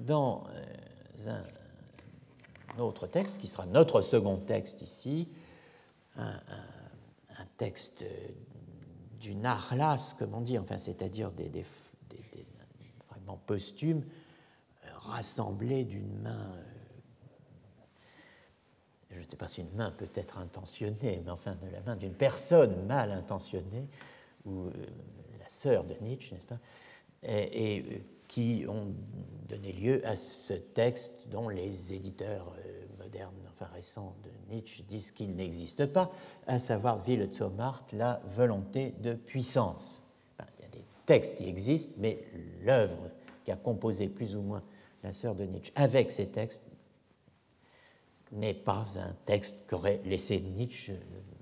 dans 0.00 0.44
euh, 0.50 1.42
autre 2.78 3.06
texte, 3.06 3.38
qui 3.38 3.46
sera 3.46 3.66
notre 3.66 4.02
second 4.02 4.36
texte 4.38 4.82
ici, 4.82 5.28
un, 6.16 6.40
texte 7.56 8.04
du 9.20 9.34
narlas, 9.34 10.14
comme 10.18 10.34
on 10.34 10.40
dit, 10.40 10.58
enfin, 10.58 10.78
c'est-à-dire 10.78 11.30
des, 11.32 11.64
fragments 13.06 13.40
posthumes 13.46 14.04
euh, 14.84 14.88
rassemblés 14.94 15.84
d'une 15.84 16.20
main 16.20 16.52
euh, 16.56 16.78
je 19.10 19.18
ne 19.18 19.24
sais 19.30 19.36
pas 19.36 19.48
si 19.48 19.62
une 19.62 19.72
main 19.74 19.90
peut 19.90 20.10
être 20.14 20.38
intentionnée, 20.38 21.20
mais 21.24 21.30
enfin 21.30 21.56
de 21.56 21.70
la 21.70 21.80
main 21.80 21.96
d'une 21.96 22.14
personne 22.14 22.86
mal 22.86 23.10
intentionnée, 23.10 23.88
ou 24.44 24.66
euh, 24.66 24.72
la 25.40 25.48
sœur 25.48 25.84
de 25.84 25.94
Nietzsche, 26.00 26.34
n'est-ce 26.34 26.46
pas, 26.46 26.60
et, 27.22 28.02
qui 28.28 28.66
ont 28.68 28.94
donné 29.48 29.72
lieu 29.72 30.06
à 30.06 30.14
ce 30.14 30.52
texte 30.52 31.12
dont 31.28 31.48
les 31.48 31.94
éditeurs 31.94 32.54
modernes, 33.08 33.32
enfin 33.48 33.70
récents 33.74 34.14
de 34.22 34.54
Nietzsche, 34.54 34.82
disent 34.82 35.12
qu'il 35.12 35.34
n'existe 35.34 35.86
pas, 35.86 36.10
à 36.46 36.58
savoir 36.58 37.02
Wille 37.06 37.28
la 37.92 38.20
volonté 38.26 38.94
de 39.00 39.14
puissance. 39.14 40.02
il 40.58 40.64
y 40.64 40.66
a 40.66 40.70
des 40.70 40.84
textes 41.06 41.36
qui 41.36 41.48
existent, 41.48 41.94
mais 41.96 42.22
l'œuvre 42.62 43.10
qui 43.44 43.50
a 43.50 43.56
composé 43.56 44.08
plus 44.08 44.36
ou 44.36 44.42
moins 44.42 44.62
la 45.02 45.12
sœur 45.12 45.34
de 45.34 45.44
Nietzsche 45.44 45.72
avec 45.74 46.12
ces 46.12 46.26
textes 46.26 46.62
n'est 48.32 48.54
pas 48.54 48.84
un 48.96 49.14
texte 49.24 49.64
qu'aurait 49.68 50.00
laissé 50.04 50.40
Nietzsche 50.40 50.92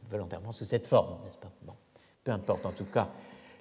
volontairement 0.09 0.53
sous 0.53 0.67
cette 0.67 0.87
forme, 0.87 1.25
n'est-ce 1.25 1.39
pas? 1.39 1.51
Bon. 1.63 1.75
Peu 2.23 2.31
importe, 2.31 2.65
en 2.65 2.73
tout 2.73 2.85
cas, 2.85 3.11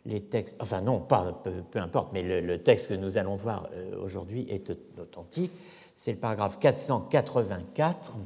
les 0.05 0.21
textes, 0.21 0.55
enfin 0.59 0.81
non, 0.81 0.99
pas 0.99 1.41
peu, 1.71 1.79
importe, 1.79 2.13
mais 2.13 2.21
le, 2.21 2.61
texte 2.61 2.89
que 2.89 2.93
nous 2.93 3.17
allons 3.17 3.35
voir 3.35 3.67
euh, 3.73 3.99
aujourd'hui 3.99 4.45
est 4.49 4.71
authentique. 4.99 5.51
C'est 5.95 6.11
le 6.11 6.19
paragraphe 6.19 6.59
484 6.59 8.17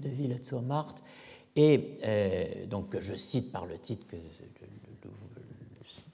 de 0.00 0.08
Villette 0.08 0.46
sur 0.46 0.62
Marthe, 0.62 1.02
et 1.56 1.98
euh, 2.04 2.66
donc 2.66 2.98
je 2.98 3.14
cite 3.14 3.52
par 3.52 3.66
le 3.66 3.78
titre 3.78 4.06
que 4.06 4.16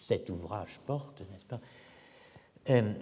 cet 0.07 0.31
ouvrage 0.31 0.81
porte, 0.87 1.21
n'est-ce 1.33 1.45
pas? 1.45 1.61
Euh, 2.71 2.93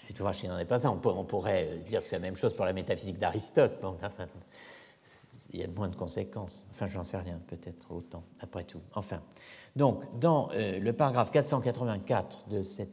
cet 0.00 0.18
ouvrage 0.20 0.40
qui 0.40 0.48
n'en 0.48 0.58
est 0.58 0.64
pas 0.64 0.86
un. 0.86 0.90
On, 0.90 1.24
pourrait 1.24 1.82
dire 1.86 2.02
que 2.02 2.08
c'est 2.08 2.16
la 2.16 2.20
même 2.20 2.36
chose 2.36 2.54
pour 2.54 2.64
la 2.64 2.72
métaphysique 2.72 3.18
d'Aristote. 3.18 3.82
il 5.52 5.60
y 5.60 5.62
a 5.62 5.68
moins 5.68 5.88
de 5.88 5.96
conséquences. 5.96 6.66
Enfin, 6.70 6.86
j'en 6.88 7.04
sais 7.04 7.18
rien, 7.18 7.38
peut-être 7.46 7.90
autant, 7.90 8.24
après 8.40 8.64
tout. 8.64 8.80
Enfin, 8.94 9.22
donc, 9.76 10.02
dans 10.18 10.50
euh, 10.52 10.78
le 10.78 10.92
paragraphe 10.92 11.30
484 11.32 12.48
de 12.48 12.62
cet 12.62 12.90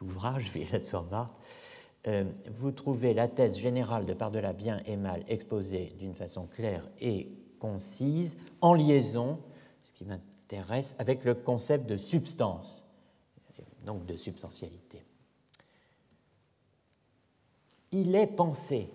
ouvrage, 0.00 0.50
Villette 0.50 0.86
sur 0.86 1.04
euh, 2.08 2.24
vous 2.50 2.72
trouvez 2.72 3.14
la 3.14 3.28
thèse 3.28 3.56
générale 3.56 4.06
de 4.06 4.14
par-delà 4.14 4.52
bien 4.52 4.80
et 4.86 4.96
mal 4.96 5.22
exposée 5.28 5.94
d'une 5.98 6.14
façon 6.14 6.46
claire 6.46 6.88
et 7.00 7.30
concise, 7.60 8.36
en 8.60 8.74
liaison, 8.74 9.38
ce 9.82 9.92
qui 9.92 10.04
m'intéresse, 10.04 10.96
avec 10.98 11.24
le 11.24 11.34
concept 11.34 11.86
de 11.86 11.96
substance, 11.96 12.84
donc 13.84 14.06
de 14.06 14.16
substantialité 14.16 15.04
il 17.92 18.14
est 18.14 18.26
pensé. 18.26 18.90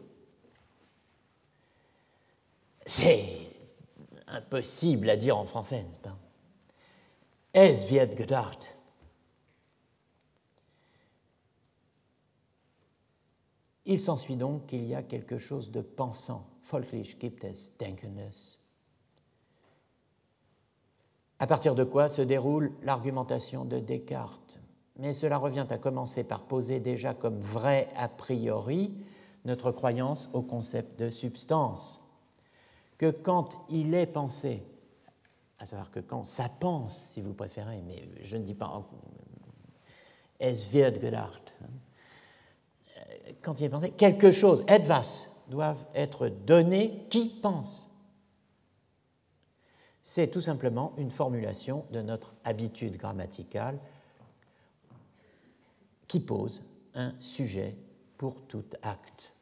C'est 2.86 3.28
impossible 4.28 5.10
à 5.10 5.18
dire 5.18 5.38
en 5.38 5.46
français, 5.46 5.84
n'est-ce 5.84 6.02
pas? 6.02 6.18
Es 7.54 7.86
wird 7.90 8.18
gedacht. 8.18 8.73
Il 13.86 14.00
s'ensuit 14.00 14.38
donc 14.38 14.68
qu'il 14.68 14.86
y 14.86 14.96
a 14.96 15.04
quelque 15.04 15.38
chose 15.38 15.72
de 15.72 15.82
pensant. 15.82 16.46
Folglich 16.62 17.18
gibt 17.20 17.44
es 17.44 17.72
Denkendes. 17.80 18.58
À 21.40 21.48
partir 21.48 21.76
de 21.76 21.84
quoi 21.84 22.08
se 22.08 22.22
déroule 22.22 22.72
l'argumentation 22.84 23.66
de 23.66 23.80
Descartes 23.80 24.60
mais 24.98 25.14
cela 25.14 25.38
revient 25.38 25.66
à 25.70 25.78
commencer 25.78 26.24
par 26.24 26.44
poser 26.44 26.80
déjà 26.80 27.14
comme 27.14 27.40
vrai 27.40 27.90
a 27.96 28.08
priori 28.08 28.94
notre 29.46 29.72
croyance 29.72 30.30
au 30.34 30.42
concept 30.42 31.00
de 31.00 31.10
substance, 31.10 32.02
que 32.98 33.10
quand 33.10 33.58
il 33.70 33.94
est 33.94 34.08
pensé, 34.08 34.64
à 35.60 35.66
savoir 35.66 35.92
que 35.92 36.00
quand 36.00 36.26
ça 36.26 36.48
pense, 36.48 37.12
si 37.14 37.22
vous 37.22 37.34
préférez, 37.34 37.82
mais 37.86 38.08
je 38.22 38.38
ne 38.38 38.44
dis 38.44 38.54
pas 38.54 38.88
es 40.40 40.64
wird 40.72 41.00
gedacht, 41.02 41.54
quand 43.42 43.60
il 43.60 43.66
est 43.66 43.70
pensé, 43.70 43.92
quelque 43.92 44.32
chose, 44.32 44.64
etwas, 44.68 45.28
doivent 45.48 45.86
être 45.94 46.30
donné 46.30 47.06
qui 47.10 47.30
pense. 47.30 47.90
C'est 50.02 50.28
tout 50.28 50.42
simplement 50.42 50.94
une 50.98 51.12
formulation 51.12 51.86
de 51.92 52.02
notre 52.02 52.34
habitude 52.44 52.98
grammaticale 52.98 53.80
qui 56.08 56.20
pose 56.20 56.62
un 56.94 57.14
sujet 57.20 57.76
pour 58.18 58.42
tout 58.48 58.66
acte. 58.82 59.34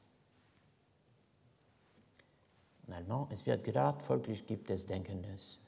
En 2.88 2.94
allemand, 2.94 3.30
es 3.32 3.46
wird 3.46 3.64
gedacht, 3.64 4.02
folglich 4.02 4.46
gibt 4.46 4.70
es 4.70 4.86
Denkendes. 4.86 5.61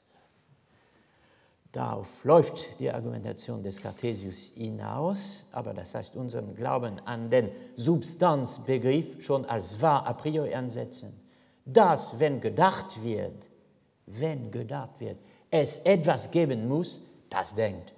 Darauf 1.74 2.22
läuft 2.22 2.78
die 2.78 2.88
Argumentation 2.88 3.60
des 3.60 3.82
Cartesius 3.82 4.52
hinaus, 4.54 5.44
aber 5.50 5.74
das 5.74 5.92
heißt 5.96 6.14
unseren 6.14 6.54
Glauben 6.54 7.00
an 7.04 7.28
den 7.28 7.50
Substanzbegriff 7.74 9.20
schon 9.20 9.44
als 9.46 9.80
wahr 9.80 10.06
a 10.06 10.12
priori 10.12 10.54
ansetzen. 10.54 11.12
Dass, 11.64 12.20
wenn 12.20 12.40
gedacht 12.40 13.02
wird, 13.02 13.48
wenn 14.06 14.52
gedacht 14.52 15.00
wird, 15.00 15.16
es 15.50 15.80
etwas 15.80 16.30
geben 16.30 16.68
muss, 16.68 17.00
das 17.28 17.56
denkt, 17.56 17.92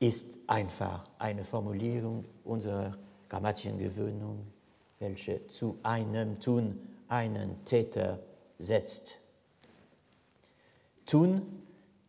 ist 0.00 0.36
einfach 0.48 1.04
eine 1.20 1.44
Formulierung 1.44 2.24
unserer 2.42 2.98
grammatischen 3.28 3.78
Gewöhnung, 3.78 4.44
welche 4.98 5.46
zu 5.46 5.78
einem 5.84 6.40
Tun 6.40 6.80
einen 7.06 7.64
Täter 7.64 8.18
setzt. 8.58 9.14
Tun, 11.06 11.63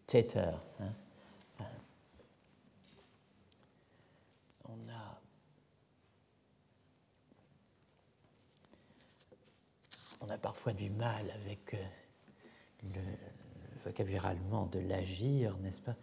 Täter. 0.08 0.54
On 4.68 4.90
a, 4.90 5.22
on 10.22 10.30
a 10.30 10.38
parfois 10.38 10.74
du 10.74 10.90
mal 10.90 11.30
avec 11.32 11.74
euh, 11.74 11.84
le 12.84 13.02
vocabulaire 13.84 14.26
allemand 14.26 14.66
de 14.66 14.80
l'agir, 14.80 15.58
n'est-ce 15.60 15.82
pas? 15.82 15.96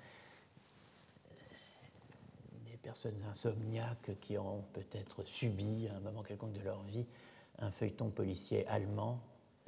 Les 2.66 2.76
personnes 2.76 3.22
insomniaques 3.28 4.18
qui 4.20 4.38
ont 4.38 4.62
peut-être 4.72 5.24
subi 5.24 5.88
à 5.88 5.96
un 5.96 6.00
moment 6.00 6.22
quelconque 6.22 6.52
de 6.52 6.62
leur 6.62 6.82
vie 6.82 7.06
un 7.58 7.70
feuilleton 7.70 8.10
policier 8.10 8.66
allemand 8.66 9.20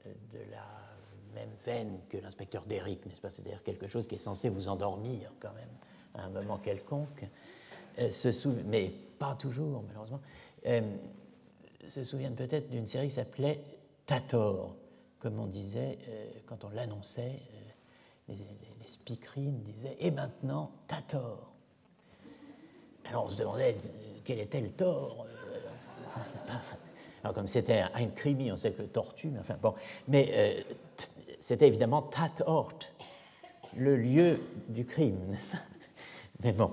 euh, 0.07 0.15
de 0.33 0.51
la 0.51 0.94
même 1.35 1.51
veine 1.65 2.01
que 2.09 2.17
l'inspecteur 2.19 2.65
d'Eric, 2.65 3.05
n'est-ce 3.07 3.21
pas? 3.21 3.31
C'est-à-dire 3.31 3.63
quelque 3.63 3.87
chose 3.87 4.07
qui 4.07 4.15
est 4.15 4.19
censé 4.19 4.49
vous 4.49 4.69
endormir 4.69 5.33
quand 5.41 5.53
même 5.55 5.69
à 6.15 6.25
un 6.25 6.31
moment 6.31 6.59
quelconque, 6.59 7.25
euh, 7.99 8.11
se 8.11 8.49
mais 8.67 8.93
pas 9.19 9.35
toujours 9.35 9.83
malheureusement, 9.87 10.21
euh, 10.67 10.81
se 11.87 12.05
souviennent 12.05 12.37
peut-être 12.37 12.71
d'une 12.71 12.87
série 12.87 13.09
qui 13.09 13.15
s'appelait 13.15 13.63
Tator, 14.07 14.75
comme 15.19 15.39
on 15.39 15.47
disait 15.47 15.99
quand 16.47 16.65
on 16.65 16.69
l'annonçait, 16.71 17.41
les, 18.29 18.37
les, 18.37 18.87
speakerines 18.87 19.63
disaient 19.63 19.97
Et 19.99 20.11
maintenant, 20.11 20.71
Tator. 20.87 21.53
Alors 23.07 23.25
on 23.27 23.31
se 23.31 23.37
demandait 23.37 23.77
quel 24.25 24.39
était 24.41 24.61
le 24.61 24.71
tort 24.71 25.27
Alors, 27.25 27.35
comme 27.35 27.47
c'était 27.47 27.83
un 27.95 28.07
crimi, 28.09 28.53
on 28.53 28.57
sait 28.57 28.73
que 28.73 28.83
tortue, 28.83 29.29
mais 29.29 29.39
enfin 29.39 29.57
bon. 29.61 29.75
Mais 30.09 30.29
euh, 30.33 30.61
c'était 31.45 31.69
évidemment 31.69 32.01
Tatort, 32.01 32.79
le 33.77 33.97
lieu 33.97 34.41
du 34.71 34.87
crime. 34.87 35.37
mais 36.43 36.53
bon. 36.53 36.71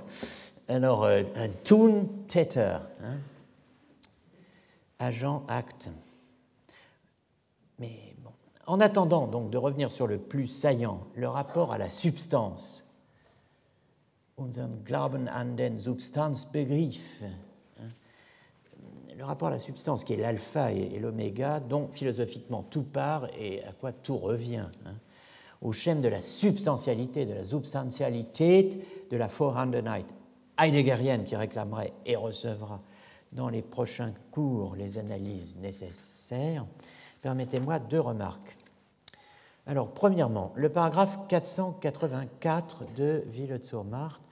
Alors, 0.69 1.03
euh, 1.03 1.23
un 1.35 1.49
Toon 1.49 2.07
Täter, 2.29 2.77
hein, 3.03 3.17
agent 4.97 5.43
acte. 5.49 5.89
Mais 7.79 8.15
bon. 8.19 8.31
En 8.65 8.79
attendant 8.79 9.27
donc 9.27 9.49
de 9.49 9.57
revenir 9.57 9.91
sur 9.91 10.07
le 10.07 10.19
plus 10.19 10.47
saillant, 10.47 11.05
le 11.15 11.27
rapport 11.27 11.73
à 11.73 11.77
la 11.77 11.89
substance, 11.89 12.81
unseren 14.37 14.85
Glauben 14.85 15.27
an 15.27 15.57
den 15.57 15.81
Substanzbegriff, 15.81 17.23
le 19.21 19.27
rapport 19.27 19.49
à 19.49 19.51
la 19.51 19.59
substance, 19.59 20.03
qui 20.03 20.13
est 20.13 20.17
l'alpha 20.17 20.71
et, 20.71 20.97
l'oméga, 20.97 21.59
dont 21.59 21.89
philosophiquement 21.91 22.63
tout 22.63 22.81
part 22.81 23.27
et 23.37 23.63
à 23.65 23.71
quoi 23.71 23.91
tout 23.91 24.17
revient. 24.17 24.65
Hein, 24.87 24.95
au 25.61 25.73
schème 25.73 26.01
de 26.01 26.07
la 26.07 26.23
substantialité, 26.23 27.27
de 27.27 27.35
la 27.35 27.43
substantialité 27.43 28.79
de 29.11 29.17
la 29.17 29.27
Vorhandenheit 29.27 30.07
heideggerienne 30.57 31.23
qui 31.23 31.35
réclamerait 31.35 31.93
et 32.03 32.15
recevra 32.15 32.81
dans 33.31 33.47
les 33.47 33.61
prochains 33.61 34.11
cours 34.31 34.75
les 34.75 34.97
analyses 34.97 35.55
nécessaires, 35.57 36.65
permettez-moi 37.21 37.77
deux 37.77 38.01
remarques. 38.01 38.57
Alors, 39.67 39.91
premièrement, 39.91 40.51
le 40.55 40.69
paragraphe 40.69 41.19
484 41.27 42.85
de 42.95 43.23
Ville-sur-Marthe 43.27 44.23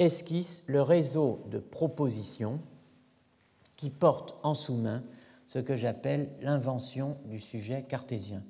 esquisse 0.00 0.64
le 0.66 0.82
réseau 0.82 1.40
de 1.52 1.60
propositions 1.60 2.58
qui 3.84 3.90
porte 3.90 4.34
en 4.42 4.54
sous-main 4.54 5.02
ce 5.46 5.58
que 5.58 5.76
j'appelle 5.76 6.30
l'invention 6.40 7.18
du 7.26 7.38
sujet 7.38 7.82
cartésien. 7.82 8.42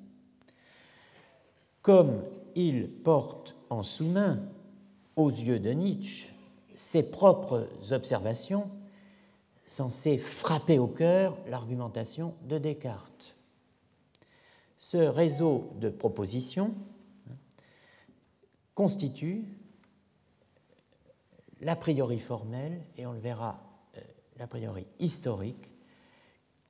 Comme 1.81 2.23
il 2.55 2.89
porte 2.89 3.53
en 3.69 3.83
sous-main, 3.83 4.39
aux 5.17 5.29
yeux 5.29 5.59
de 5.59 5.71
Nietzsche, 5.71 6.29
ses 6.77 7.11
propres 7.11 7.67
observations 7.91 8.71
censées 9.65 10.17
frapper 10.17 10.79
au 10.79 10.87
cœur 10.87 11.37
l'argumentation 11.49 12.33
de 12.47 12.57
Descartes. 12.57 13.35
Ce 14.77 14.95
réseau 14.95 15.73
de 15.81 15.89
propositions 15.89 16.73
constitue 18.73 19.43
l'a 21.59 21.75
priori 21.75 22.19
formel, 22.19 22.81
et 22.95 23.05
on 23.05 23.11
le 23.11 23.19
verra 23.19 23.64
l'a 24.37 24.47
priori 24.47 24.85
historique, 24.99 25.69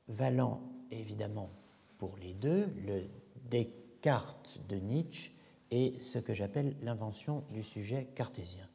valant 0.07 0.61
évidemment 0.91 1.49
pour 1.97 2.15
les 2.17 2.33
deux, 2.33 2.67
le 2.85 3.03
Descartes 3.49 4.59
de 4.67 4.77
Nietzsche 4.77 5.31
et 5.71 5.95
ce 5.99 6.19
que 6.19 6.33
j'appelle 6.33 6.75
l'invention 6.81 7.43
du 7.51 7.63
sujet 7.63 8.07
cartésien. 8.15 8.67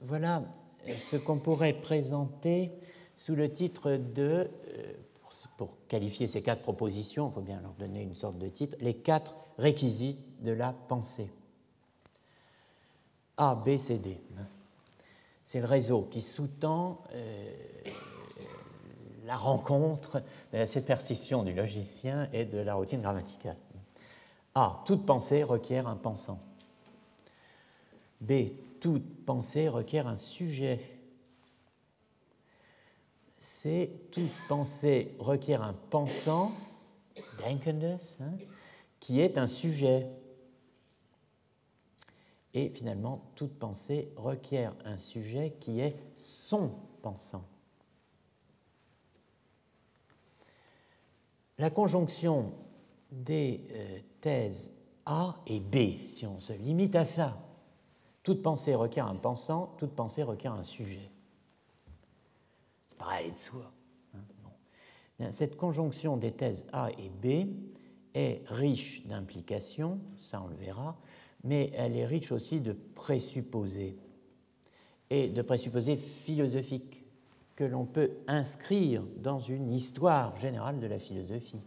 Voilà 0.00 0.42
ce 0.98 1.16
qu'on 1.16 1.38
pourrait 1.38 1.74
présenter 1.74 2.70
sous 3.16 3.34
le 3.34 3.50
titre 3.50 3.96
de, 3.96 4.48
euh, 4.68 4.92
pour 5.56 5.76
qualifier 5.88 6.26
ces 6.26 6.42
quatre 6.42 6.62
propositions, 6.62 7.30
il 7.30 7.34
faut 7.34 7.40
bien 7.40 7.60
leur 7.60 7.72
donner 7.72 8.02
une 8.02 8.14
sorte 8.14 8.38
de 8.38 8.48
titre, 8.48 8.76
les 8.80 8.94
quatre 8.94 9.34
réquisites 9.58 10.42
de 10.42 10.52
la 10.52 10.72
pensée. 10.72 11.30
A, 13.38 13.54
B, 13.54 13.78
C, 13.78 13.98
D. 13.98 14.18
C'est 15.46 15.60
le 15.60 15.66
réseau 15.66 16.02
qui 16.10 16.20
sous-tend 16.20 17.04
euh, 17.14 17.54
la 19.26 19.36
rencontre 19.36 20.20
de 20.52 20.58
la 20.58 20.66
superstition 20.66 21.44
du 21.44 21.54
logicien 21.54 22.28
et 22.32 22.44
de 22.44 22.58
la 22.58 22.74
routine 22.74 23.00
grammaticale. 23.00 23.56
A. 24.56 24.82
Toute 24.84 25.06
pensée 25.06 25.44
requiert 25.44 25.86
un 25.86 25.94
pensant. 25.94 26.40
B. 28.20 28.32
Toute 28.80 29.24
pensée 29.24 29.68
requiert 29.68 30.08
un 30.08 30.16
sujet. 30.16 30.80
C. 33.38 33.92
Toute 34.10 34.32
pensée 34.48 35.14
requiert 35.20 35.62
un 35.62 35.74
pensant, 35.90 36.50
denkendes, 37.38 37.98
hein, 38.20 38.32
qui 38.98 39.20
est 39.20 39.38
un 39.38 39.46
sujet. 39.46 40.10
Et 42.56 42.70
finalement, 42.70 43.20
toute 43.34 43.58
pensée 43.58 44.10
requiert 44.16 44.74
un 44.86 44.98
sujet 44.98 45.58
qui 45.60 45.80
est 45.80 45.94
son 46.14 46.72
pensant. 47.02 47.44
La 51.58 51.68
conjonction 51.68 52.54
des 53.12 53.60
euh, 53.72 53.98
thèses 54.22 54.72
A 55.04 55.36
et 55.46 55.60
B, 55.60 56.02
si 56.06 56.24
on 56.24 56.40
se 56.40 56.54
limite 56.54 56.96
à 56.96 57.04
ça, 57.04 57.36
toute 58.22 58.42
pensée 58.42 58.74
requiert 58.74 59.06
un 59.06 59.16
pensant, 59.16 59.74
toute 59.76 59.92
pensée 59.92 60.22
requiert 60.22 60.54
un 60.54 60.62
sujet. 60.62 61.10
C'est 62.88 62.96
pas 62.96 63.10
aller 63.10 63.32
de 63.32 63.38
soi. 63.38 63.70
Hein, 65.20 65.30
cette 65.30 65.58
conjonction 65.58 66.16
des 66.16 66.32
thèses 66.32 66.66
A 66.72 66.88
et 66.92 67.10
B 67.10 67.50
est 68.14 68.42
riche 68.46 69.06
d'implications, 69.06 70.00
ça 70.22 70.40
on 70.40 70.48
le 70.48 70.56
verra, 70.56 70.96
mais 71.46 71.70
elle 71.74 71.96
est 71.96 72.04
riche 72.04 72.32
aussi 72.32 72.60
de 72.60 72.72
présupposés, 72.72 73.96
et 75.10 75.28
de 75.28 75.42
présupposés 75.42 75.96
philosophiques 75.96 77.04
que 77.54 77.62
l'on 77.62 77.86
peut 77.86 78.10
inscrire 78.26 79.04
dans 79.18 79.38
une 79.38 79.72
histoire 79.72 80.36
générale 80.36 80.80
de 80.80 80.88
la 80.88 80.98
philosophie. 80.98 81.60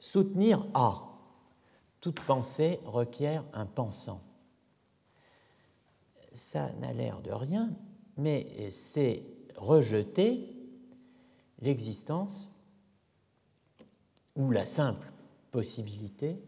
Soutenir 0.00 0.66
A. 0.74 1.10
Toute 2.02 2.20
pensée 2.20 2.78
requiert 2.84 3.42
un 3.54 3.64
pensant. 3.64 4.20
Ça 6.34 6.70
n'a 6.72 6.92
l'air 6.92 7.22
de 7.22 7.32
rien, 7.32 7.70
mais 8.18 8.70
c'est 8.70 9.24
rejeter 9.56 10.54
l'existence 11.62 12.50
ou 14.36 14.50
la 14.50 14.66
simple 14.66 15.10
possibilité 15.50 16.38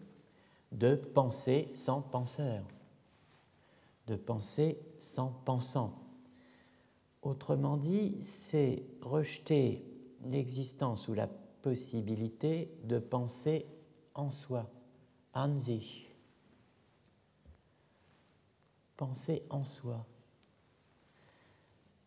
de 0.77 0.95
penser 0.95 1.71
sans 1.75 2.03
penseur, 2.03 2.63
de 4.07 4.15
penser 4.15 4.79
sans 5.01 5.33
pensant. 5.45 5.99
Autrement 7.23 7.77
dit, 7.77 8.19
c'est 8.23 8.85
rejeter 9.01 9.85
l'existence 10.25 11.09
ou 11.09 11.15
la 11.15 11.27
possibilité 11.27 12.71
de 12.85 12.99
penser 12.99 13.67
en 14.15 14.31
soi, 14.31 14.71
an 15.35 15.59
sich. 15.59 16.07
pensée 18.97 19.43
en 19.51 19.65
soi. 19.65 20.07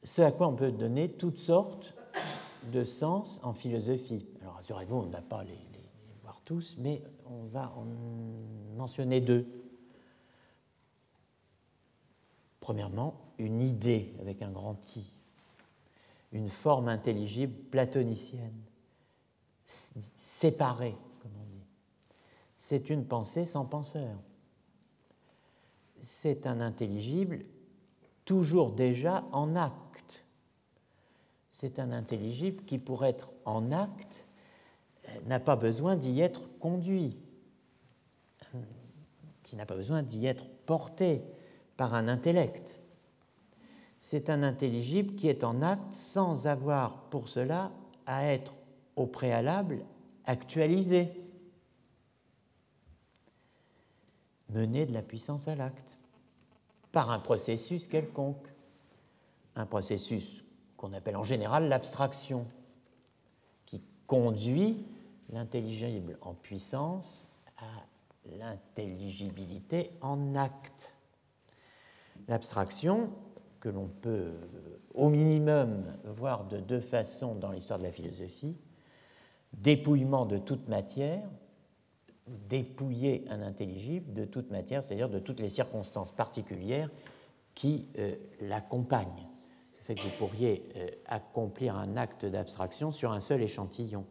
Ce 0.04 0.22
à 0.22 0.32
quoi 0.32 0.48
on 0.48 0.56
peut 0.56 0.72
donner 0.72 1.12
toutes 1.12 1.38
sortes 1.38 1.94
de 2.72 2.84
sens 2.84 3.40
en 3.44 3.54
philosophie. 3.54 4.26
Alors 4.42 4.56
rassurez-vous, 4.56 4.96
on 4.96 5.06
ne 5.06 5.12
va 5.12 5.22
pas 5.22 5.44
les, 5.44 5.69
mais 6.78 7.04
on 7.26 7.46
va 7.46 7.74
en 7.76 7.86
mentionner 8.76 9.22
deux. 9.22 9.48
Premièrement, 12.60 13.16
une 13.38 13.62
idée 13.62 14.14
avec 14.20 14.42
un 14.42 14.52
grand 14.52 14.78
I, 14.96 15.16
une 16.32 16.50
forme 16.50 16.88
intelligible 16.88 17.54
platonicienne, 17.72 18.62
séparée, 19.66 20.98
comme 21.22 21.32
on 21.42 21.46
dit. 21.46 21.66
C'est 22.58 22.90
une 22.90 23.06
pensée 23.06 23.46
sans 23.46 23.66
penseur. 23.66 24.18
C'est 26.02 26.46
un 26.48 26.62
intelligible 26.62 27.46
toujours 28.26 28.72
déjà 28.72 29.26
en 29.32 29.56
acte. 29.56 30.26
C'est 31.52 31.80
un 31.80 31.92
intelligible 31.92 32.64
qui, 32.66 32.78
pour 32.78 33.06
être 33.06 33.34
en 33.46 33.72
acte, 33.72 34.28
n'a 35.28 35.40
pas 35.40 35.56
besoin 35.56 35.96
d'y 35.96 36.22
être 36.22 36.42
conduit, 36.60 37.18
qui 39.44 39.56
n'a 39.56 39.66
pas 39.66 39.76
besoin 39.76 40.04
d'y 40.04 40.26
être 40.26 40.46
porté 40.66 41.24
par 41.78 41.94
un 41.94 42.08
intellect. 42.08 42.80
C'est 44.00 44.30
un 44.30 44.44
intelligible 44.44 45.16
qui 45.16 45.28
est 45.28 45.44
en 45.44 45.62
acte 45.62 45.94
sans 45.94 46.48
avoir 46.48 47.10
pour 47.10 47.30
cela 47.30 47.72
à 48.06 48.26
être 48.26 48.54
au 48.96 49.08
préalable 49.08 49.84
actualisé, 50.26 51.10
mené 54.50 54.86
de 54.86 54.94
la 54.94 55.02
puissance 55.02 55.48
à 55.48 55.56
l'acte 55.56 55.98
par 56.92 57.12
un 57.12 57.20
processus 57.20 57.88
quelconque, 57.88 58.48
un 59.56 59.66
processus 59.66 60.44
qu'on 60.78 60.94
appelle 60.94 61.18
en 61.18 61.24
général 61.24 61.68
l'abstraction, 61.68 62.46
qui 63.66 63.82
conduit 64.08 64.86
l'intelligible 65.32 66.18
en 66.22 66.34
puissance 66.34 67.28
à 67.58 68.36
l'intelligibilité 68.38 69.92
en 70.02 70.36
acte. 70.36 70.96
L'abstraction, 72.28 73.12
que 73.60 73.70
l'on 73.70 73.88
peut 73.88 74.34
au 74.94 75.10
minimum 75.10 75.84
voir 76.06 76.46
de 76.46 76.60
deux 76.60 76.80
façons 76.80 77.36
dans 77.36 77.52
l'histoire 77.52 77.80
de 77.80 77.84
la 77.84 77.92
philosophie, 77.92 78.56
dépouillement 79.54 80.26
de 80.26 80.38
toute 80.38 80.68
matière, 80.70 81.24
dépouiller 82.48 83.26
un 83.30 83.42
intelligible 83.42 84.14
de 84.14 84.26
toute 84.26 84.52
matière, 84.52 84.84
c'est-à-dire 84.84 85.10
de 85.10 85.20
toutes 85.20 85.40
les 85.40 85.50
circonstances 85.50 86.12
particulières 86.12 86.90
qui 87.56 87.88
euh, 87.98 88.16
l'accompagnent. 88.42 89.28
Ce 89.74 89.82
fait 89.82 89.96
que 89.96 90.02
vous 90.02 90.16
pourriez 90.18 90.70
euh, 90.76 90.88
accomplir 91.08 91.76
un 91.76 91.98
acte 91.98 92.26
d'abstraction 92.26 92.92
sur 92.92 93.12
un 93.12 93.20
seul 93.20 93.42
échantillon, 93.42 94.06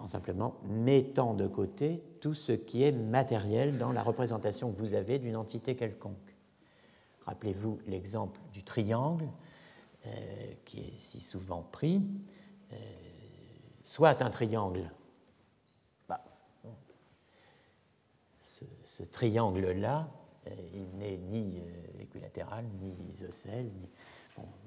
en 0.00 0.08
simplement 0.08 0.56
mettant 0.64 1.34
de 1.34 1.46
côté 1.46 2.02
tout 2.20 2.34
ce 2.34 2.52
qui 2.52 2.82
est 2.82 2.92
matériel 2.92 3.78
dans 3.78 3.92
la 3.92 4.02
représentation 4.02 4.72
que 4.72 4.78
vous 4.78 4.94
avez 4.94 5.18
d'une 5.18 5.36
entité 5.36 5.76
quelconque. 5.76 6.36
Rappelez-vous 7.26 7.78
l'exemple 7.86 8.40
du 8.52 8.64
triangle, 8.64 9.28
euh, 10.06 10.10
qui 10.64 10.80
est 10.80 10.96
si 10.96 11.20
souvent 11.20 11.62
pris. 11.62 12.02
soit 13.84 14.22
un 14.22 14.30
triangle 14.30 14.90
ce 19.00 19.02
triangle-là, 19.04 20.08
euh, 20.46 20.50
il 20.74 20.88
n'est 20.98 21.16
ni 21.16 21.60
euh, 21.60 22.02
équilatéral, 22.02 22.64
ni 22.80 22.94
isocèle, 23.10 23.70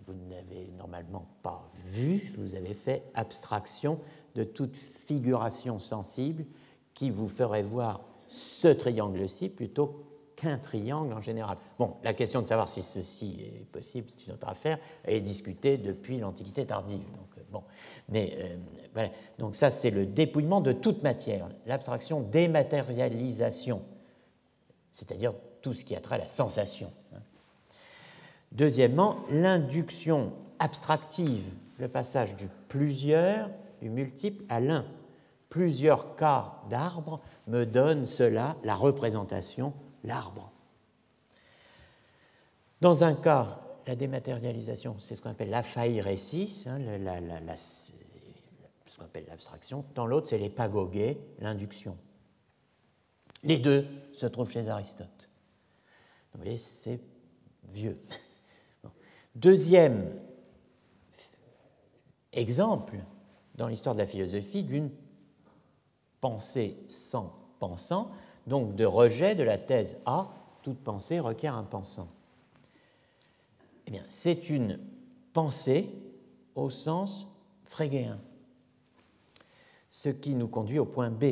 vous 0.05 0.13
ne 0.13 0.29
l'avez 0.29 0.71
normalement 0.77 1.27
pas 1.41 1.71
vu, 1.85 2.33
vous 2.37 2.55
avez 2.55 2.73
fait 2.73 3.03
abstraction 3.13 3.99
de 4.35 4.43
toute 4.43 4.75
figuration 4.75 5.79
sensible 5.79 6.45
qui 6.93 7.09
vous 7.09 7.27
ferait 7.27 7.63
voir 7.63 8.01
ce 8.27 8.67
triangle-ci 8.67 9.49
plutôt 9.49 10.03
qu'un 10.35 10.57
triangle 10.57 11.13
en 11.13 11.21
général. 11.21 11.57
Bon, 11.77 11.95
la 12.03 12.13
question 12.13 12.41
de 12.41 12.47
savoir 12.47 12.69
si 12.69 12.81
ceci 12.81 13.39
est 13.41 13.65
possible, 13.65 14.09
c'est 14.09 14.27
une 14.27 14.33
autre 14.33 14.49
affaire, 14.49 14.79
est 15.05 15.21
discutée 15.21 15.77
depuis 15.77 16.17
l'Antiquité 16.17 16.65
tardive. 16.65 17.05
Donc, 17.11 17.37
euh, 17.37 17.41
bon. 17.51 17.63
Mais 18.09 18.57
voilà. 18.93 19.09
Donc 19.37 19.55
ça, 19.55 19.69
c'est 19.69 19.91
le 19.91 20.05
dépouillement 20.05 20.61
de 20.61 20.71
toute 20.71 21.03
matière, 21.03 21.47
l'abstraction 21.65 22.21
dématérialisation 22.21 23.83
c'est-à-dire 24.93 25.33
tout 25.61 25.73
ce 25.73 25.83
qui 25.83 25.95
a 25.95 25.99
trait 25.99 26.15
à 26.15 26.19
la 26.19 26.27
sensation. 26.29 26.93
Hein. 27.13 27.19
Deuxièmement, 28.53 29.17
l'induction 29.31 30.31
abstractive, 30.59 31.43
le 31.79 31.87
passage 31.87 32.35
du 32.35 32.47
plusieurs, 32.67 33.49
du 33.81 33.89
multiple 33.89 34.45
à 34.47 34.59
l'un. 34.59 34.85
Plusieurs 35.49 36.15
cas 36.15 36.61
d'arbre 36.69 37.19
me 37.47 37.65
donnent 37.65 38.05
cela, 38.05 38.55
la 38.63 38.75
représentation, 38.75 39.73
l'arbre. 40.03 40.51
Dans 42.79 43.03
un 43.03 43.15
cas, 43.15 43.59
la 43.87 43.95
dématérialisation, 43.95 44.97
c'est 44.99 45.15
ce 45.15 45.21
qu'on 45.21 45.31
appelle 45.31 45.53
hein, 46.67 46.77
ce 48.87 48.97
qu'on 48.97 49.05
appelle 49.05 49.25
l'abstraction. 49.27 49.83
Dans 49.95 50.05
l'autre, 50.05 50.27
c'est 50.27 50.37
l'épagogé, 50.37 51.17
l'induction. 51.39 51.97
Les 53.41 53.57
deux 53.57 53.87
se 54.13 54.27
trouvent 54.27 54.51
chez 54.51 54.67
Aristote. 54.67 55.29
Vous 56.33 56.41
voyez, 56.41 56.57
c'est 56.57 56.99
vieux. 57.71 57.99
Deuxième 59.35 60.11
exemple 62.31 62.97
dans 63.55 63.67
l'histoire 63.67 63.95
de 63.95 63.99
la 63.99 64.07
philosophie 64.07 64.63
d'une 64.63 64.89
pensée 66.21 66.75
sans 66.87 67.35
pensant, 67.59 68.11
donc 68.47 68.75
de 68.75 68.85
rejet 68.85 69.35
de 69.35 69.43
la 69.43 69.57
thèse 69.57 69.97
A, 70.05 70.31
toute 70.61 70.79
pensée 70.79 71.19
requiert 71.19 71.55
un 71.55 71.63
pensant. 71.63 72.07
Eh 73.87 73.91
bien, 73.91 74.03
c'est 74.09 74.49
une 74.49 74.79
pensée 75.33 75.89
au 76.55 76.69
sens 76.69 77.27
frégéen, 77.65 78.19
ce 79.89 80.09
qui 80.09 80.35
nous 80.35 80.47
conduit 80.47 80.79
au 80.79 80.85
point 80.85 81.09
B 81.09 81.25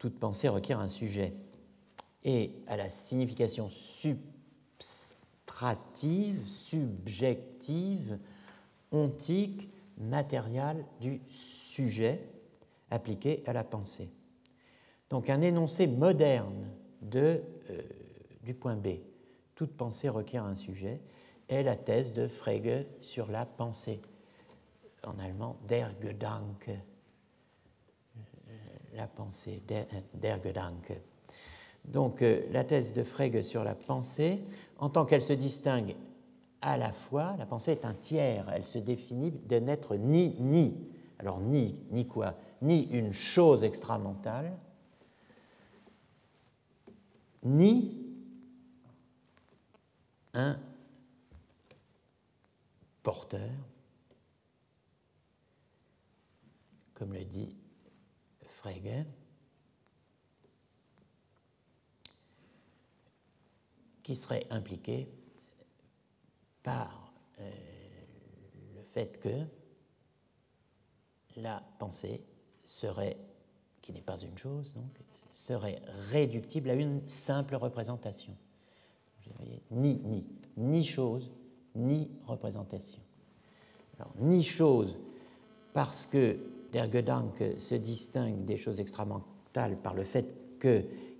toute 0.00 0.18
pensée 0.18 0.48
requiert 0.48 0.80
un 0.80 0.88
sujet. 0.88 1.34
Et 2.24 2.52
à 2.66 2.76
la 2.76 2.90
signification 2.90 3.70
subjective, 6.46 8.18
ontique, 8.92 9.68
matérielle 9.98 10.84
du 11.00 11.20
sujet 11.28 12.26
appliqué 12.90 13.42
à 13.46 13.52
la 13.52 13.64
pensée. 13.64 14.08
Donc 15.10 15.28
un 15.30 15.42
énoncé 15.42 15.86
moderne 15.86 16.70
de, 17.02 17.42
euh, 17.70 17.82
du 18.42 18.54
point 18.54 18.76
B, 18.76 18.88
toute 19.54 19.76
pensée 19.76 20.08
requiert 20.08 20.44
un 20.44 20.54
sujet, 20.54 21.00
est 21.48 21.62
la 21.62 21.76
thèse 21.76 22.12
de 22.12 22.26
Frege 22.26 22.86
sur 23.00 23.30
la 23.30 23.44
pensée, 23.44 24.00
en 25.04 25.18
allemand 25.18 25.56
der 25.66 25.90
Gedanke 26.00 26.70
la 28.94 29.06
pensée, 29.06 29.62
der 30.14 30.42
Gedanke. 30.42 31.00
Donc 31.84 32.22
euh, 32.22 32.42
la 32.50 32.64
thèse 32.64 32.92
de 32.92 33.02
Frege 33.02 33.42
sur 33.42 33.64
la 33.64 33.74
pensée, 33.74 34.42
en 34.80 34.88
tant 34.88 35.04
qu'elle 35.04 35.22
se 35.22 35.32
distingue 35.32 35.94
à 36.62 36.76
la 36.76 36.92
fois, 36.92 37.36
la 37.38 37.46
pensée 37.46 37.72
est 37.72 37.84
un 37.84 37.94
tiers, 37.94 38.50
elle 38.50 38.66
se 38.66 38.78
définit 38.78 39.30
de 39.30 39.56
n'être 39.56 39.96
ni 39.96 40.34
ni. 40.40 40.74
Alors 41.18 41.40
ni, 41.40 41.78
ni 41.90 42.06
quoi? 42.06 42.34
Ni 42.62 42.84
une 42.84 43.12
chose 43.12 43.62
extramentale, 43.64 44.56
ni 47.42 47.96
un 50.34 50.58
porteur, 53.02 53.50
comme 56.94 57.14
le 57.14 57.24
dit 57.24 57.54
Frege, 58.46 59.06
qui 64.10 64.16
serait 64.16 64.44
impliqué 64.50 65.06
par 66.64 67.12
euh, 67.38 67.48
le 68.74 68.82
fait 68.82 69.20
que 69.20 69.46
la 71.36 71.62
pensée 71.78 72.20
serait, 72.64 73.16
qui 73.80 73.92
n'est 73.92 74.00
pas 74.00 74.18
une 74.18 74.36
chose, 74.36 74.72
donc, 74.74 74.90
serait 75.32 75.80
réductible 76.10 76.70
à 76.70 76.74
une 76.74 77.08
simple 77.08 77.54
représentation. 77.54 78.34
Ni, 79.70 80.00
ni, 80.02 80.26
ni 80.56 80.82
chose, 80.82 81.30
ni 81.76 82.10
représentation. 82.24 82.98
Alors, 83.96 84.12
ni 84.18 84.42
chose, 84.42 84.96
parce 85.72 86.04
que 86.06 86.36
Der 86.72 86.90
Gedanke 86.90 87.60
se 87.60 87.76
distingue 87.76 88.44
des 88.44 88.56
choses 88.56 88.80
extramentales 88.80 89.76
par 89.76 89.94
le 89.94 90.02
fait 90.02 90.58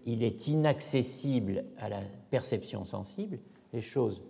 il 0.06 0.22
est 0.22 0.48
inaccessible 0.48 1.64
à 1.78 1.88
la 1.88 2.00
perception 2.30 2.84
sensible, 2.84 3.38
les 3.72 3.82
choses 3.82 4.22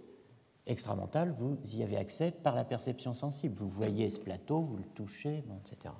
extramentales, 0.66 1.34
vous 1.36 1.58
y 1.74 1.82
avez 1.82 1.96
accès 1.96 2.30
par 2.30 2.54
la 2.54 2.64
perception 2.64 3.14
sensible. 3.14 3.56
Vous 3.56 3.68
voyez 3.68 4.08
ce 4.08 4.18
plateau, 4.18 4.60
vous 4.60 4.76
le 4.76 4.84
touchez, 4.84 5.38
etc. 5.38 5.94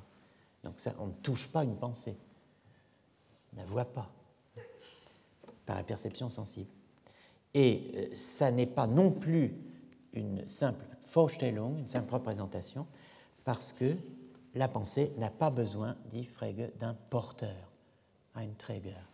Donc 0.62 0.74
ça, 0.78 0.94
on 0.98 1.06
ne 1.06 1.12
touche 1.12 1.48
pas 1.48 1.64
une 1.64 1.76
pensée, 1.76 2.16
on 3.52 3.56
ne 3.56 3.62
la 3.62 3.66
voit 3.66 3.86
pas 3.86 4.10
par 5.66 5.76
la 5.76 5.84
perception 5.84 6.30
sensible. 6.30 6.70
Et 7.54 7.90
euh, 7.94 8.14
ça 8.14 8.50
n'est 8.50 8.66
pas 8.66 8.86
non 8.86 9.10
plus 9.10 9.54
une 10.12 10.48
simple 10.48 10.84
Vorstellung, 11.12 11.78
une 11.78 11.88
simple 11.88 12.14
représentation, 12.14 12.86
parce 13.44 13.72
que 13.72 13.96
la 14.54 14.68
pensée 14.68 15.12
n'a 15.18 15.30
pas 15.30 15.50
besoin, 15.50 15.96
dit 16.10 16.24
Frege, 16.24 16.70
d'un 16.78 16.94
porteur, 16.94 17.72
un 18.34 18.46
Träger. 18.58 19.09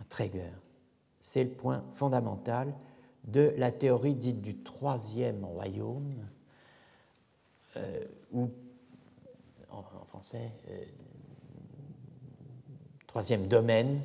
Un 0.00 0.04
Träger. 0.04 0.52
C'est 1.20 1.44
le 1.44 1.50
point 1.50 1.84
fondamental 1.92 2.74
de 3.24 3.52
la 3.56 3.72
théorie 3.72 4.14
dite 4.14 4.40
du 4.40 4.56
troisième 4.62 5.44
royaume, 5.44 6.28
euh, 7.76 8.04
ou 8.32 8.50
en, 9.70 9.82
français, 10.06 10.52
euh, 10.68 10.84
troisième 13.06 13.48
domaine, 13.48 14.00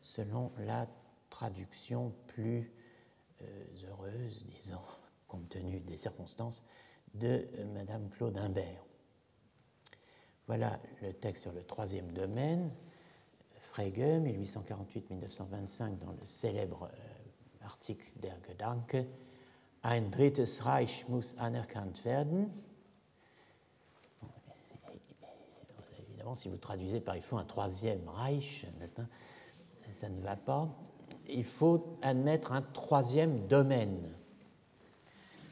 selon 0.00 0.52
la 0.58 0.86
traduction 1.30 2.12
plus 2.28 2.70
euh, 3.42 3.64
heureuse, 3.88 4.44
disons, 4.60 4.80
compte 5.28 5.48
tenu 5.48 5.80
des 5.80 5.96
circonstances, 5.96 6.62
de 7.14 7.48
Madame 7.72 8.08
Claude 8.10 8.36
Imbert. 8.36 8.84
Voilà 10.46 10.78
le 11.02 11.12
texte 11.12 11.42
sur 11.42 11.52
le 11.52 11.64
troisième 11.64 12.12
domaine, 12.12 12.70
Frege, 13.76 14.22
1848-1925, 14.22 15.98
dans 15.98 16.12
le 16.12 16.24
célèbre 16.24 16.88
article 17.62 18.10
der 18.22 18.38
Gedanke, 18.48 19.06
ein 19.82 20.10
drittes 20.10 20.62
Reich 20.64 21.04
muss 21.10 21.36
anerkannt 21.36 22.02
werden. 22.06 22.48
Évidemment, 26.08 26.34
si 26.34 26.48
vous 26.48 26.56
traduisez 26.56 27.00
par 27.00 27.16
il 27.16 27.22
faut 27.22 27.36
un 27.36 27.44
troisième 27.44 28.08
Reich, 28.08 28.66
ça 29.90 30.08
ne 30.08 30.22
va 30.22 30.36
pas. 30.36 30.70
Il 31.28 31.44
faut 31.44 31.98
admettre 32.00 32.52
un 32.52 32.62
troisième 32.62 33.46
domaine. 33.46 34.10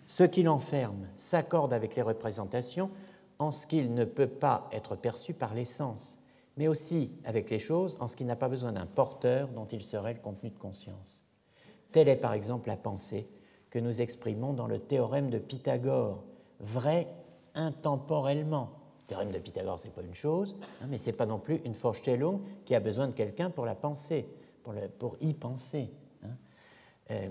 Ce 0.07 0.25
qui 0.25 0.43
l'enferme 0.43 1.09
s'accorde 1.17 1.75
avec 1.75 1.95
les 1.95 2.01
représentations 2.01 2.91
en 3.39 3.53
ce 3.53 3.67
qu'il 3.67 3.93
ne 3.93 4.07
peut 4.07 4.29
pas 4.29 4.67
être 4.73 4.97
perçu 4.97 5.35
par 5.35 5.53
les 5.53 5.67
sens, 5.67 6.24
mais 6.57 6.69
aussi 6.69 7.13
avec 7.25 7.51
les 7.51 7.59
choses 7.59 7.97
en 8.01 8.09
ce 8.09 8.17
qu'il 8.17 8.27
n'a 8.27 8.37
pas 8.37 8.49
besoin 8.49 8.73
d'un 8.73 8.87
porteur 8.87 9.49
dont 9.49 9.67
il 9.67 9.83
serait 9.83 10.15
le 10.15 10.21
contenu 10.21 10.51
de 10.51 10.59
conscience. 10.59 11.25
Telle 11.93 12.09
est 12.09 12.17
par 12.17 12.33
exemple 12.33 12.69
la 12.69 12.77
pensée 12.77 13.29
que 13.71 13.79
nous 13.79 14.01
exprimons 14.01 14.53
dans 14.53 14.67
le 14.67 14.79
théorème 14.79 15.31
de 15.31 15.39
Pythagore, 15.39 16.25
vrai 16.61 17.09
intemporellement. 17.55 18.71
Le 19.03 19.09
théorème 19.09 19.33
de 19.33 19.39
Pythagore, 19.39 19.79
ce 19.79 19.87
n'est 19.87 19.93
pas 19.93 20.03
une 20.03 20.15
chose, 20.15 20.57
hein, 20.81 20.87
mais 20.89 20.99
ce 20.99 21.11
n'est 21.11 21.17
pas 21.17 21.27
non 21.27 21.39
plus 21.39 21.61
une 21.65 21.73
Vorstellung 21.73 22.41
qui 22.65 22.75
a 22.75 22.81
besoin 22.81 23.09
de 23.09 23.13
quelqu'un 23.13 23.51
pour 23.51 23.67
la 23.67 23.75
penser, 23.75 24.29
pour, 24.63 25.17
y 25.21 25.35
penser. 25.35 25.91
Hein. 26.23 26.29
Euh, 27.11 27.29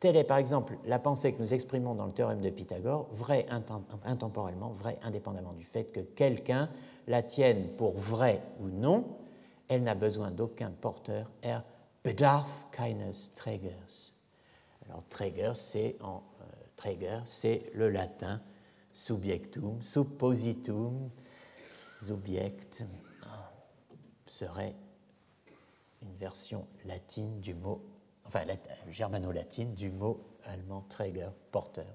telle 0.00 0.16
est 0.16 0.24
par 0.24 0.38
exemple 0.38 0.76
la 0.84 0.98
pensée 0.98 1.32
que 1.32 1.40
nous 1.42 1.54
exprimons 1.54 1.94
dans 1.94 2.06
le 2.06 2.12
théorème 2.12 2.40
de 2.40 2.50
Pythagore, 2.50 3.08
vrai 3.12 3.46
intemporellement, 4.04 4.70
vrai 4.70 4.98
indépendamment 5.02 5.52
du 5.52 5.64
fait 5.64 5.84
que 5.84 6.00
quelqu'un 6.00 6.68
la 7.06 7.22
tienne 7.22 7.68
pour 7.76 7.98
vraie 7.98 8.42
ou 8.60 8.68
non, 8.68 9.04
elle 9.68 9.82
n'a 9.82 9.94
besoin 9.94 10.30
d'aucun 10.30 10.70
porteur, 10.70 11.30
er 11.42 11.58
bedarf 12.04 12.66
keines 12.70 13.12
Trägers. 13.34 14.12
Alors 14.84 15.02
Träger, 15.08 15.52
c'est 15.54 15.96
en 16.00 16.22
euh, 16.40 17.22
c'est 17.24 17.70
le 17.74 17.90
latin 17.90 18.40
subjectum, 18.92 19.82
suppositum, 19.82 21.10
subject 22.00 22.84
serait 24.28 24.74
une 26.02 26.14
version 26.16 26.66
latine 26.84 27.40
du 27.40 27.54
mot, 27.54 27.82
enfin 28.26 28.42
germano-latine 28.88 29.74
du 29.74 29.90
mot 29.90 30.20
allemand 30.44 30.84
Träger, 30.88 31.30
porteur. 31.50 31.86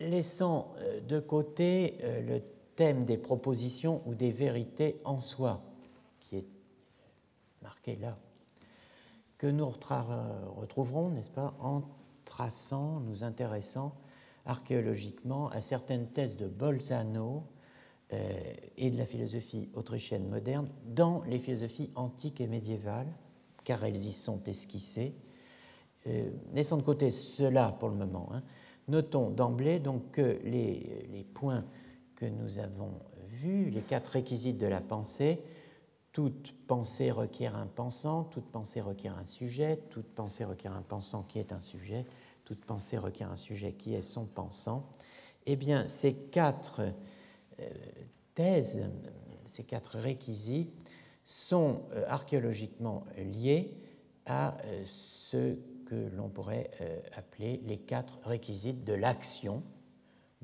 laissant 0.00 0.74
euh, 0.78 1.00
de 1.00 1.18
côté 1.18 1.98
euh, 2.02 2.20
le 2.20 2.42
thème 2.76 3.04
des 3.04 3.18
propositions 3.18 4.02
ou 4.06 4.14
des 4.14 4.30
vérités 4.30 5.00
en 5.04 5.20
soi, 5.20 5.62
qui 6.20 6.36
est 6.36 6.46
marqué 7.62 7.96
là, 7.96 8.16
que 9.36 9.46
nous 9.46 9.68
retrouverons, 9.68 11.10
n'est-ce 11.10 11.30
pas, 11.30 11.54
en 11.60 11.82
traçant, 12.24 13.00
nous 13.00 13.24
intéressant 13.24 13.94
archéologiquement 14.46 15.48
à 15.50 15.60
certaines 15.60 16.08
thèses 16.08 16.36
de 16.36 16.46
Bolzano 16.46 17.44
et 18.10 18.90
de 18.90 18.96
la 18.96 19.04
philosophie 19.04 19.68
autrichienne 19.74 20.26
moderne 20.28 20.68
dans 20.86 21.22
les 21.24 21.38
philosophies 21.38 21.90
antiques 21.94 22.40
et 22.40 22.46
médiévales, 22.46 23.12
car 23.64 23.84
elles 23.84 24.06
y 24.06 24.12
sont 24.12 24.42
esquissées. 24.44 25.14
laissons 26.54 26.78
de 26.78 26.82
côté 26.82 27.10
cela 27.10 27.76
pour 27.78 27.90
le 27.90 27.96
moment. 27.96 28.30
Hein, 28.32 28.42
Notons 28.88 29.28
d'emblée 29.28 29.78
donc 29.78 30.12
que 30.12 30.40
les, 30.44 31.26
points 31.34 31.64
que 32.16 32.24
nous 32.24 32.58
avons 32.58 32.92
vus, 33.28 33.68
les 33.68 33.82
quatre 33.82 34.08
réquisites 34.08 34.56
de 34.56 34.66
la 34.66 34.80
pensée, 34.80 35.42
toute 36.12 36.54
pensée 36.66 37.10
requiert 37.10 37.54
un 37.54 37.66
pensant, 37.66 38.24
toute 38.24 38.46
pensée 38.46 38.80
requiert 38.80 39.16
un 39.18 39.26
sujet, 39.26 39.76
toute 39.90 40.06
pensée 40.06 40.44
requiert 40.44 40.72
un 40.72 40.82
pensant 40.82 41.22
qui 41.22 41.38
est 41.38 41.52
un 41.52 41.60
sujet, 41.60 42.06
toute 42.44 42.64
pensée 42.64 42.96
requiert 42.96 43.30
un 43.30 43.36
sujet 43.36 43.72
qui 43.72 43.94
est 43.94 44.02
son 44.02 44.24
pensant. 44.24 44.86
Eh 45.44 45.54
bien, 45.54 45.86
ces 45.86 46.14
quatre 46.14 46.80
euh, 46.80 46.90
thèses, 48.34 48.88
ces 49.46 49.64
quatre 49.64 49.98
réquisites 49.98 50.72
sont 51.24 51.82
euh, 51.92 52.04
archéologiquement 52.08 53.04
liés 53.16 53.74
à 54.26 54.58
euh, 54.64 54.82
ce 54.86 55.56
que 55.84 56.08
l'on 56.16 56.28
pourrait 56.28 56.70
euh, 56.80 57.00
appeler 57.12 57.60
les 57.64 57.78
quatre 57.78 58.18
réquisites 58.24 58.84
de 58.84 58.92
l'action 58.92 59.62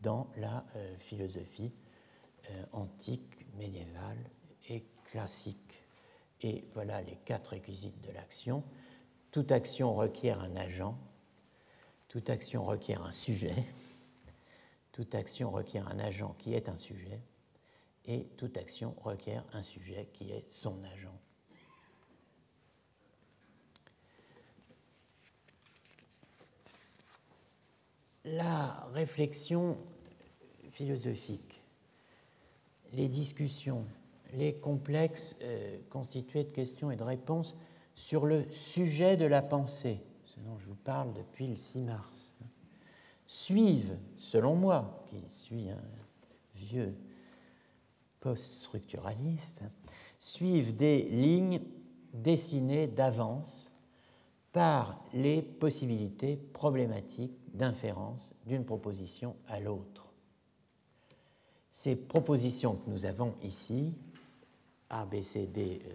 dans 0.03 0.29
la 0.37 0.65
euh, 0.77 0.97
philosophie 0.99 1.73
euh, 2.51 2.65
antique, 2.73 3.47
médiévale 3.59 4.19
et 4.69 4.85
classique. 5.05 5.83
Et 6.43 6.65
voilà 6.75 7.01
les 7.03 7.17
quatre 7.25 7.49
réquisites 7.49 8.01
de 8.07 8.13
l'action. 8.13 8.63
Toute 9.31 9.53
action 9.53 9.95
requiert 9.95 10.41
un 10.41 10.57
agent, 10.57 10.99
toute 12.09 12.31
action 12.31 12.65
requiert 12.65 13.03
un 13.03 13.13
sujet, 13.13 13.55
toute 14.95 15.15
action 15.15 15.51
requiert 15.51 15.89
un 15.89 15.99
agent 15.99 16.35
qui 16.39 16.55
est 16.55 16.71
un 16.71 16.79
sujet, 16.79 17.21
et 18.07 18.25
toute 18.37 18.57
action 18.57 18.95
requiert 19.03 19.45
un 19.53 19.63
sujet 19.63 20.09
qui 20.15 20.31
est 20.31 20.47
son 20.47 20.83
agent. 20.85 21.19
la 28.25 28.89
réflexion 28.95 29.77
philosophique, 30.71 31.63
les 32.93 33.09
discussions, 33.09 33.85
les 34.33 34.55
complexes 34.55 35.37
euh, 35.43 35.79
constitués 35.91 36.45
de 36.45 36.51
questions 36.51 36.91
et 36.91 36.97
de 36.97 37.03
réponses 37.03 37.57
sur 37.95 38.25
le 38.27 38.51
sujet 38.51 39.17
de 39.17 39.27
la 39.27 39.43
pensée, 39.43 40.01
ce 40.25 40.41
dont 40.41 40.59
je 40.59 40.67
vous 40.67 40.75
parle 40.75 41.13
depuis 41.13 41.47
le 41.47 41.57
6 41.57 41.83
mars, 41.83 42.35
suivent, 43.27 43.97
selon 44.17 44.55
moi, 44.55 45.05
qui 45.09 45.17
suis 45.31 45.71
un 45.71 45.83
vieux 46.55 46.95
post-structuraliste, 48.21 49.63
suivent 50.19 50.75
des 50.77 51.03
lignes 51.03 51.61
dessinées 52.13 52.87
d'avance 52.87 53.71
par 54.53 55.05
les 55.13 55.43
possibilités 55.43 56.37
problématiques 56.37 57.37
d'inférence 57.53 58.35
d'une 58.47 58.65
proposition 58.65 59.37
à 59.49 59.61
l'autre. 59.61 60.13
Ces 61.73 61.97
propositions 61.97 62.77
que 62.77 62.89
nous 62.89 63.05
avons 63.05 63.35
ici, 63.43 63.95
A, 64.91 65.05
B, 65.07 65.23
C, 65.23 65.49
D 65.49 65.83
euh, 65.85 65.93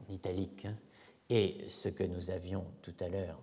en 0.00 0.12
italique, 0.12 0.64
hein, 0.64 0.76
et 1.30 1.64
ce 1.68 1.88
que 1.88 2.02
nous 2.02 2.30
avions 2.30 2.66
tout 2.82 2.94
à 3.00 3.08
l'heure, 3.08 3.38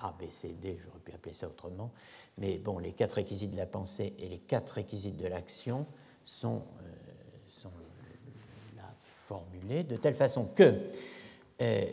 A, 0.00 0.12
B, 0.12 0.30
C, 0.30 0.54
D, 0.60 0.78
j'aurais 0.84 1.00
pu 1.00 1.12
appeler 1.12 1.34
ça 1.34 1.48
autrement, 1.48 1.92
mais 2.36 2.58
bon, 2.58 2.78
les 2.78 2.92
quatre 2.92 3.14
réquisites 3.14 3.50
de 3.50 3.56
la 3.56 3.66
pensée 3.66 4.14
et 4.18 4.28
les 4.28 4.38
quatre 4.38 4.70
réquisites 4.70 5.16
de 5.16 5.26
l'action 5.26 5.86
sont, 6.24 6.62
euh, 6.82 6.92
formulés 9.26 9.84
de 9.84 9.96
telle 9.96 10.14
façon 10.14 10.46
que 10.46 10.86
euh, 11.60 11.84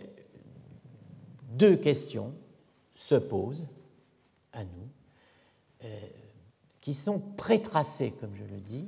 deux 1.50 1.76
questions 1.76 2.34
se 2.96 3.16
posent 3.16 3.66
à 4.54 4.64
nous 4.64 4.90
qui 6.86 6.94
sont 6.94 7.20
prétracés, 7.20 8.12
comme 8.12 8.36
je 8.36 8.44
le 8.44 8.62
dis, 8.62 8.88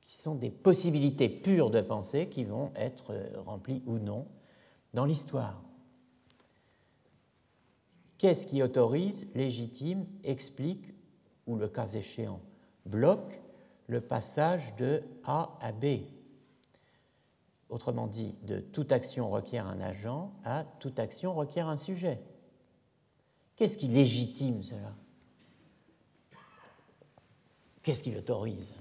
qui 0.00 0.14
sont 0.14 0.36
des 0.36 0.50
possibilités 0.50 1.28
pures 1.28 1.70
de 1.70 1.80
pensée 1.80 2.28
qui 2.28 2.44
vont 2.44 2.72
être 2.76 3.14
remplies 3.44 3.82
ou 3.86 3.98
non 3.98 4.26
dans 4.94 5.04
l'histoire. 5.04 5.60
Qu'est-ce 8.24 8.46
qui 8.46 8.62
autorise, 8.62 9.26
légitime, 9.34 10.06
explique, 10.22 10.94
ou 11.46 11.56
le 11.56 11.68
cas 11.68 11.88
échéant, 11.88 12.40
bloque 12.86 13.38
le 13.86 14.00
passage 14.00 14.74
de 14.76 15.02
A 15.24 15.58
à 15.60 15.72
B? 15.72 16.06
Autrement 17.68 18.06
dit, 18.06 18.34
de 18.44 18.60
toute 18.60 18.92
action 18.92 19.28
requiert 19.28 19.66
un 19.66 19.78
agent 19.78 20.32
à 20.42 20.64
toute 20.80 20.98
action 20.98 21.34
requiert 21.34 21.68
un 21.68 21.76
sujet. 21.76 22.18
Qu'est-ce 23.56 23.76
qui 23.76 23.88
légitime 23.88 24.62
cela? 24.62 24.94
Qu'est-ce 27.82 28.02
qui 28.02 28.10
l'autorise? 28.10 28.72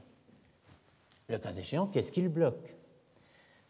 Le 1.27 1.37
cas 1.37 1.51
échéant, 1.51 1.87
qu'est-ce 1.87 2.13
qui 2.13 2.21
le 2.21 2.29
bloque? 2.29 2.77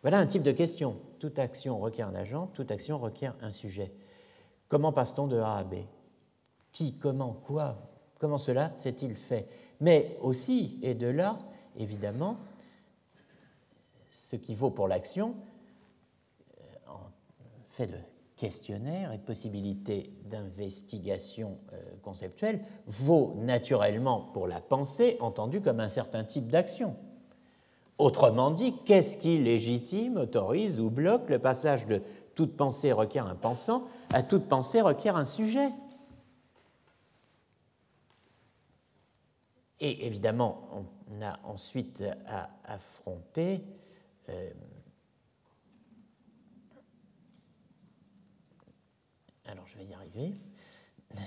Voilà 0.04 0.20
un 0.20 0.28
type 0.28 0.44
de 0.44 0.52
question. 0.52 1.00
Toute 1.18 1.40
action 1.40 1.80
requiert 1.80 2.10
un 2.10 2.16
agent, 2.16 2.46
toute 2.54 2.70
action 2.70 3.00
requiert 3.00 3.36
un 3.42 3.52
sujet. 3.52 3.92
Comment 4.68 4.92
passe-t-on 4.92 5.28
de 5.28 5.38
A 5.38 5.58
à 5.58 5.64
B? 5.64 5.76
Qui, 6.72 6.96
comment, 6.96 7.34
quoi? 7.34 7.78
Comment 8.20 8.38
cela 8.38 8.72
s'est-il 8.76 9.16
fait? 9.16 9.48
Mais 9.80 10.18
aussi, 10.22 10.80
et 10.82 10.96
de 10.96 11.08
là, 11.08 11.38
évidemment, 11.78 12.38
ce 14.10 14.36
qui 14.36 14.56
vaut 14.56 14.72
pour 14.72 14.88
l'action, 14.88 15.36
euh, 16.58 16.64
en 16.88 17.12
fait 17.70 17.88
de 17.88 17.98
questionnaire 18.36 19.14
et 19.14 19.18
de 19.18 19.24
possibilité 19.24 20.12
d'investigation 20.26 21.58
euh, 21.74 21.82
conceptuelle, 22.02 22.64
vaut 22.88 23.36
naturellement 23.38 24.22
pour 24.34 24.48
la 24.48 24.60
pensée, 24.60 25.18
entendue 25.20 25.62
comme 25.62 25.80
un 25.80 25.90
certain 25.90 26.24
type 26.24 26.48
d'action. 26.48 26.96
Autrement 28.00 28.52
dit, 28.52 28.74
qu'est-ce 28.86 29.18
qui 29.18 29.38
légitime, 29.38 30.18
autorise 30.18 30.80
ou 30.80 30.90
bloque 30.90 31.30
le 31.30 31.40
passage 31.40 31.86
de 31.86 32.02
toute 32.36 32.56
pensée 32.56 32.92
requiert 32.92 33.28
un 33.28 33.36
pensant 33.36 33.88
à 34.14 34.24
toute 34.24 34.48
pensée 34.48 34.82
requiert 34.82 35.18
un 35.18 35.26
sujet 35.26 35.72
Et 39.80 40.06
évidemment, 40.06 40.88
on 41.10 41.22
a 41.22 41.42
ensuite 41.44 42.06
à 42.26 42.50
affronter 42.64 43.66
euh, 44.30 44.50
alors 49.46 49.68
je 49.68 49.78
vais 49.78 49.86
y 49.86 49.94
arriver. 49.94 50.36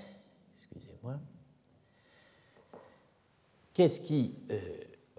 Excusez-moi. 0.55 1.19
Qu'est-ce 3.73 4.01
qui 4.01 4.35
euh, 4.51 4.61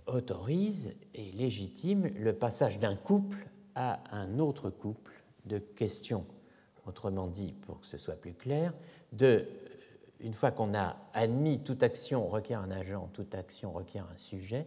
autorise 0.07 0.95
et 1.13 1.31
légitime 1.31 2.07
le 2.07 2.33
passage 2.33 2.79
d'un 2.79 2.95
couple 2.95 3.47
à 3.75 4.01
un 4.15 4.39
autre 4.39 4.69
couple? 4.69 5.16
De 5.47 5.59
questions 5.59 6.25
Autrement 6.87 7.27
dit, 7.27 7.51
pour 7.51 7.81
que 7.81 7.85
ce 7.85 7.97
soit 7.97 8.15
plus 8.15 8.33
clair, 8.33 8.73
de, 9.11 9.45
une 10.21 10.33
fois 10.33 10.51
qu'on 10.51 10.73
a 10.73 10.95
admis 11.13 11.59
toute 11.59 11.83
action 11.83 12.25
requiert 12.27 12.61
un 12.61 12.71
agent, 12.71 13.09
toute 13.11 13.35
action 13.35 13.73
requiert 13.73 14.07
un 14.09 14.15
sujet, 14.15 14.65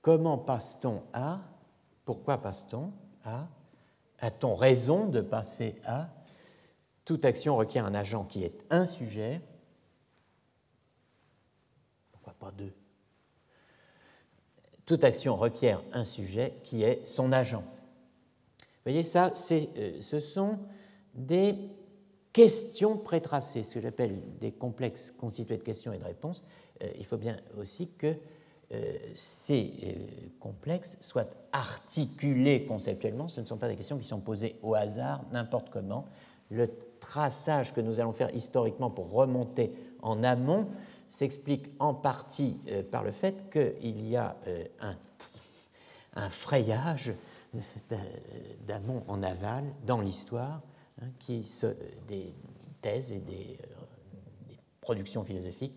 comment 0.00 0.38
passe-t-on 0.38 1.02
à 1.12 1.40
pourquoi 2.04 2.38
passe-t-on 2.38 2.92
à 3.24 3.48
A-t-on 4.20 4.54
raison 4.54 5.06
de 5.06 5.20
passer 5.20 5.76
à 5.84 6.08
Toute 7.04 7.24
action 7.24 7.56
requiert 7.56 7.84
un 7.84 7.94
agent 7.94 8.24
qui 8.24 8.44
est 8.44 8.64
un 8.70 8.86
sujet. 8.86 9.40
Pourquoi 12.12 12.34
pas 12.34 12.50
deux 12.52 12.72
Toute 14.86 15.04
action 15.04 15.36
requiert 15.36 15.82
un 15.92 16.04
sujet 16.04 16.58
qui 16.62 16.82
est 16.82 17.04
son 17.04 17.32
agent. 17.32 17.64
Vous 18.84 18.92
voyez, 18.92 19.04
ça, 19.04 19.32
euh, 19.50 20.00
ce 20.02 20.20
sont 20.20 20.58
des 21.14 21.54
questions 22.34 22.98
prétracées, 22.98 23.64
ce 23.64 23.72
que 23.72 23.80
j'appelle 23.80 24.20
des 24.38 24.52
complexes 24.52 25.10
constitués 25.10 25.56
de 25.56 25.62
questions 25.62 25.94
et 25.94 25.98
de 25.98 26.04
réponses. 26.04 26.44
Euh, 26.82 26.90
il 26.98 27.06
faut 27.06 27.16
bien 27.16 27.38
aussi 27.58 27.88
que 27.96 28.14
euh, 28.72 28.96
ces 29.14 29.72
complexes 30.38 30.98
soient 31.00 31.30
articulés 31.52 32.66
conceptuellement. 32.66 33.26
Ce 33.26 33.40
ne 33.40 33.46
sont 33.46 33.56
pas 33.56 33.68
des 33.68 33.76
questions 33.76 33.96
qui 33.96 34.06
sont 34.06 34.20
posées 34.20 34.56
au 34.62 34.74
hasard, 34.74 35.24
n'importe 35.32 35.70
comment. 35.70 36.04
Le 36.50 36.68
traçage 37.00 37.72
que 37.72 37.80
nous 37.80 38.00
allons 38.00 38.12
faire 38.12 38.34
historiquement 38.34 38.90
pour 38.90 39.12
remonter 39.12 39.72
en 40.02 40.22
amont 40.22 40.68
s'explique 41.08 41.68
en 41.78 41.94
partie 41.94 42.58
par 42.90 43.02
le 43.02 43.12
fait 43.12 43.48
qu'il 43.50 44.06
y 44.06 44.16
a 44.16 44.36
un, 44.80 44.96
un 46.16 46.28
frayage 46.28 47.12
d'amont 48.66 49.02
en 49.08 49.22
aval 49.22 49.64
dans 49.86 50.00
l'histoire, 50.00 50.62
hein, 51.00 51.06
qui 51.18 51.48
des 52.08 52.32
thèses 52.80 53.12
et 53.12 53.20
des, 53.20 53.58
des 54.48 54.58
productions 54.80 55.24
philosophiques 55.24 55.74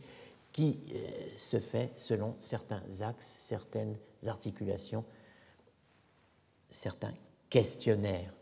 qui 0.57 0.79
euh, 0.91 0.97
se 1.35 1.59
fait 1.59 1.91
selon 1.95 2.35
certains 2.39 2.81
axes, 3.01 3.35
certaines 3.37 3.95
articulations, 4.25 5.05
certains 6.71 7.13
questionnaires. 7.47 8.33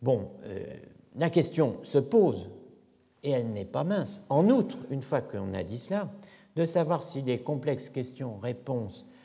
Bon, 0.00 0.30
euh, 0.44 0.64
la 1.16 1.28
question 1.28 1.80
se 1.82 1.98
pose, 1.98 2.48
et 3.24 3.30
elle 3.30 3.52
n'est 3.52 3.64
pas 3.64 3.82
mince, 3.82 4.24
en 4.28 4.48
outre, 4.48 4.78
une 4.90 5.02
fois 5.02 5.22
qu'on 5.22 5.54
a 5.54 5.64
dit 5.64 5.78
cela, 5.78 6.08
de 6.54 6.64
savoir 6.64 7.02
si 7.02 7.20
les 7.22 7.40
complexes 7.40 7.88
questions-réponses 7.88 9.06
euh, 9.08 9.15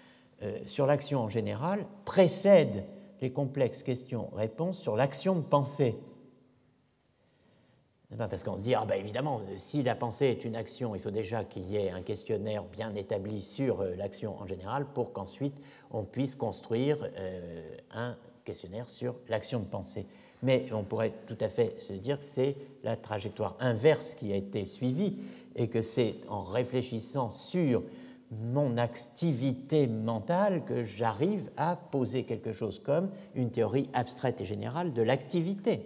sur 0.65 0.85
l'action 0.85 1.21
en 1.21 1.29
général 1.29 1.85
précèdent 2.05 2.85
les 3.21 3.31
complexes 3.31 3.83
questions-réponses 3.83 4.79
sur 4.79 4.95
l'action 4.95 5.35
de 5.35 5.41
pensée 5.41 5.95
parce 8.17 8.43
qu'on 8.43 8.57
se 8.57 8.61
dit, 8.61 8.75
ah 8.75 8.85
ben 8.85 8.95
évidemment, 8.99 9.41
si 9.55 9.83
la 9.83 9.95
pensée 9.95 10.25
est 10.25 10.43
une 10.43 10.55
action, 10.55 10.95
il 10.95 11.01
faut 11.01 11.11
déjà 11.11 11.43
qu'il 11.43 11.69
y 11.69 11.77
ait 11.77 11.91
un 11.91 12.01
questionnaire 12.01 12.63
bien 12.63 12.93
établi 12.95 13.41
sur 13.41 13.81
euh, 13.81 13.95
l'action 13.95 14.37
en 14.39 14.45
général 14.45 14.85
pour 14.93 15.13
qu'ensuite 15.13 15.55
on 15.91 16.03
puisse 16.03 16.35
construire 16.35 16.97
euh, 17.17 17.77
un 17.93 18.17
questionnaire 18.43 18.89
sur 18.89 19.15
l'action 19.29 19.59
de 19.59 19.65
pensée. 19.65 20.05
Mais 20.43 20.65
on 20.73 20.83
pourrait 20.83 21.13
tout 21.27 21.37
à 21.39 21.47
fait 21.47 21.79
se 21.79 21.93
dire 21.93 22.19
que 22.19 22.25
c'est 22.25 22.55
la 22.83 22.97
trajectoire 22.97 23.55
inverse 23.59 24.15
qui 24.15 24.33
a 24.33 24.35
été 24.35 24.65
suivie 24.65 25.15
et 25.55 25.67
que 25.67 25.81
c'est 25.81 26.15
en 26.27 26.41
réfléchissant 26.41 27.29
sur 27.29 27.83
mon 28.31 28.77
activité 28.77 29.87
mentale 29.87 30.63
que 30.63 30.85
j'arrive 30.85 31.51
à 31.57 31.75
poser 31.75 32.23
quelque 32.23 32.53
chose 32.53 32.79
comme 32.79 33.11
une 33.35 33.51
théorie 33.51 33.89
abstraite 33.93 34.39
et 34.39 34.45
générale 34.45 34.93
de 34.93 35.01
l'activité. 35.01 35.85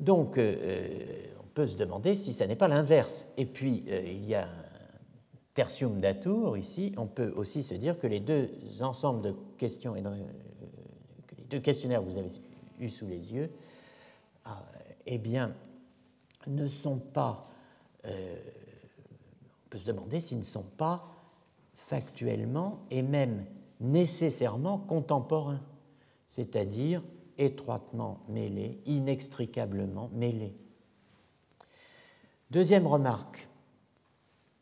Donc, 0.00 0.38
euh, 0.38 0.56
euh, 0.60 1.26
on 1.40 1.46
peut 1.54 1.66
se 1.66 1.76
demander 1.76 2.16
si 2.16 2.32
ça 2.32 2.46
n'est 2.46 2.56
pas 2.56 2.68
l'inverse. 2.68 3.28
Et 3.36 3.46
puis, 3.46 3.84
euh, 3.88 4.02
il 4.04 4.26
y 4.26 4.34
a 4.34 4.44
un 4.44 4.64
tertium 5.54 6.00
d'atour 6.00 6.58
ici. 6.58 6.92
On 6.96 7.06
peut 7.06 7.32
aussi 7.36 7.62
se 7.62 7.74
dire 7.74 7.98
que 7.98 8.06
les 8.06 8.20
deux 8.20 8.50
ensembles 8.80 9.22
de 9.22 9.34
questions, 9.56 9.96
et 9.96 10.02
les 10.02 11.44
deux 11.44 11.60
questionnaires 11.60 12.00
que 12.00 12.10
vous 12.10 12.18
avez 12.18 12.30
eus 12.80 12.90
sous 12.90 13.06
les 13.06 13.32
yeux, 13.32 13.50
ah, 14.44 14.62
eh 15.06 15.18
bien, 15.18 15.54
ne 16.46 16.66
sont 16.68 16.98
pas. 16.98 17.48
On 19.66 19.68
peut 19.68 19.78
se 19.78 19.84
demander 19.84 20.20
s'ils 20.20 20.38
ne 20.38 20.44
sont 20.44 20.62
pas 20.62 21.08
factuellement 21.74 22.78
et 22.90 23.02
même 23.02 23.44
nécessairement 23.80 24.78
contemporains, 24.78 25.60
c'est-à-dire 26.28 27.02
étroitement 27.36 28.20
mêlés, 28.28 28.80
inextricablement 28.86 30.08
mêlés. 30.14 30.54
Deuxième 32.50 32.86
remarque, 32.86 33.48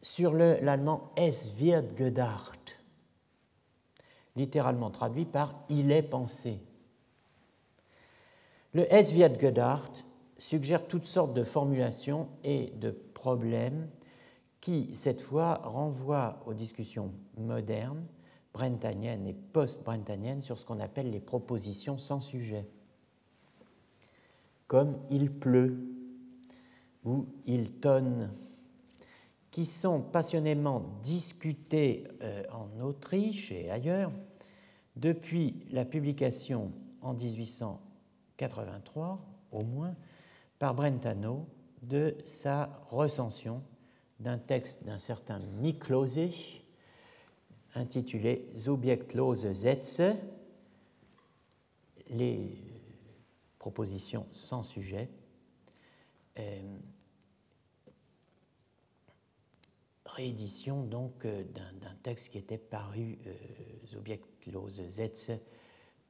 sur 0.00 0.32
l'allemand 0.32 1.12
Es 1.16 1.52
wird 1.58 1.84
littéralement 4.36 4.90
traduit 4.90 5.26
par 5.26 5.54
Il 5.68 5.92
est 5.92 6.02
pensé. 6.02 6.60
Le 8.72 8.92
Es 8.92 9.12
wird 9.14 9.38
suggère 10.38 10.86
toutes 10.86 11.06
sortes 11.06 11.34
de 11.34 11.44
formulations 11.44 12.28
et 12.42 12.72
de 12.76 12.90
problèmes 12.90 13.88
qui, 14.64 14.90
cette 14.94 15.20
fois, 15.20 15.60
renvoient 15.62 16.42
aux 16.46 16.54
discussions 16.54 17.12
modernes 17.36 18.06
brentanienne 18.54 19.26
et 19.26 19.34
post-brentanienne 19.34 20.42
sur 20.42 20.58
ce 20.58 20.64
qu'on 20.64 20.80
appelle 20.80 21.10
les 21.10 21.20
propositions 21.20 21.98
sans 21.98 22.22
sujet, 22.22 22.66
comme 24.66 24.96
il 25.10 25.30
pleut 25.30 25.76
ou 27.04 27.26
il 27.44 27.72
tonne, 27.72 28.30
qui 29.50 29.66
sont 29.66 30.00
passionnément 30.00 30.98
discutées 31.02 32.08
euh, 32.22 32.42
en 32.50 32.70
Autriche 32.80 33.52
et 33.52 33.70
ailleurs 33.70 34.12
depuis 34.96 35.66
la 35.72 35.84
publication 35.84 36.72
en 37.02 37.12
1883, 37.12 39.20
au 39.52 39.62
moins, 39.62 39.94
par 40.58 40.74
Brentano 40.74 41.46
de 41.82 42.16
sa 42.24 42.82
recension 42.88 43.62
d'un 44.24 44.38
texte 44.38 44.82
d'un 44.84 44.98
certain 44.98 45.38
Miklose 45.38 46.18
intitulé 47.74 48.48
Subjektlose 48.56 49.52
Sätze, 49.52 50.16
les 52.08 52.56
propositions 53.58 54.26
sans 54.32 54.62
sujet. 54.62 55.10
Euh, 56.38 56.78
réédition 60.06 60.84
donc 60.84 61.26
euh, 61.26 61.44
d'un 61.44 61.94
texte 62.02 62.30
qui 62.30 62.38
était 62.38 62.58
paru, 62.58 63.18
euh, 63.26 63.34
Subjektlose 63.84 64.80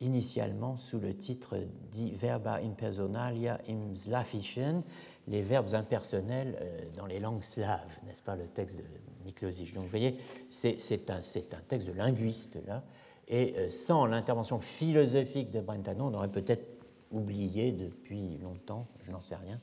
initialement 0.00 0.76
sous 0.76 0.98
le 0.98 1.14
titre 1.16 1.56
dit 1.90 2.10
Verba 2.12 2.60
impersonalia 2.62 3.60
im 3.68 3.94
Slavischen, 3.94 4.82
les 5.28 5.42
verbes 5.42 5.74
impersonnels 5.74 6.56
euh, 6.60 6.80
dans 6.96 7.06
les 7.06 7.20
langues 7.20 7.42
slaves, 7.42 7.98
n'est-ce 8.06 8.22
pas, 8.22 8.36
le 8.36 8.46
texte 8.46 8.76
de 8.76 8.84
Miklosic. 9.24 9.74
Donc 9.74 9.84
vous 9.84 9.90
voyez, 9.90 10.16
c'est 10.50 11.10
un, 11.10 11.20
texte 11.68 11.88
de 11.88 11.92
linguiste, 11.92 12.58
là, 12.66 12.82
et 13.28 13.54
euh, 13.56 13.68
sans 13.70 14.06
l'intervention 14.06 14.60
philosophique 14.60 15.50
de 15.50 15.60
Brentano, 15.60 16.04
on 16.04 16.14
aurait 16.14 16.30
peut-être 16.30 16.66
oublié 17.10 17.72
depuis 17.72 18.38
longtemps, 18.42 18.86
je 19.06 19.10
n'en 19.12 19.20
sais 19.20 19.36
rien, 19.36 19.58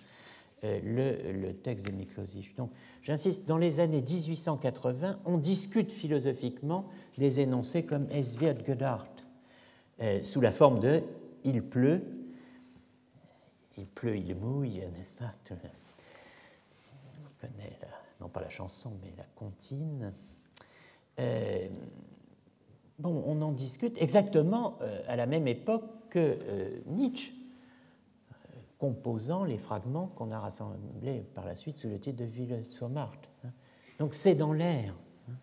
euh, 0.63 0.79
le, 1.33 1.53
texte 1.53 1.85
de 1.85 1.91
Miklosic. 1.91 2.55
Donc 2.55 2.71
j'insiste, 3.03 3.45
dans 3.45 3.57
les 3.57 3.79
années 3.79 4.01
1880, 4.01 5.19
on 5.25 5.37
discute 5.37 5.91
philosophiquement 5.91 6.85
des 7.17 7.39
énoncés 7.39 7.83
comme 7.83 8.07
Es 8.11 8.37
wird 8.39 8.63
gedacht, 10.01 10.23
sous 10.23 10.41
la 10.41 10.51
forme 10.51 10.79
de 10.79 11.03
Il 11.43 11.63
pleut, 11.63 12.03
il 13.77 13.87
pleut, 13.87 14.17
il 14.17 14.35
mouille, 14.35 14.79
n'est-ce 14.79 15.13
pas? 15.13 15.33
On 15.51 15.55
connaît, 17.39 17.79
non 18.19 18.29
pas 18.29 18.41
la 18.41 18.49
chanson, 18.49 18.91
mais 19.01 19.13
la 19.17 19.25
comptine. 19.35 20.13
Euh, 21.19 21.67
bon, 22.99 23.23
on 23.25 23.41
en 23.41 23.51
discute 23.51 23.99
exactement 24.01 24.77
euh, 24.81 25.01
à 25.07 25.15
la 25.15 25.25
même 25.25 25.47
époque 25.47 26.09
que 26.09 26.19
euh, 26.19 26.79
Nietzsche, 26.85 27.33
composant 28.77 29.43
les 29.43 29.57
fragments 29.57 30.07
qu'on 30.07 30.31
a 30.31 30.39
rassemblés 30.39 31.21
par 31.35 31.45
la 31.45 31.55
suite 31.55 31.79
sous 31.79 31.89
le 31.89 31.99
titre 31.99 32.17
de 32.17 32.25
Ville 32.25 32.63
zur 32.71 32.89
Macht. 32.89 33.29
Hein. 33.45 33.51
Donc 33.99 34.15
c'est 34.15 34.35
dans 34.35 34.53
l'air. 34.53 34.95
Hein. 35.29 35.35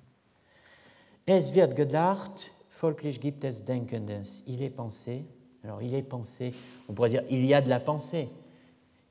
Es 1.26 1.54
wird 1.54 1.76
gedacht, 1.76 2.50
folglich 2.78 3.20
gibt 3.20 3.44
es 3.44 3.64
Denkendes. 3.64 4.44
Il 4.46 4.62
est 4.62 4.70
pensé, 4.70 5.24
alors 5.64 5.82
il 5.82 5.94
est 5.94 6.02
pensé, 6.02 6.52
on 6.88 6.94
pourrait 6.94 7.08
dire 7.08 7.24
il 7.28 7.44
y 7.44 7.52
a 7.52 7.60
de 7.60 7.68
la 7.68 7.80
pensée. 7.80 8.28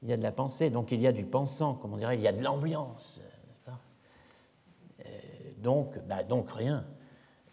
Il 0.04 0.10
y 0.10 0.14
a 0.14 0.18
de 0.18 0.24
la 0.24 0.32
pensée, 0.32 0.70
donc 0.70 0.92
il 0.92 1.02
y 1.02 1.08
a 1.08 1.12
du 1.12 1.26
pensant, 1.26 1.74
comme 1.74 1.94
on 1.94 1.98
dirait, 1.98 2.16
il 2.16 2.22
y 2.22 2.28
a 2.28 2.32
de 2.32 2.44
l'ambiance. 2.44 3.22
Euh, 3.68 5.10
donc, 5.58 5.98
bah, 6.08 6.24
donc 6.24 6.52
rien. 6.52 6.86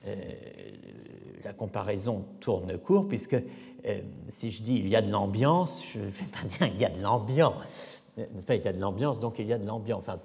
Euh, 0.07 0.17
la 1.43 1.53
comparaison 1.53 2.25
tourne 2.39 2.79
court, 2.79 3.09
puisque 3.09 3.35
euh, 3.35 4.01
si 4.29 4.51
je 4.51 4.63
dis 4.63 4.77
il 4.77 4.89
y 4.89 4.95
a 4.95 5.03
de 5.03 5.11
l'ambiance, 5.11 5.85
je 5.85 5.99
ne 5.99 6.07
vais 6.07 6.27
pas 6.27 6.47
dire 6.47 6.69
il 6.69 6.81
y 6.81 6.85
a 6.85 6.91
de 6.91 7.03
l'ambiance. 7.03 7.55
Enfin, 8.39 8.55
il 8.55 8.63
y 8.63 8.69
a 8.69 8.73
de 8.73 8.81
l'ambiance, 8.81 9.19
donc 9.19 9.41
il 9.41 9.47
y 9.47 9.53
a 9.53 9.59
de 9.59 9.67
l'ambiance, 9.67 10.05
enfin, 10.07 10.21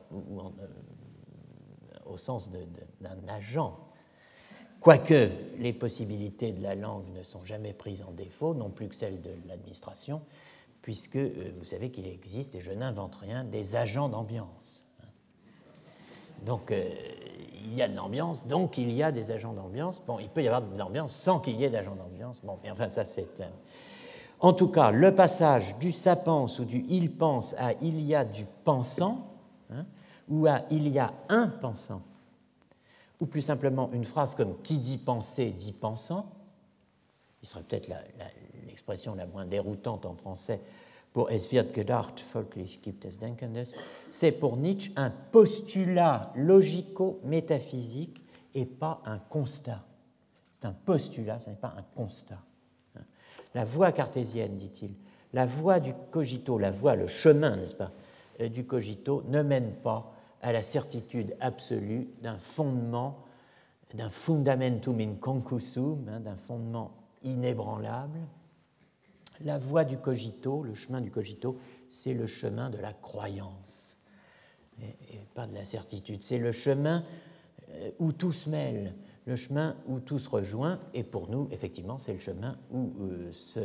au 2.06 2.18
sens 2.18 2.52
d'un 2.52 3.28
agent 3.28 3.89
Quoique 4.80 5.30
les 5.58 5.74
possibilités 5.74 6.52
de 6.54 6.64
la 6.64 6.76
langue 6.76 7.04
ne 7.14 7.24
sont 7.24 7.44
jamais 7.44 7.74
prises 7.74 8.04
en 8.08 8.12
défaut, 8.12 8.54
non 8.54 8.70
plus 8.70 8.88
que 8.88 8.96
celles 8.96 9.22
de 9.22 9.32
l'administration, 9.48 10.22
puisque 10.82 11.18
euh, 11.18 11.52
vous 11.58 11.66
savez 11.66 11.92
qu'il 11.92 12.08
existe, 12.08 12.56
et 12.56 12.62
je 12.62 12.72
n'invente 12.72 13.16
rien, 13.16 13.44
des 13.44 13.76
agents 13.76 14.08
d'ambiance. 14.08 14.86
Donc 16.46 16.72
euh, 16.72 16.90
il 17.66 17.76
y 17.76 17.82
a 17.82 17.90
de 17.90 17.96
l'ambiance, 17.96 18.48
donc 18.48 18.78
il 18.78 18.92
y 18.92 19.04
a 19.04 19.12
des 19.12 19.32
agents 19.32 19.54
d'ambiance. 19.54 20.02
Bon, 20.06 20.20
il 20.20 20.30
peut 20.30 20.42
y 20.42 20.48
avoir 20.48 20.62
de 20.62 20.78
l'ambiance 20.78 21.14
sans 21.14 21.40
qu'il 21.40 21.60
y 21.60 21.66
ait 21.66 21.70
d'agents 21.70 21.96
d'ambiance. 21.96 22.42
Bon, 22.44 22.58
mais 22.64 22.72
enfin, 22.72 22.90
ça 22.90 23.06
c'est. 23.06 23.44
En 24.40 24.54
tout 24.54 24.70
cas, 24.70 24.92
le 24.92 25.14
passage 25.14 25.78
du 25.80 25.92
ça 25.92 26.16
pense 26.16 26.60
ou 26.60 26.66
du 26.66 26.86
il 26.88 27.12
pense 27.12 27.54
à 27.56 27.74
il 27.82 28.00
y 28.02 28.16
a 28.16 28.24
du 28.24 28.46
pensant, 28.64 29.28
hein, 29.70 29.86
ou 30.30 30.48
à 30.48 30.62
il 30.72 30.88
y 30.88 31.00
a 31.00 31.12
un 31.28 31.48
pensant, 31.48 32.02
ou 33.20 33.26
plus 33.26 33.42
simplement 33.42 33.90
une 33.92 34.06
phrase 34.06 34.36
comme 34.36 34.62
qui 34.62 34.80
dit 34.80 34.98
penser 34.98 35.52
dit 35.52 35.74
pensant, 35.74 36.32
qui 37.40 37.46
serait 37.46 37.64
peut-être 37.64 37.90
l'expression 38.68 39.16
la, 39.16 39.26
moins 39.26 39.46
déroutante 39.46 40.06
en 40.06 40.16
français 40.16 40.62
pour 41.14 41.32
Es 41.32 41.52
wird 41.52 41.74
gedacht, 41.74 42.20
folglich 42.20 42.82
gibt 42.82 43.04
es 43.06 43.18
Denkendes, 43.18 43.74
c'est 44.12 44.32
pour 44.32 44.58
Nietzsche 44.58 44.92
un 44.96 45.10
postulat 45.32 46.32
logico-métaphysique 46.36 48.22
et 48.54 48.66
pas 48.66 49.02
un 49.06 49.18
constat. 49.18 49.84
C'est 50.60 50.68
un 50.68 50.74
postulat, 50.86 51.40
ce 51.40 51.50
n'est 51.50 51.56
pas 51.56 51.74
un 51.78 51.84
constat. 51.96 52.40
La 53.56 53.66
voie 53.66 53.92
cartésienne, 53.92 54.58
dit-il, 54.58 54.92
la 55.34 55.48
voie 55.48 55.80
du 55.80 55.94
cogito, 56.12 56.60
la 56.60 56.70
voie, 56.70 56.96
le 56.96 57.08
chemin, 57.08 57.56
n'est-ce 57.56 57.74
pas, 57.74 57.92
euh, 58.42 58.50
du 58.50 58.66
cogito 58.66 59.24
ne 59.28 59.42
mène 59.42 59.74
pas 59.74 60.14
à 60.42 60.52
la 60.52 60.64
certitude 60.64 61.36
absolue 61.40 62.10
d'un 62.22 62.38
fondement, 62.38 63.26
d'un 63.94 64.10
fundamentum 64.10 65.00
in 65.00 65.16
concusum, 65.16 66.08
hein, 66.10 66.20
d'un 66.20 66.38
fondement 66.38 66.92
inébranlable. 67.24 68.20
La 69.42 69.58
voie 69.58 69.86
du 69.86 69.98
cogito, 69.98 70.64
le 70.64 70.76
chemin 70.76 71.02
du 71.02 71.12
cogito, 71.12 71.58
c'est 71.90 72.14
le 72.14 72.28
chemin 72.28 72.70
de 72.70 72.78
la 72.78 72.94
croyance, 72.94 73.98
et, 74.82 75.20
pas 75.34 75.48
de 75.48 75.56
la 75.56 75.66
certitude. 75.66 76.24
C'est 76.24 76.40
le 76.40 76.52
chemin 76.52 77.04
euh, 77.72 77.92
où 78.00 78.12
tout 78.12 78.34
se 78.34 78.50
mêle, 78.50 78.96
le 79.26 79.36
chemin 79.36 79.76
où 79.88 80.00
tout 80.00 80.20
se 80.20 80.30
rejoint, 80.30 80.80
et 80.94 81.04
pour 81.04 81.30
nous, 81.30 81.48
effectivement, 81.52 81.98
c'est 81.98 82.14
le 82.14 82.20
chemin 82.20 82.58
où 82.72 82.94
euh, 83.02 83.32
se 83.32 83.62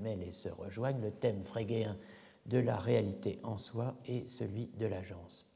mêlent 0.00 0.22
et 0.22 0.32
se 0.32 0.48
rejoignent 0.48 1.00
le 1.00 1.10
thème 1.10 1.42
frégéen 1.42 1.96
de 2.46 2.58
la 2.58 2.76
réalité 2.76 3.38
en 3.42 3.58
soi 3.58 3.96
et 4.06 4.24
celui 4.26 4.70
de 4.78 4.86
l'agence. 4.86 5.46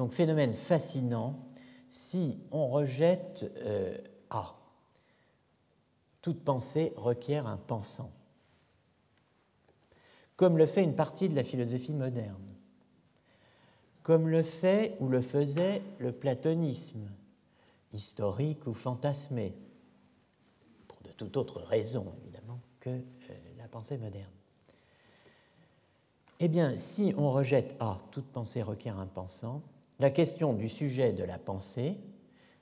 Donc 0.00 0.14
phénomène 0.14 0.54
fascinant 0.54 1.38
si 1.90 2.38
on 2.52 2.68
rejette 2.68 3.52
euh, 3.58 3.98
A. 4.30 4.56
Toute 6.22 6.42
pensée 6.42 6.94
requiert 6.96 7.46
un 7.46 7.58
pensant, 7.58 8.10
comme 10.36 10.56
le 10.56 10.64
fait 10.64 10.82
une 10.82 10.96
partie 10.96 11.28
de 11.28 11.36
la 11.36 11.44
philosophie 11.44 11.92
moderne, 11.92 12.40
comme 14.02 14.26
le 14.26 14.42
fait 14.42 14.96
ou 15.00 15.08
le 15.08 15.20
faisait 15.20 15.82
le 15.98 16.12
platonisme, 16.12 17.10
historique 17.92 18.66
ou 18.66 18.72
fantasmé, 18.72 19.52
pour 20.88 20.96
de 21.02 21.10
toute 21.10 21.36
autre 21.36 21.60
raison 21.60 22.10
évidemment 22.22 22.60
que 22.80 22.88
euh, 22.88 23.02
la 23.58 23.68
pensée 23.68 23.98
moderne. 23.98 24.32
Eh 26.38 26.48
bien, 26.48 26.74
si 26.74 27.12
on 27.18 27.30
rejette 27.30 27.76
A, 27.80 27.98
toute 28.12 28.28
pensée 28.32 28.62
requiert 28.62 28.98
un 28.98 29.04
pensant, 29.04 29.60
la 30.00 30.10
question 30.10 30.54
du 30.54 30.68
sujet 30.68 31.12
de 31.12 31.22
la 31.22 31.38
pensée 31.38 31.96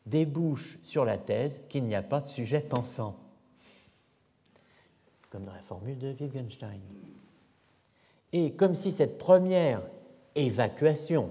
débouche 0.06 0.78
sur 0.84 1.04
la 1.04 1.18
thèse 1.18 1.60
qu'il 1.68 1.84
n'y 1.84 1.94
a 1.94 2.02
pas 2.02 2.20
de 2.20 2.28
sujet 2.28 2.60
pensant, 2.60 3.16
comme 5.30 5.44
dans 5.44 5.52
la 5.52 5.62
formule 5.62 5.98
de 5.98 6.14
Wittgenstein. 6.20 6.80
Et 8.32 8.52
comme 8.52 8.74
si 8.74 8.90
cette 8.90 9.18
première 9.18 9.82
évacuation 10.34 11.30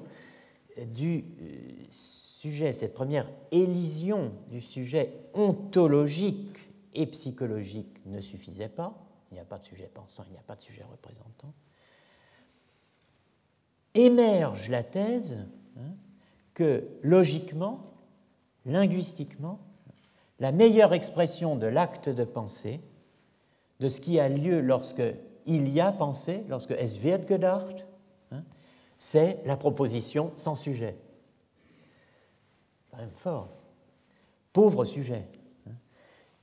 du 0.88 1.26
euh, 1.42 1.84
sujet, 1.92 2.72
cette 2.72 2.94
première 2.94 3.28
élision 3.52 4.32
du 4.50 4.62
sujet 4.62 5.12
ontologique 5.34 6.58
et 6.94 7.06
psychologique 7.08 8.00
ne 8.06 8.22
suffisait 8.22 8.70
pas, 8.70 8.98
il 9.32 9.36
n'y 9.36 9.40
a 9.42 9.46
pas 9.46 9.58
de 9.58 9.66
sujet 9.66 9.90
pensant, 9.94 10.24
il 10.30 10.32
n'y 10.32 10.40
a 10.40 10.44
pas 10.44 10.56
de 10.56 10.62
sujet 10.62 10.84
représentant, 10.90 11.54
émerge 13.94 14.70
la 14.70 14.84
thèse 14.84 15.38
Hein, 15.78 15.92
que 16.54 16.88
logiquement, 17.04 17.84
linguistiquement, 18.66 19.60
la 20.40 20.52
meilleure 20.52 20.94
expression 20.94 21.56
de 21.56 21.68
l'acte 21.68 22.10
de 22.10 22.24
pensée, 22.24 22.82
de 23.80 23.90
ce 23.90 24.02
qui 24.02 24.20
a 24.20 24.30
lieu 24.30 24.62
lorsque 24.62 25.04
il 25.46 25.70
y 25.70 25.80
a 25.80 25.92
pensé, 25.92 26.44
lorsque 26.50 26.72
es 26.72 26.98
wird 27.02 27.28
gedacht, 27.28 27.86
hein, 28.32 28.44
c'est 28.98 29.42
la 29.46 29.56
proposition 29.56 30.34
sans 30.36 30.56
sujet. 30.56 30.98
Quand 32.92 32.98
même 32.98 33.12
fort. 33.16 33.50
Pauvre 34.52 34.84
sujet, 34.86 35.28
hein, 35.68 35.74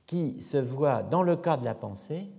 qui 0.05 0.41
se 0.41 0.57
voit, 0.57 1.03
dans 1.03 1.23
le 1.23 1.35
cas 1.35 1.57
de 1.57 1.65
la 1.65 1.75
pensée, 1.75 2.29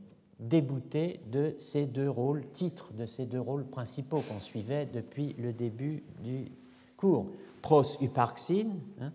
débouté 0.40 1.20
de 1.26 1.54
ces 1.58 1.86
deux 1.86 2.08
rôles, 2.08 2.46
titres 2.52 2.92
de 2.92 3.06
ces 3.06 3.26
deux 3.26 3.40
rôles 3.40 3.66
principaux 3.66 4.20
qu'on 4.20 4.40
suivait 4.40 4.86
depuis 4.86 5.34
le 5.38 5.52
début 5.52 6.04
du 6.22 6.50
court. 6.96 7.26
Pros 7.62 8.00
uparxin, 8.00 8.70
hein, 9.00 9.12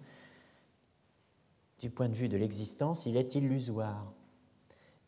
du 1.79 1.89
point 1.89 2.09
de 2.09 2.13
vue 2.13 2.29
de 2.29 2.37
l'existence, 2.37 3.05
il 3.05 3.17
est 3.17 3.35
illusoire. 3.35 4.11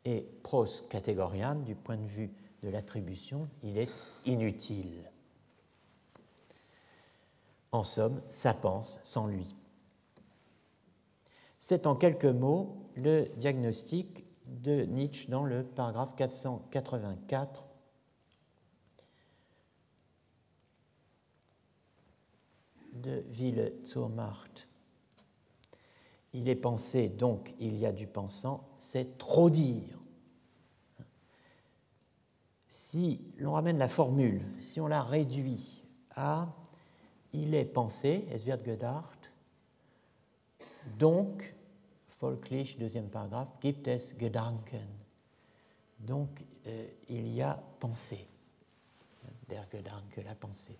Et 0.05 0.27
pros 0.43 0.65
catégorian, 0.89 1.55
du 1.55 1.75
point 1.75 1.97
de 1.97 2.07
vue 2.07 2.31
de 2.63 2.69
l'attribution, 2.69 3.47
il 3.63 3.77
est 3.77 3.89
inutile. 4.25 5.09
En 7.71 7.83
somme, 7.83 8.21
ça 8.29 8.53
pense 8.53 8.99
sans 9.03 9.27
lui. 9.27 9.55
C'est 11.59 11.87
en 11.87 11.95
quelques 11.95 12.25
mots 12.25 12.75
le 12.95 13.25
diagnostic 13.37 14.25
de 14.45 14.83
Nietzsche 14.83 15.29
dans 15.29 15.43
le 15.43 15.63
paragraphe 15.63 16.15
484 16.15 17.63
de 23.03 23.23
Ville 23.29 23.73
zur. 23.83 24.09
Il 26.33 26.49
est 26.49 26.55
pensé, 26.55 27.09
donc 27.09 27.53
il 27.59 27.77
y 27.77 27.85
a 27.85 27.91
du 27.91 28.07
pensant, 28.07 28.67
c'est 28.79 29.17
trop 29.17 29.49
dire. 29.49 29.99
Si 32.67 33.33
l'on 33.37 33.53
ramène 33.53 33.77
la 33.77 33.87
formule, 33.87 34.41
si 34.59 34.81
on 34.81 34.87
la 34.87 35.03
réduit 35.03 35.83
à 36.15 36.55
il 37.33 37.53
est 37.53 37.65
pensé, 37.65 38.25
es 38.31 38.45
wird 38.45 38.63
gedacht, 38.63 39.31
donc, 40.97 41.53
folglich, 42.07 42.77
deuxième 42.77 43.09
paragraphe, 43.09 43.49
gibt 43.61 43.87
es 43.87 44.13
Gedanken. 44.17 44.87
Donc, 45.99 46.43
euh, 46.67 46.87
il 47.09 47.33
y 47.33 47.41
a 47.41 47.61
pensée. 47.79 48.27
Der 49.49 49.65
Gedanke, 49.71 50.23
la 50.23 50.35
pensée. 50.35 50.77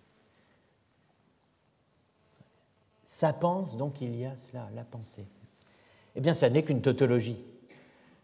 Ça 3.14 3.32
pense, 3.32 3.76
donc 3.76 4.00
il 4.00 4.16
y 4.16 4.24
a 4.24 4.36
cela, 4.36 4.68
la 4.74 4.82
pensée. 4.82 5.24
Eh 6.16 6.20
bien, 6.20 6.34
ça 6.34 6.50
n'est 6.50 6.64
qu'une 6.64 6.82
tautologie. 6.82 7.38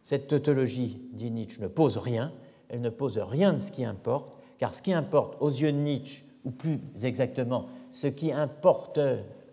Cette 0.03 0.27
tautologie, 0.27 1.01
dit 1.13 1.31
Nietzsche, 1.31 1.61
ne 1.63 1.69
pose 1.69 1.97
rien, 1.97 2.33
elle 2.69 2.81
ne 2.81 2.91
pose 2.91 3.17
rien 3.19 3.53
de 3.53 3.61
ce 3.61 3.71
qui 3.71 3.85
importe, 3.85 4.37
car 4.59 4.75
ce 4.75 4.83
qui 4.83 4.93
importe 4.93 5.41
aux 5.41 5.51
yeux 5.51 5.71
de 5.71 5.77
Nietzsche, 5.77 6.25
ou 6.45 6.51
plus 6.51 6.81
exactement, 7.05 7.69
ce 7.93 8.09
qui 8.09 8.33
importe 8.33 8.99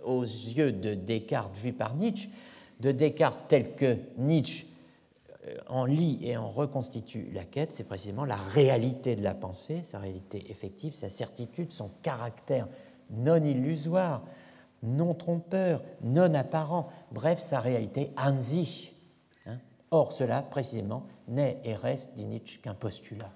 aux 0.04 0.24
yeux 0.24 0.72
de 0.72 0.96
Descartes 0.96 1.56
vu 1.56 1.72
par 1.72 1.94
Nietzsche, 1.94 2.30
de 2.80 2.92
Descartes 2.92 3.42
tel 3.48 3.76
que 3.76 3.96
Nietzsche 4.18 4.66
euh, 5.46 5.56
en 5.68 5.86
lit 5.86 6.18
et 6.24 6.36
en 6.36 6.50
reconstitue 6.50 7.30
la 7.32 7.44
quête, 7.44 7.76
c'est 7.76 7.88
précisément 7.88 8.26
la 8.26 8.38
réalité 8.38 9.16
de 9.16 9.22
la 9.22 9.36
pensée, 9.36 9.82
sa 9.84 10.00
réalité 10.00 10.50
effective, 10.50 10.96
sa 10.96 11.10
certitude, 11.10 11.74
son 11.74 11.92
caractère 12.02 12.68
non 13.12 13.44
illusoire, 13.44 14.24
non 14.84 15.14
trompeur, 15.14 15.84
non 16.02 16.34
apparent, 16.34 16.90
bref, 17.12 17.40
sa 17.40 17.60
réalité 17.60 18.12
an. 18.18 18.34
Hein. 19.46 19.58
Or, 19.92 20.14
cela, 20.14 20.42
précisément, 20.42 21.06
n'est 21.28 21.60
et 21.64 21.76
reste, 21.76 22.14
dit 22.16 22.26
Nietzsche, 22.26 22.60
qu'un 22.60 22.74
postulat. 22.74 23.32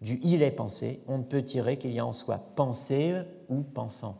Du 0.00 0.18
il 0.24 0.42
est 0.42 0.50
pensé, 0.50 1.00
on 1.06 1.18
ne 1.18 1.22
peut 1.22 1.44
tirer 1.44 1.78
qu'il 1.78 1.92
y 1.92 2.00
a 2.00 2.06
en 2.06 2.12
soi 2.12 2.38
pensée 2.56 3.22
ou 3.48 3.62
pensant. 3.62 4.16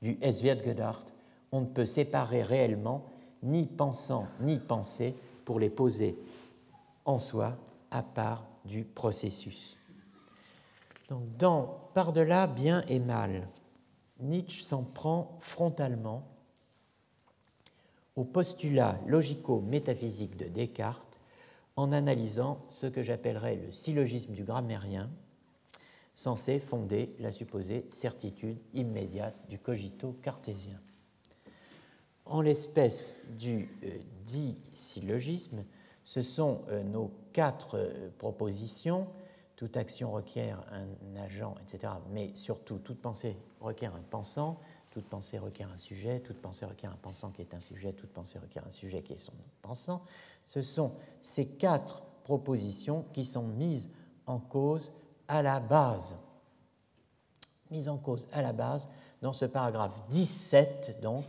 Du 0.00 0.16
es 0.20 0.42
wird 0.42 0.62
gedacht, 0.62 1.12
on 1.50 1.62
ne 1.62 1.66
peut 1.66 1.86
séparer 1.86 2.42
réellement 2.42 3.04
ni 3.42 3.66
pensant 3.66 4.26
ni 4.40 4.58
pensée 4.58 5.14
pour 5.44 5.58
les 5.58 5.70
poser 5.70 6.16
en 7.04 7.18
soi 7.18 7.56
à 7.90 8.02
part 8.02 8.46
du 8.64 8.84
processus. 8.84 9.76
Donc, 11.08 11.36
dans 11.36 11.76
Par-delà 11.94 12.46
bien 12.46 12.84
et 12.88 12.98
mal, 12.98 13.48
Nietzsche 14.20 14.62
s'en 14.62 14.82
prend 14.82 15.36
frontalement 15.40 16.26
au 18.14 18.24
postulat 18.24 18.98
logico-métaphysique 19.06 20.36
de 20.36 20.46
Descartes 20.46 21.20
en 21.76 21.92
analysant 21.92 22.64
ce 22.68 22.86
que 22.86 23.02
j'appellerais 23.02 23.56
le 23.56 23.72
syllogisme 23.72 24.32
du 24.32 24.44
grammairien, 24.44 25.10
censé 26.14 26.58
fonder 26.58 27.14
la 27.18 27.30
supposée 27.30 27.86
certitude 27.90 28.58
immédiate 28.72 29.36
du 29.50 29.58
cogito 29.58 30.16
cartésien. 30.22 30.80
En 32.24 32.40
l'espèce 32.40 33.14
du 33.38 33.68
euh, 33.84 33.90
dit 34.24 34.58
syllogisme, 34.72 35.64
ce 36.02 36.22
sont 36.22 36.62
euh, 36.68 36.82
nos 36.82 37.12
quatre 37.32 37.76
euh, 37.76 38.08
propositions 38.18 39.06
toute 39.56 39.76
action 39.76 40.12
requiert 40.12 40.62
un 40.70 41.16
agent, 41.16 41.54
etc. 41.62 41.94
Mais 42.10 42.30
surtout, 42.36 42.78
toute 42.78 43.00
pensée 43.00 43.36
requiert 43.60 43.94
un 43.94 44.02
pensant, 44.02 44.60
toute 44.90 45.06
pensée 45.06 45.38
requiert 45.38 45.70
un 45.72 45.78
sujet, 45.78 46.20
toute 46.20 46.40
pensée 46.40 46.66
requiert 46.66 46.92
un 46.92 46.96
pensant 46.96 47.30
qui 47.30 47.40
est 47.40 47.54
un 47.54 47.60
sujet, 47.60 47.92
toute 47.92 48.10
pensée 48.10 48.38
requiert 48.38 48.66
un 48.66 48.70
sujet 48.70 49.02
qui 49.02 49.14
est 49.14 49.18
son 49.18 49.32
pensant. 49.62 50.02
Ce 50.44 50.62
sont 50.62 50.96
ces 51.22 51.46
quatre 51.46 52.02
propositions 52.22 53.04
qui 53.12 53.24
sont 53.24 53.46
mises 53.46 53.90
en 54.26 54.38
cause 54.38 54.92
à 55.28 55.42
la 55.42 55.60
base. 55.60 56.16
Mises 57.70 57.88
en 57.88 57.96
cause 57.96 58.28
à 58.32 58.42
la 58.42 58.52
base 58.52 58.88
dans 59.22 59.32
ce 59.32 59.46
paragraphe 59.46 60.02
17, 60.10 61.00
donc, 61.00 61.24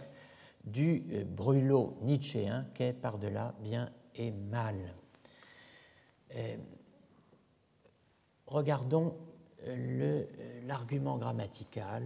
du 0.65 1.05
euh, 1.11 1.23
brûlot 1.23 1.97
nietzschéen 2.01 2.65
qu'est 2.73 2.93
par-delà 2.93 3.53
bien 3.61 3.89
et 4.15 4.31
mal. 4.31 4.75
Euh, 6.35 6.57
Regardons 8.47 9.13
euh, 9.65 9.75
euh, 9.99 10.61
l'argument 10.65 11.17
grammatical, 11.17 12.03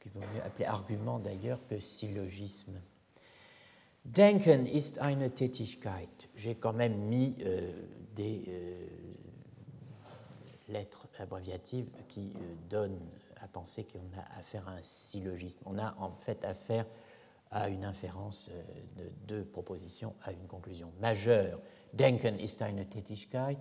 qu'il 0.00 0.10
vaut 0.10 0.20
mieux 0.20 0.42
appeler 0.44 0.64
argument 0.64 1.18
d'ailleurs 1.18 1.60
que 1.68 1.78
syllogisme. 1.80 2.80
Denken 4.04 4.66
ist 4.66 4.98
eine 5.00 5.30
Tätigkeit. 5.30 6.28
J'ai 6.36 6.54
quand 6.54 6.72
même 6.72 6.96
mis 6.96 7.36
euh, 7.40 7.72
des 8.14 8.44
lettres 10.68 11.08
abréviatives 11.18 11.88
qui 12.08 12.32
donnent 12.70 13.00
à 13.40 13.48
penser 13.48 13.84
qu'on 13.84 14.18
a 14.18 14.38
affaire 14.38 14.68
à 14.68 14.72
un 14.72 14.82
syllogisme. 14.82 15.58
On 15.66 15.78
a 15.78 15.94
en 15.98 16.12
fait 16.12 16.44
affaire 16.44 16.86
à 17.50 17.68
une 17.68 17.84
inférence 17.84 18.48
de 18.96 19.10
deux 19.26 19.44
propositions 19.44 20.14
à 20.22 20.32
une 20.32 20.46
conclusion 20.46 20.92
majeure. 21.00 21.60
Denken 21.92 22.38
ist 22.38 22.62
eine 22.62 22.88
Tätigkeit 22.88 23.58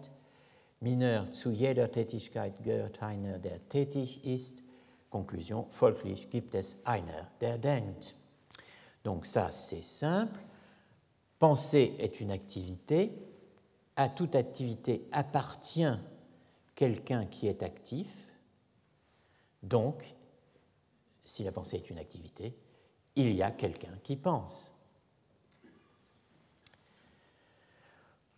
mineur 0.79 1.31
zu 1.31 1.51
jeder 1.51 1.91
Tätigkeit 1.91 2.63
gehört 2.63 3.01
einer, 3.01 3.39
der 3.39 3.67
tätig 3.69 4.23
ist. 4.25 4.61
Conclusion, 5.09 5.65
folglich 5.71 6.29
gibt 6.29 6.55
es 6.55 6.85
einer, 6.85 7.31
der 7.39 7.57
denkt. 7.57 8.15
Donc 9.03 9.25
ça, 9.25 9.51
c'est 9.51 9.83
simple. 9.83 10.39
Penser 11.39 11.95
est 11.99 12.19
une 12.19 12.31
activité. 12.31 13.11
À 13.95 14.09
toute 14.09 14.35
activité 14.35 15.07
appartient 15.11 15.97
quelqu'un 16.75 17.25
qui 17.25 17.47
est 17.47 17.63
actif. 17.63 18.09
Donc, 19.63 20.03
si 21.23 21.43
la 21.43 21.51
pensée 21.51 21.77
est 21.77 21.89
une 21.89 21.97
activité, 21.97 22.55
il 23.15 23.33
y 23.33 23.41
a 23.41 23.51
quelqu'un 23.51 23.97
qui 24.03 24.15
pense. 24.15 24.75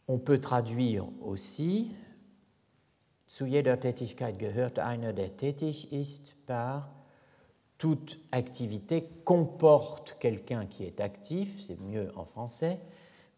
On 0.08 0.20
peut 0.20 0.40
traduire 0.40 1.06
aussi 1.22 1.92
Zu 3.28 3.46
jeder 3.46 3.80
Tätigkeit 3.80 4.40
gehört 4.40 4.80
einer, 4.80 5.14
der 5.14 5.36
tätig 5.36 5.92
ist, 5.92 6.34
par 6.46 6.90
toute 7.78 8.18
activité 8.32 9.08
comporte 9.24 10.16
quelqu'un 10.20 10.66
qui 10.66 10.86
est 10.86 11.00
actif, 11.00 11.62
c'est 11.62 11.80
mieux 11.80 12.12
en 12.18 12.26
français, 12.26 12.80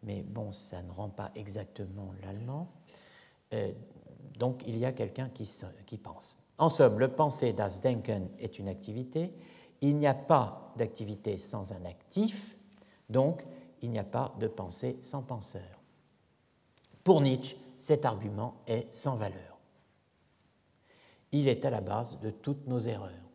mais 0.02 0.22
bon, 0.22 0.52
ça 0.52 0.82
ne 0.82 0.90
rend 0.92 1.08
pas 1.08 1.30
exactement 1.34 2.14
l'allemand. 2.22 2.68
Euh, 3.52 3.72
donc 4.38 4.62
il 4.66 4.78
y 4.78 4.84
a 4.84 4.92
quelqu'un 4.92 5.28
qui, 5.28 5.50
qui, 5.86 5.98
pense. 5.98 6.38
En 6.56 6.70
somme, 6.70 6.98
le 6.98 7.08
penser, 7.08 7.52
das 7.52 7.80
Denken, 7.82 8.28
est 8.38 8.58
une 8.58 8.68
activité. 8.68 9.34
Il 9.80 9.96
n'y 9.96 10.06
a 10.06 10.14
pas 10.14 10.72
d'activité 10.76 11.36
sans 11.36 11.72
un 11.72 11.84
actif, 11.84 12.56
donc 13.08 13.44
il 13.82 13.90
n'y 13.90 13.98
a 13.98 14.04
pas 14.04 14.34
de 14.38 14.46
pensée 14.46 14.98
sans 15.02 15.22
penseur. 15.22 15.82
Pour 17.02 17.20
Nietzsche, 17.20 17.56
cet 17.78 18.04
argument 18.04 18.54
est 18.66 18.86
sans 18.92 19.16
valeur. 19.16 19.49
Il 21.32 21.48
est 21.48 21.64
à 21.64 21.70
la 21.70 21.80
base 21.80 22.18
de 22.20 22.30
toutes 22.30 22.66
nos 22.66 22.80
erreurs. 22.80 23.30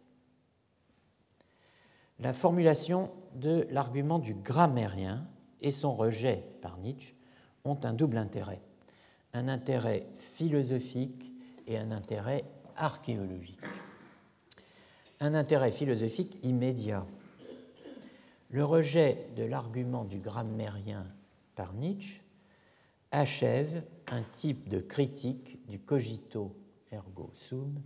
La 2.19 2.33
formulation 2.33 3.11
de 3.33 3.67
l'argument 3.71 4.19
du 4.19 4.33
grammairien 4.33 5.27
et 5.61 5.71
son 5.71 5.95
rejet 5.95 6.45
par 6.61 6.77
Nietzsche 6.77 7.15
ont 7.65 7.79
un 7.83 7.93
double 7.93 8.17
intérêt, 8.17 8.61
un 9.33 9.47
intérêt 9.47 10.07
philosophique 10.13 11.31
et 11.67 11.77
un 11.77 11.91
intérêt 11.91 12.43
archéologique. 12.77 13.59
Un 15.19 15.33
intérêt 15.33 15.71
philosophique 15.71 16.37
immédiat. 16.43 17.05
Le 18.49 18.63
rejet 18.63 19.27
de 19.35 19.43
l'argument 19.43 20.05
du 20.05 20.19
grammairien 20.19 21.05
par 21.55 21.73
Nietzsche 21.73 22.21
achève 23.11 23.83
un 24.07 24.21
type 24.33 24.69
de 24.69 24.79
critique 24.79 25.65
du 25.67 25.79
cogito 25.79 26.55
ergo 26.91 27.31
sum, 27.33 27.81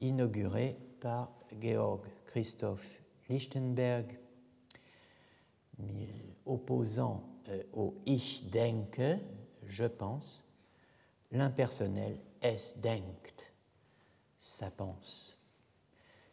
inauguré 0.00 0.76
par 1.00 1.32
Georg 1.60 2.02
Christoph 2.26 2.84
Lichtenberg, 3.28 4.18
opposant 6.46 7.22
euh, 7.48 7.62
au 7.72 7.94
Ich 8.06 8.48
denke, 8.50 9.18
je 9.66 9.84
pense, 9.84 10.44
l'impersonnel 11.30 12.18
Es 12.40 12.74
denkt, 12.80 13.52
ça 14.38 14.70
pense. 14.70 15.32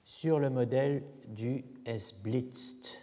sur 0.10 0.40
le 0.40 0.50
modèle 0.50 1.04
du 1.28 1.64
Es 1.86 2.14
blitzt, 2.22 2.98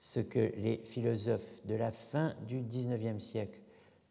ce 0.00 0.20
que 0.20 0.52
les 0.56 0.78
philosophes 0.78 1.64
de 1.66 1.74
la 1.74 1.92
fin 1.92 2.34
du 2.48 2.62
XIXe 2.62 3.22
siècle, 3.22 3.60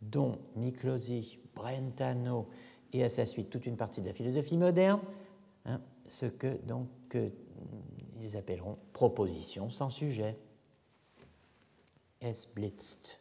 dont 0.02 0.38
Miklosi, 0.56 1.40
Brentano 1.54 2.48
et 2.94 3.04
à 3.04 3.10
sa 3.10 3.26
suite 3.26 3.50
toute 3.50 3.66
une 3.66 3.78
partie 3.78 4.02
de 4.02 4.08
la 4.08 4.14
philosophie 4.14 4.58
moderne, 4.58 5.02
hein, 5.66 5.82
ce 6.08 6.26
que 6.26 6.58
donc 6.66 6.90
ils 8.22 8.38
appelleront 8.38 8.78
proposition 8.94 9.70
sans 9.70 9.90
sujet. 9.90 10.38
Es 12.22 12.48
blitzt. 12.54 13.20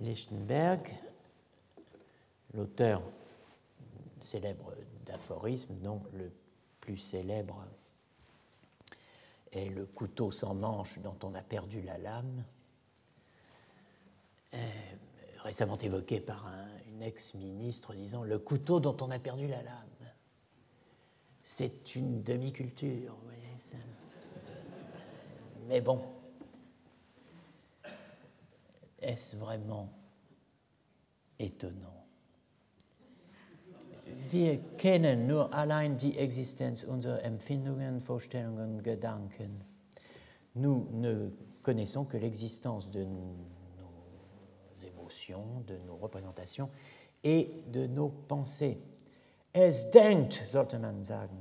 Lichtenberg, 0.00 0.88
l'auteur 2.52 3.02
célèbre 4.20 4.72
d'aphorismes, 5.06 5.74
dont 5.82 6.02
le 6.12 6.32
plus 6.80 6.98
célèbre 6.98 7.64
est 9.52 9.68
le 9.68 9.86
couteau 9.86 10.30
sans 10.30 10.54
manche 10.54 10.98
dont 10.98 11.16
on 11.22 11.34
a 11.34 11.42
perdu 11.42 11.82
la 11.82 11.98
lame, 11.98 12.44
récemment 15.38 15.78
évoqué 15.78 16.20
par 16.20 16.46
ex-ministre 17.00 17.94
disant 17.94 18.22
le 18.24 18.38
couteau 18.38 18.80
dont 18.80 18.96
on 19.00 19.10
a 19.10 19.18
perdu 19.18 19.46
la 19.46 19.62
lame. 19.62 19.84
C'est 21.42 21.94
une 21.94 22.22
demi-culture, 22.22 23.14
vous 23.14 23.26
voyez. 23.26 23.40
Mais 25.68 25.80
bon, 25.80 26.00
est-ce 29.00 29.36
vraiment 29.36 29.88
étonnant? 31.38 32.04
Wir 34.30 34.58
kennen 34.76 35.26
nur 35.26 35.52
allein 35.54 35.96
die 35.96 36.18
Empfindungen, 36.18 38.00
Vorstellungen, 38.00 38.82
Gedanken. 38.82 39.64
Nous 40.54 40.88
ne 40.92 41.30
connaissons 41.62 42.04
que 42.04 42.16
l'existence 42.16 42.90
de 42.90 43.06
de 45.66 45.76
nos 45.86 45.96
représentations 45.96 46.70
et 47.22 47.62
de 47.68 47.86
nos 47.86 48.08
pensées. 48.08 48.78
Es 49.52 49.90
denkt, 49.92 50.42
sollte 50.46 50.74
man 50.78 51.04
sagen, 51.04 51.38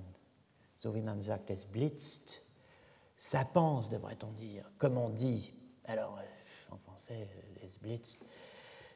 so 0.77 0.93
wie 0.93 1.01
man 1.01 1.21
sagt, 1.21 1.49
es 1.49 1.65
blitzt. 1.65 2.41
Ça 3.17 3.45
pense, 3.45 3.89
devrait-on 3.89 4.31
dire, 4.33 4.69
comme 4.77 4.97
on 4.97 5.09
dit. 5.09 5.53
Alors, 5.85 6.19
en 6.69 6.77
français, 6.77 7.27
es 7.63 7.79
blitzt 7.81 8.19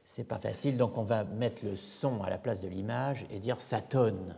c'est 0.07 0.23
pas 0.23 0.39
facile, 0.39 0.77
donc 0.77 0.97
on 0.97 1.03
va 1.03 1.25
mettre 1.25 1.65
le 1.65 1.75
son 1.75 2.23
à 2.23 2.29
la 2.29 2.37
place 2.37 2.61
de 2.61 2.69
l'image 2.69 3.25
et 3.29 3.39
dire 3.39 3.59
ça 3.59 3.81
tonne. 3.81 4.37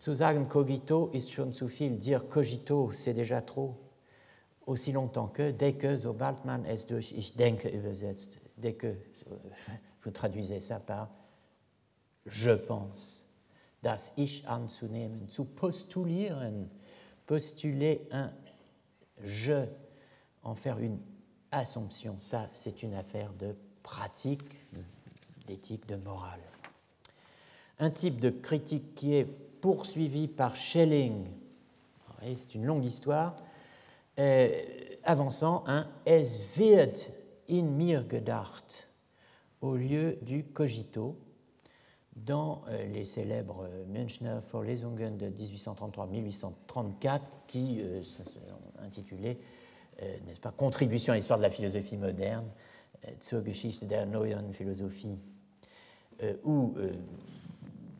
Zu 0.00 0.12
sagen 0.12 0.46
cogito 0.46 1.10
ist 1.14 1.30
schon 1.30 1.52
zu 1.52 1.68
viel. 1.68 1.96
Dire 1.96 2.28
cogito, 2.28 2.90
c'est 2.92 3.14
déjà 3.14 3.40
trop. 3.40 3.76
Aussi 4.66 4.92
longtemps 4.92 5.28
que, 5.28 5.50
dès 5.50 5.74
que, 5.74 5.94
es 6.66 7.12
ich 7.12 7.36
denke 7.36 7.68
übersetzt, 7.68 8.38
dès 8.56 8.72
que 8.78 8.96
vous 10.02 10.10
traduisez 10.10 10.60
ça 10.60 10.80
par 10.80 11.10
je 12.26 12.50
pense. 12.50 13.26
Das 13.82 14.12
Ich 14.16 14.48
anzunehmen, 14.48 15.28
zu 15.28 15.44
postulieren, 15.44 16.70
postuler 17.26 18.06
un 18.10 18.32
je, 19.22 19.66
en 20.42 20.54
faire 20.54 20.78
une 20.78 20.98
assumption. 21.50 22.16
Ça, 22.18 22.48
c'est 22.52 22.82
une 22.82 22.94
affaire 22.94 23.32
de 23.34 23.54
pratique, 23.82 24.42
d'éthique, 25.46 25.86
de 25.86 25.96
morale. 25.96 26.40
Un 27.78 27.90
type 27.90 28.20
de 28.20 28.30
critique 28.30 28.94
qui 28.94 29.14
est 29.14 29.24
poursuivi 29.24 30.28
par 30.28 30.56
Schelling, 30.56 31.26
c'est 32.22 32.54
une 32.54 32.64
longue 32.64 32.84
histoire, 32.84 33.36
euh, 34.18 34.48
avançant 35.02 35.64
un 35.66 35.86
Es 36.04 36.38
wird 36.56 37.06
in 37.48 37.76
mir 37.76 38.04
gedacht 38.08 38.88
au 39.60 39.76
lieu 39.76 40.18
du 40.22 40.44
cogito 40.44 41.16
dans 42.16 42.62
euh, 42.68 42.86
les 42.86 43.04
célèbres 43.04 43.68
Münchner 43.88 44.38
Vorlesungen 44.50 45.16
de 45.16 45.28
1833-1834 45.30 47.20
qui 47.46 47.80
euh, 47.80 48.02
sont 48.02 48.22
euh, 50.02 50.16
n'est-ce 50.26 50.40
pas, 50.40 50.50
contribution 50.50 51.12
à 51.12 51.16
l'histoire 51.16 51.38
de 51.38 51.44
la 51.44 51.50
philosophie 51.50 51.96
moderne, 51.96 52.46
euh, 53.06 53.10
zur 53.20 53.44
Geschichte 53.44 53.86
der 53.86 54.06
neuen 54.06 54.52
Philosophie, 54.52 55.18
euh, 56.22 56.34
où 56.44 56.74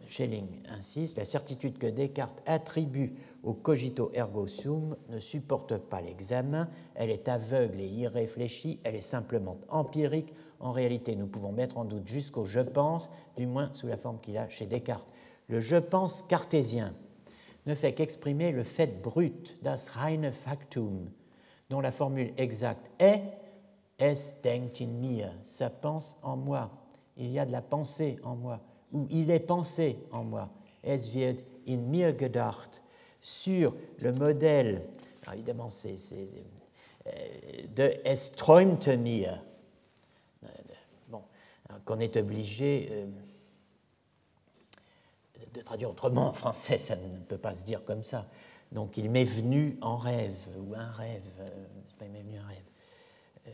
Schelling 0.08 0.48
insiste, 0.68 1.18
la 1.18 1.24
certitude 1.24 1.78
que 1.78 1.86
Descartes 1.86 2.42
attribue 2.46 3.14
au 3.42 3.54
cogito 3.54 4.10
ergo 4.12 4.46
sum 4.46 4.96
ne 5.08 5.18
supporte 5.18 5.76
pas 5.78 6.00
l'examen, 6.00 6.68
elle 6.94 7.10
est 7.10 7.28
aveugle 7.28 7.80
et 7.80 7.88
irréfléchie, 7.88 8.80
elle 8.84 8.94
est 8.94 9.00
simplement 9.00 9.58
empirique. 9.68 10.32
En 10.60 10.72
réalité, 10.72 11.16
nous 11.16 11.26
pouvons 11.26 11.52
mettre 11.52 11.78
en 11.78 11.84
doute 11.84 12.08
jusqu'au 12.08 12.46
je 12.46 12.60
pense, 12.60 13.10
du 13.36 13.46
moins 13.46 13.70
sous 13.72 13.86
la 13.86 13.96
forme 13.96 14.20
qu'il 14.20 14.38
a 14.38 14.48
chez 14.48 14.66
Descartes. 14.66 15.08
Le 15.48 15.60
je 15.60 15.76
pense 15.76 16.22
cartésien 16.22 16.94
ne 17.66 17.74
fait 17.74 17.92
qu'exprimer 17.92 18.50
le 18.50 18.62
fait 18.62 19.02
brut, 19.02 19.58
das 19.62 19.88
reine 19.88 20.32
Faktum, 20.32 21.10
dont 21.70 21.80
la 21.80 21.92
formule 21.92 22.32
exacte 22.36 22.90
est 22.98 23.22
Es 23.98 24.40
denkt 24.42 24.80
in 24.80 24.98
mir, 25.00 25.32
ça 25.44 25.70
pense 25.70 26.18
en 26.22 26.36
moi. 26.36 26.70
Il 27.16 27.30
y 27.30 27.38
a 27.38 27.46
de 27.46 27.52
la 27.52 27.62
pensée 27.62 28.18
en 28.24 28.34
moi, 28.34 28.60
ou 28.94 29.06
il 29.10 29.30
est 29.30 29.40
pensé 29.40 29.96
en 30.10 30.24
moi. 30.24 30.48
Es 30.82 31.12
wird 31.12 31.42
in 31.66 31.90
mir 31.90 32.16
gedacht, 32.16 32.80
sur 33.20 33.74
le 33.98 34.12
modèle, 34.12 34.82
évidemment, 35.32 35.70
c'est 35.70 35.96
euh, 37.06 37.10
de 37.74 37.96
Es 38.04 38.32
träumte 38.36 38.88
mir. 38.88 39.42
Bon, 41.08 41.22
qu'on 41.84 42.00
est 42.00 42.16
obligé 42.16 42.88
euh, 42.92 43.06
de 45.54 45.60
traduire 45.62 45.90
autrement 45.90 46.28
en 46.28 46.32
français, 46.34 46.78
ça 46.78 46.96
ne 46.96 47.18
peut 47.20 47.38
pas 47.38 47.54
se 47.54 47.64
dire 47.64 47.84
comme 47.84 48.02
ça. 48.02 48.26
Donc 48.72 48.96
il 48.96 49.10
m'est 49.10 49.24
venu 49.24 49.78
en 49.80 49.96
rêve, 49.96 50.48
ou 50.58 50.74
un 50.74 50.90
rêve, 50.90 51.28
euh, 51.40 51.66
pas 51.98 52.04
il 52.04 52.10
m'est 52.10 52.22
venu 52.22 52.38
un 52.38 52.46
rêve. 52.46 52.58
Euh, 53.48 53.50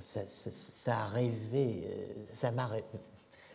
ça, 0.00 0.98
a 0.98 1.06
rêvé, 1.06 1.88
ça 2.32 2.50
m'a 2.50 2.66
rêvé. 2.66 2.84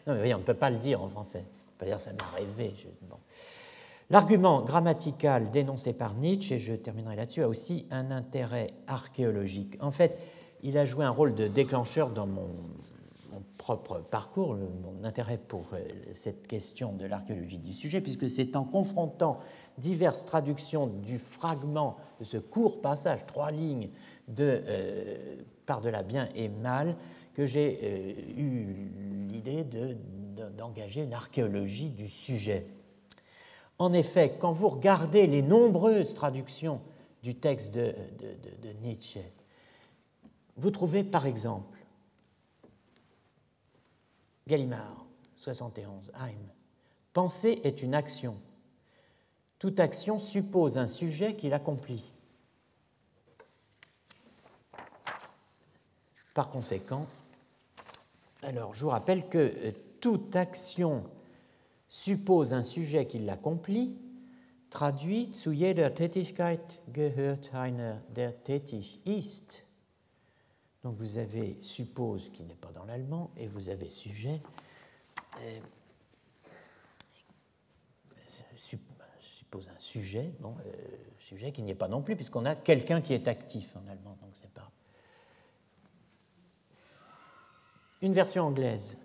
Non 0.06 0.14
mais 0.14 0.20
voyez, 0.20 0.36
on 0.36 0.40
ne 0.40 0.44
peut 0.44 0.54
pas 0.54 0.70
le 0.70 0.78
dire 0.78 1.02
en 1.02 1.08
français. 1.08 1.46
On 1.46 1.80
peut 1.80 1.86
dire 1.86 2.00
ça 2.00 2.12
m'a 2.14 2.38
rêvé. 2.38 2.74
Bon. 3.10 3.18
L'argument 4.10 4.62
grammatical 4.62 5.50
dénoncé 5.52 5.94
par 5.94 6.14
Nietzsche, 6.16 6.56
et 6.56 6.60
je 6.60 6.74
terminerai 6.74 7.16
là-dessus, 7.16 7.44
a 7.44 7.48
aussi 7.48 7.88
un 7.90 8.12
intérêt 8.12 8.74
archéologique. 8.88 9.78
En 9.80 9.92
fait, 9.92 10.20
il 10.62 10.78
a 10.78 10.86
joué 10.86 11.06
un 11.06 11.10
rôle 11.10 11.36
de 11.36 11.48
déclencheur 11.48 12.10
dans 12.10 12.28
mon, 12.28 12.48
propre 13.58 14.00
parcours, 14.00 14.56
mon 14.56 15.06
intérêt 15.06 15.38
pour 15.38 15.70
cette 16.14 16.48
question 16.48 16.92
de 16.92 17.06
l'archéologie 17.06 17.60
du 17.60 17.74
sujet, 17.74 18.02
puisque 18.02 18.30
c'est 18.30 18.58
en 18.58 18.66
confrontant 18.66 19.40
diverses 19.78 20.26
traductions 20.26 20.88
du 20.88 21.18
fragment 21.18 21.96
de 22.20 22.26
ce 22.26 22.38
court 22.38 22.82
passage, 22.82 23.26
trois 23.26 23.52
lignes 23.52 23.90
de 24.28 24.62
euh, 24.68 25.36
Par-delà 25.66 26.04
bien 26.04 26.28
et 26.36 26.50
mal, 26.50 26.98
que 27.34 27.46
j'ai 27.46 27.80
euh, 27.84 28.40
eu 28.40 28.92
l'idée 29.28 29.66
d'engager 30.58 31.04
une 31.04 31.14
archéologie 31.14 31.90
du 31.90 32.08
sujet. 32.08 32.66
En 33.80 33.94
effet, 33.94 34.38
quand 34.40 34.52
vous 34.52 34.70
regardez 34.70 35.28
les 35.28 35.42
nombreuses 35.42 36.14
traductions 36.14 36.82
du 37.24 37.36
texte 37.36 37.74
de, 37.74 37.96
Nietzsche, 38.82 39.22
vous 40.58 40.72
trouvez 40.72 41.04
par 41.04 41.26
exemple 41.26 41.80
Gallimard, 44.48 45.06
71, 45.38 46.12
Heim. 46.16 46.38
Penser 47.14 47.62
est 47.64 47.82
une 47.82 47.96
action. 47.96 48.38
Toute 49.58 49.80
action 49.80 50.20
suppose 50.20 50.78
un 50.78 50.88
sujet 50.88 51.36
qui 51.36 51.50
l'accomplit. 51.50 52.12
Par 56.34 56.50
conséquent, 56.50 57.08
alors 58.44 58.74
je 58.74 58.84
vous 58.84 58.90
rappelle 58.90 59.28
que 59.28 59.38
euh, 59.38 59.72
toute 60.00 60.36
action 60.36 61.04
suppose 61.88 62.54
un 62.54 62.64
sujet 62.64 63.08
qui 63.08 63.20
l'accomplit, 63.20 63.98
traduit 64.70 65.34
zu 65.34 65.54
jeder 65.54 65.94
Tätigkeit 65.94 66.82
gehört 66.92 67.54
einer, 67.54 68.02
der 68.10 68.32
tätig 68.44 69.00
ist. 69.06 69.66
Donc 70.84 70.98
vous 70.98 71.18
avez 71.18 71.60
suppose 71.62 72.30
qui 72.34 72.44
n'est 72.44 72.56
pas 72.56 72.72
dans 72.72 72.84
l'allemand 72.86 73.32
et 73.38 73.48
vous 73.48 73.70
avez 73.70 73.90
sujet. 73.90 74.42
Euh, 75.42 75.60
un 79.54 79.78
sujet, 79.78 80.34
bon, 80.40 80.56
euh, 80.66 80.72
sujet 81.20 81.52
qui 81.52 81.62
n'y 81.62 81.70
est 81.70 81.76
pas 81.76 81.88
non 81.88 82.02
plus, 82.02 82.16
puisqu'on 82.16 82.44
a 82.46 82.56
quelqu'un 82.56 83.02
qui 83.02 83.14
est 83.14 83.28
actif 83.28 83.76
en 83.76 83.88
allemand, 83.88 84.18
donc 84.20 84.32
c'est 84.34 84.52
pas. 84.52 84.72
Une 88.04 88.12
version 88.12 88.44
anglaise. 88.44 88.98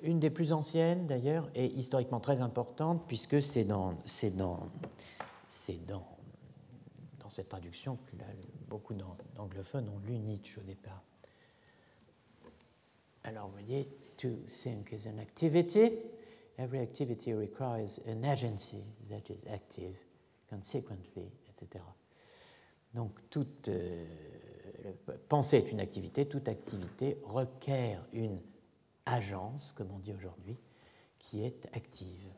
une 0.00 0.18
des 0.18 0.30
plus 0.30 0.52
anciennes 0.52 1.06
d'ailleurs, 1.06 1.50
et 1.54 1.66
historiquement 1.66 2.20
très 2.20 2.40
importante, 2.40 3.06
puisque 3.06 3.42
c'est 3.42 3.64
dans, 3.64 3.98
cette 7.28 7.48
traduction 7.50 7.96
que 8.06 8.16
beaucoup 8.66 8.94
d'anglophones 9.34 9.90
ont 9.90 9.98
lu 10.06 10.18
Nietzsche 10.18 10.58
au 10.58 10.64
départ. 10.64 11.02
Alors, 13.24 13.48
vous 13.48 13.52
voyez, 13.52 13.88
to 14.16 14.28
think 14.48 14.92
is 14.92 15.06
an 15.06 15.18
activity. 15.18 15.92
Every 16.56 16.80
activity 16.80 17.34
requires 17.34 18.00
an 18.08 18.24
agency 18.24 18.84
that 19.10 19.30
is 19.30 19.46
active, 19.52 19.96
consequently, 20.48 21.30
etc. 21.50 21.84
Donc, 22.94 23.12
toute 23.28 23.68
euh, 23.68 24.06
penser 25.28 25.58
est 25.58 25.70
une 25.70 25.80
activité, 25.80 26.26
toute 26.26 26.48
activité 26.48 27.18
requiert 27.24 28.04
une 28.12 28.38
agence, 29.06 29.72
comme 29.76 29.90
on 29.94 29.98
dit 29.98 30.12
aujourd'hui, 30.12 30.56
qui 31.18 31.42
est 31.44 31.66
active. 31.74 32.28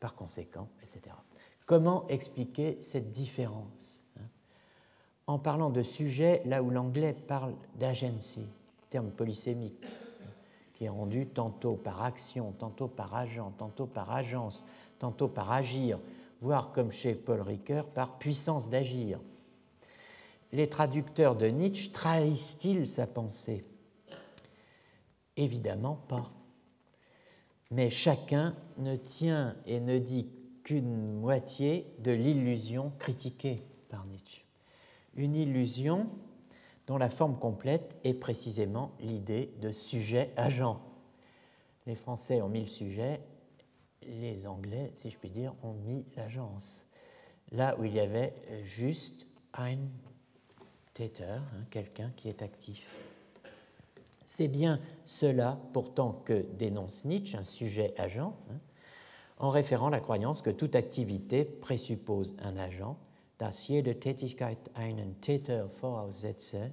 Par 0.00 0.14
conséquent, 0.14 0.68
etc. 0.82 1.14
Comment 1.66 2.06
expliquer 2.08 2.78
cette 2.80 3.10
différence 3.10 4.02
hein? 4.16 4.22
En 5.26 5.38
parlant 5.38 5.70
de 5.70 5.82
sujet, 5.82 6.40
là 6.46 6.62
où 6.62 6.70
l'anglais 6.70 7.12
parle 7.12 7.54
d'agency, 7.74 8.48
terme 8.90 9.10
polysémique, 9.10 9.84
qui 10.74 10.84
est 10.84 10.88
rendu 10.88 11.26
tantôt 11.26 11.74
par 11.74 12.04
action, 12.04 12.52
tantôt 12.52 12.86
par 12.86 13.14
agent, 13.14 13.52
tantôt 13.58 13.86
par 13.86 14.12
agence, 14.12 14.64
tantôt 15.00 15.26
par 15.26 15.50
agir, 15.50 15.98
voire 16.40 16.70
comme 16.72 16.92
chez 16.92 17.14
Paul 17.14 17.40
Ricoeur, 17.40 17.86
par 17.86 18.18
puissance 18.18 18.70
d'agir. 18.70 19.18
Les 20.52 20.68
traducteurs 20.68 21.36
de 21.36 21.46
Nietzsche 21.46 21.92
trahissent-ils 21.92 22.86
sa 22.86 23.06
pensée? 23.06 23.64
Évidemment 25.36 25.96
pas. 26.08 26.30
Mais 27.70 27.90
chacun 27.90 28.56
ne 28.78 28.96
tient 28.96 29.56
et 29.66 29.80
ne 29.80 29.98
dit 29.98 30.28
qu'une 30.64 31.12
moitié 31.12 31.86
de 31.98 32.10
l'illusion 32.10 32.92
critiquée 32.98 33.62
par 33.88 34.06
Nietzsche. 34.06 34.44
Une 35.14 35.36
illusion 35.36 36.08
dont 36.86 36.96
la 36.96 37.10
forme 37.10 37.38
complète 37.38 37.96
est 38.04 38.14
précisément 38.14 38.92
l'idée 39.00 39.52
de 39.60 39.70
sujet-agent. 39.70 40.80
Les 41.86 41.94
Français 41.94 42.40
ont 42.40 42.48
mis 42.48 42.62
le 42.62 42.66
sujet, 42.66 43.20
les 44.02 44.46
Anglais, 44.46 44.90
si 44.94 45.10
je 45.10 45.18
puis 45.18 45.28
dire, 45.28 45.54
ont 45.62 45.74
mis 45.74 46.06
l'agence. 46.16 46.86
Là 47.52 47.78
où 47.78 47.84
il 47.84 47.94
y 47.94 48.00
avait 48.00 48.34
juste 48.64 49.26
un 49.54 49.76
Hein, 51.00 51.42
quelqu'un 51.70 52.12
qui 52.16 52.28
est 52.28 52.42
actif. 52.42 52.86
C'est 54.24 54.48
bien 54.48 54.80
cela 55.06 55.58
pourtant 55.72 56.22
que 56.24 56.44
dénonce 56.58 57.04
Nietzsche, 57.04 57.36
un 57.36 57.44
sujet-agent, 57.44 58.36
hein, 58.50 58.58
en 59.38 59.50
référant 59.50 59.90
la 59.90 60.00
croyance 60.00 60.42
que 60.42 60.50
toute 60.50 60.74
activité 60.74 61.44
présuppose 61.44 62.34
un 62.40 62.56
agent 62.56 62.96
dass 63.38 63.66
jede 63.68 63.98
Tätigkeit 64.00 64.58
einen 64.74 65.14
Täter 65.20 65.68
voraussetze, 65.80 66.72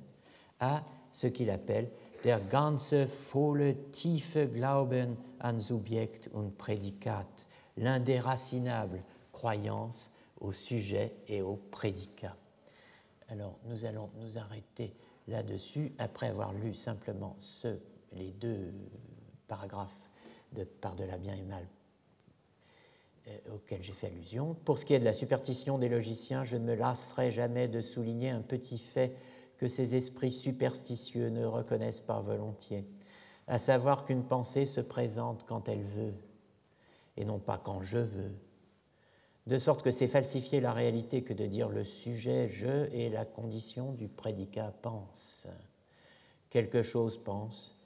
à 0.60 0.84
ce 1.12 1.28
qu'il 1.28 1.50
appelle 1.50 1.90
der 2.24 2.40
ganze 2.40 3.06
volle 3.06 3.76
tiefe 3.92 4.48
Glauben 4.48 5.16
an 5.40 5.60
Subjekt 5.60 6.30
und 6.34 6.58
Prädikat, 6.58 7.46
l'indéracinable 7.78 9.04
croyance 9.32 10.12
au 10.40 10.52
sujet 10.52 11.14
et 11.28 11.42
au 11.42 11.60
prédicat. 11.70 12.36
Alors 13.30 13.58
nous 13.66 13.86
allons 13.86 14.10
nous 14.18 14.38
arrêter 14.38 14.94
là-dessus 15.28 15.94
après 15.98 16.28
avoir 16.28 16.54
lu 16.54 16.74
simplement 16.74 17.36
les 18.14 18.32
deux 18.32 18.74
paragraphes 19.48 20.10
de 20.54 20.64
Par 20.64 20.96
de 20.96 21.04
la 21.04 21.18
bien 21.18 21.36
et 21.36 21.44
mal 21.44 21.68
euh, 23.28 23.56
auquel 23.56 23.84
j'ai 23.84 23.94
fait 23.94 24.08
allusion. 24.08 24.54
Pour 24.66 24.80
ce 24.80 24.86
qui 24.86 24.94
est 24.94 25.00
de 25.00 25.06
la 25.06 25.14
superstition 25.14 25.78
des 25.78 25.90
logiciens, 25.90 26.44
je 26.44 26.56
ne 26.56 26.64
me 26.64 26.76
lasserai 26.76 27.32
jamais 27.32 27.68
de 27.68 27.82
souligner 27.82 28.30
un 28.30 28.42
petit 28.42 28.78
fait 28.78 29.16
que 29.58 29.68
ces 29.68 29.96
esprits 29.96 30.32
superstitieux 30.32 31.30
ne 31.30 31.46
reconnaissent 31.46 32.02
pas 32.02 32.20
volontiers, 32.20 32.86
à 33.48 33.58
savoir 33.58 34.06
qu'une 34.06 34.24
pensée 34.24 34.66
se 34.66 34.82
présente 34.82 35.46
quand 35.48 35.70
elle 35.70 35.84
veut, 35.84 36.14
et 37.18 37.26
non 37.26 37.40
pas 37.40 37.58
quand 37.58 37.82
je 37.82 37.98
veux. 37.98 38.36
De 39.48 39.60
sorte 39.60 39.84
que 39.84 39.91
c'est 39.91 40.08
falsifier 40.08 40.60
la 40.60 40.74
réalité 40.74 41.24
que 41.24 41.34
de 41.34 41.46
dire 41.46 41.70
le 41.70 41.84
sujet 41.84 42.50
je 42.50 42.91
est 42.93 43.10
la 43.10 43.26
condition 43.26 43.91
du 43.91 44.08
prédicat 44.08 44.74
pense. 44.82 45.48
Quelque 46.50 46.82
chose 46.82 47.18
pense, 47.24 47.78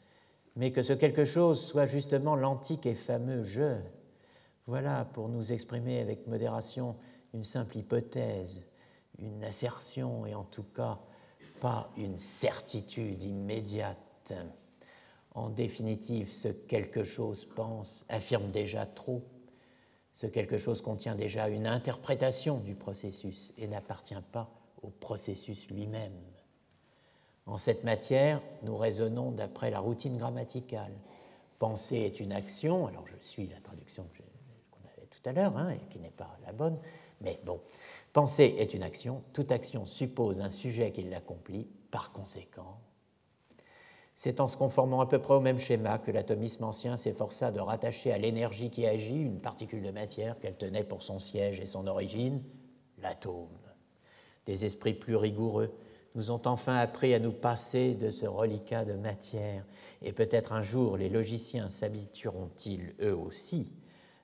mais 0.55 0.72
que 0.72 0.84
ce 0.84 0.93
quelque 0.93 1.26
chose 1.26 1.62
soit 1.62 1.88
justement 1.88 2.36
l'antique 2.36 2.86
et 2.86 2.95
fameux 2.95 3.43
je 3.43 3.76
voilà, 4.70 5.03
pour 5.03 5.30
nous 5.30 5.51
exprimer 5.51 5.99
avec 5.99 6.28
modération, 6.28 6.95
une 7.34 7.43
simple 7.43 7.76
hypothèse, 7.78 8.62
une 9.18 9.43
assertion 9.43 10.28
et 10.28 10.36
en 10.36 10.43
tout 10.43 10.66
cas 10.76 10.99
pas 11.60 11.89
une 11.97 12.20
certitude 12.20 13.24
immédiate. 13.24 14.36
En 15.34 15.49
définitive, 15.49 16.32
ce 16.32 16.49
quelque 16.49 17.03
chose 17.03 17.45
pense 17.55 18.05
affirme 18.10 18.51
déjà 18.51 18.86
trop. 18.86 19.24
Ce 20.20 20.28
quelque 20.28 20.57
chose 20.57 20.82
contient 20.82 21.15
déjà 21.15 21.47
une 21.47 21.65
interprétation 21.65 22.57
du 22.57 22.76
processus 22.76 23.53
et 23.57 23.70
n'appartient 23.70 24.22
pas 24.34 24.49
au 24.82 24.89
processus 24.89 25.70
lui-même. 25.70 26.11
En 27.45 27.57
cette 27.57 27.86
matière, 27.86 28.41
nous 28.63 28.76
raisonnons 28.76 29.32
d'après 29.32 29.72
la 29.72 29.80
routine 29.80 30.17
grammaticale. 30.17 30.91
Penser 31.57 31.99
est 31.99 32.20
une 32.20 32.34
action, 32.34 32.88
alors 32.88 33.05
je 33.07 33.26
suis 33.26 33.47
la 33.47 33.61
traduction 33.61 34.03
que 34.13 34.24
tout 35.09 35.30
à 35.30 35.32
l'heure, 35.32 35.57
hein, 35.57 35.70
et 35.70 35.80
qui 35.89 35.99
n'est 35.99 36.09
pas 36.09 36.38
la 36.45 36.51
bonne, 36.51 36.78
mais 37.22 37.39
bon, 37.45 37.61
penser 38.11 38.55
est 38.59 38.74
une 38.74 38.84
action, 38.84 39.24
toute 39.32 39.53
action 39.53 39.86
suppose 39.86 40.41
un 40.41 40.49
sujet 40.49 40.91
qui 40.91 41.03
l'accomplit, 41.03 41.65
par 41.91 42.11
conséquent. 42.11 42.78
C'est 44.22 44.41
en 44.41 44.49
se 44.49 44.57
conformant 44.57 44.99
à 44.99 45.05
peu 45.05 45.17
près 45.17 45.36
au 45.36 45.39
même 45.39 45.59
schéma 45.59 45.97
que 45.97 46.11
l'atomisme 46.11 46.65
ancien 46.65 46.97
s'efforça 46.97 47.51
de 47.51 47.61
rattacher 47.61 48.11
à 48.11 48.17
l'énergie 48.17 48.70
qui 48.70 48.86
agit 48.86 49.15
une 49.15 49.39
particule 49.39 49.82
de 49.82 49.91
matière 49.91 50.38
qu'elle 50.41 50.57
tenait 50.57 50.84
pour 50.84 51.03
son 51.03 51.20
siège 51.20 51.61
et 51.61 51.65
son 51.65 51.88
origine, 51.88 52.43
l'atome. 53.01 53.47
Des 54.45 54.65
esprits 54.65 54.93
plus 54.93 55.15
rigoureux 55.15 55.74
nous 56.15 56.32
ont 56.32 56.41
enfin 56.47 56.76
appris 56.76 57.13
à 57.13 57.20
nous 57.20 57.32
passer 57.32 57.93
de 57.93 58.11
ce 58.11 58.26
reliquat 58.26 58.84
de 58.84 58.91
matière, 58.91 59.63
et 60.01 60.11
peut-être 60.11 60.51
un 60.51 60.63
jour 60.63 60.97
les 60.97 61.07
logiciens 61.07 61.70
s'habitueront-ils 61.70 62.95
eux 63.02 63.15
aussi 63.15 63.72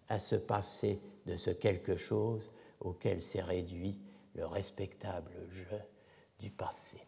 à 0.09 0.19
se 0.19 0.35
passer 0.35 0.99
de 1.25 1.37
ce 1.37 1.51
quelque 1.51 1.95
chose 1.95 2.51
auquel 2.81 3.21
s'est 3.21 3.41
réduit 3.41 3.97
le 4.33 4.45
respectable 4.45 5.31
jeu 5.51 5.79
du 6.37 6.51
passé. 6.51 6.99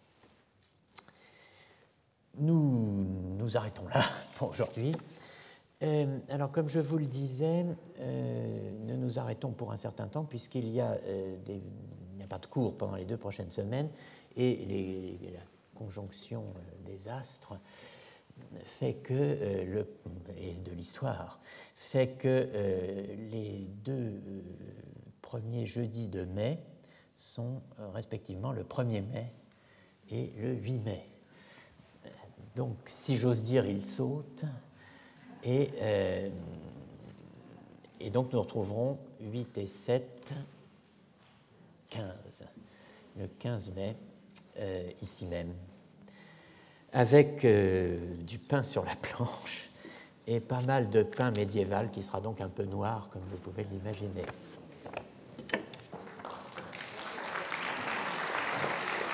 Nous 2.39 3.05
nous 3.37 3.57
arrêtons 3.57 3.87
là 3.87 4.01
pour 4.35 4.49
aujourd'hui. 4.49 4.93
Euh, 5.83 6.19
alors, 6.29 6.51
comme 6.51 6.69
je 6.69 6.79
vous 6.79 6.97
le 6.97 7.05
disais, 7.05 7.65
euh, 7.99 8.71
nous 8.85 8.97
nous 8.97 9.19
arrêtons 9.19 9.51
pour 9.51 9.71
un 9.71 9.77
certain 9.77 10.07
temps 10.07 10.23
puisqu'il 10.23 10.73
euh, 10.79 11.37
n'y 12.15 12.23
a 12.23 12.27
pas 12.27 12.39
de 12.39 12.47
cours 12.47 12.77
pendant 12.77 12.95
les 12.95 13.05
deux 13.05 13.17
prochaines 13.17 13.51
semaines 13.51 13.89
et 14.35 15.17
la 15.33 15.39
conjonction 15.75 16.45
des 16.85 17.07
astres 17.07 17.59
fait 18.63 18.95
que, 18.95 19.13
le, 19.13 19.87
et 20.37 20.53
de 20.53 20.71
l'histoire, 20.71 21.39
fait 21.75 22.17
que 22.19 22.49
les 23.31 23.67
deux 23.83 24.21
premiers 25.23 25.65
jeudis 25.65 26.07
de 26.07 26.23
mai 26.23 26.59
sont 27.15 27.61
respectivement 27.93 28.51
le 28.51 28.63
1er 28.63 29.01
mai 29.07 29.33
et 30.11 30.31
le 30.37 30.53
8 30.53 30.79
mai. 30.79 31.16
Donc, 32.57 32.75
si 32.87 33.15
j'ose 33.15 33.43
dire, 33.43 33.65
ils 33.65 33.85
sautent. 33.85 34.43
Et, 35.43 35.69
et 38.01 38.09
donc, 38.09 38.33
nous 38.33 38.41
retrouverons 38.41 38.97
8 39.21 39.59
et 39.59 39.67
7, 39.67 40.33
15. 41.89 42.45
Le 43.17 43.27
15 43.27 43.71
mai, 43.75 43.95
ici 45.01 45.27
même 45.27 45.53
avec 46.93 47.45
euh, 47.45 48.15
du 48.23 48.39
pain 48.39 48.63
sur 48.63 48.83
la 48.83 48.95
planche 48.95 49.69
et 50.25 50.39
pas 50.39 50.61
mal 50.61 50.89
de 50.89 51.03
pain 51.03 51.31
médiéval 51.31 51.91
qui 51.91 52.03
sera 52.03 52.21
donc 52.21 52.41
un 52.41 52.49
peu 52.49 52.63
noir, 52.63 53.09
comme 53.11 53.21
vous 53.29 53.37
pouvez 53.37 53.65
l'imaginer. 53.71 54.23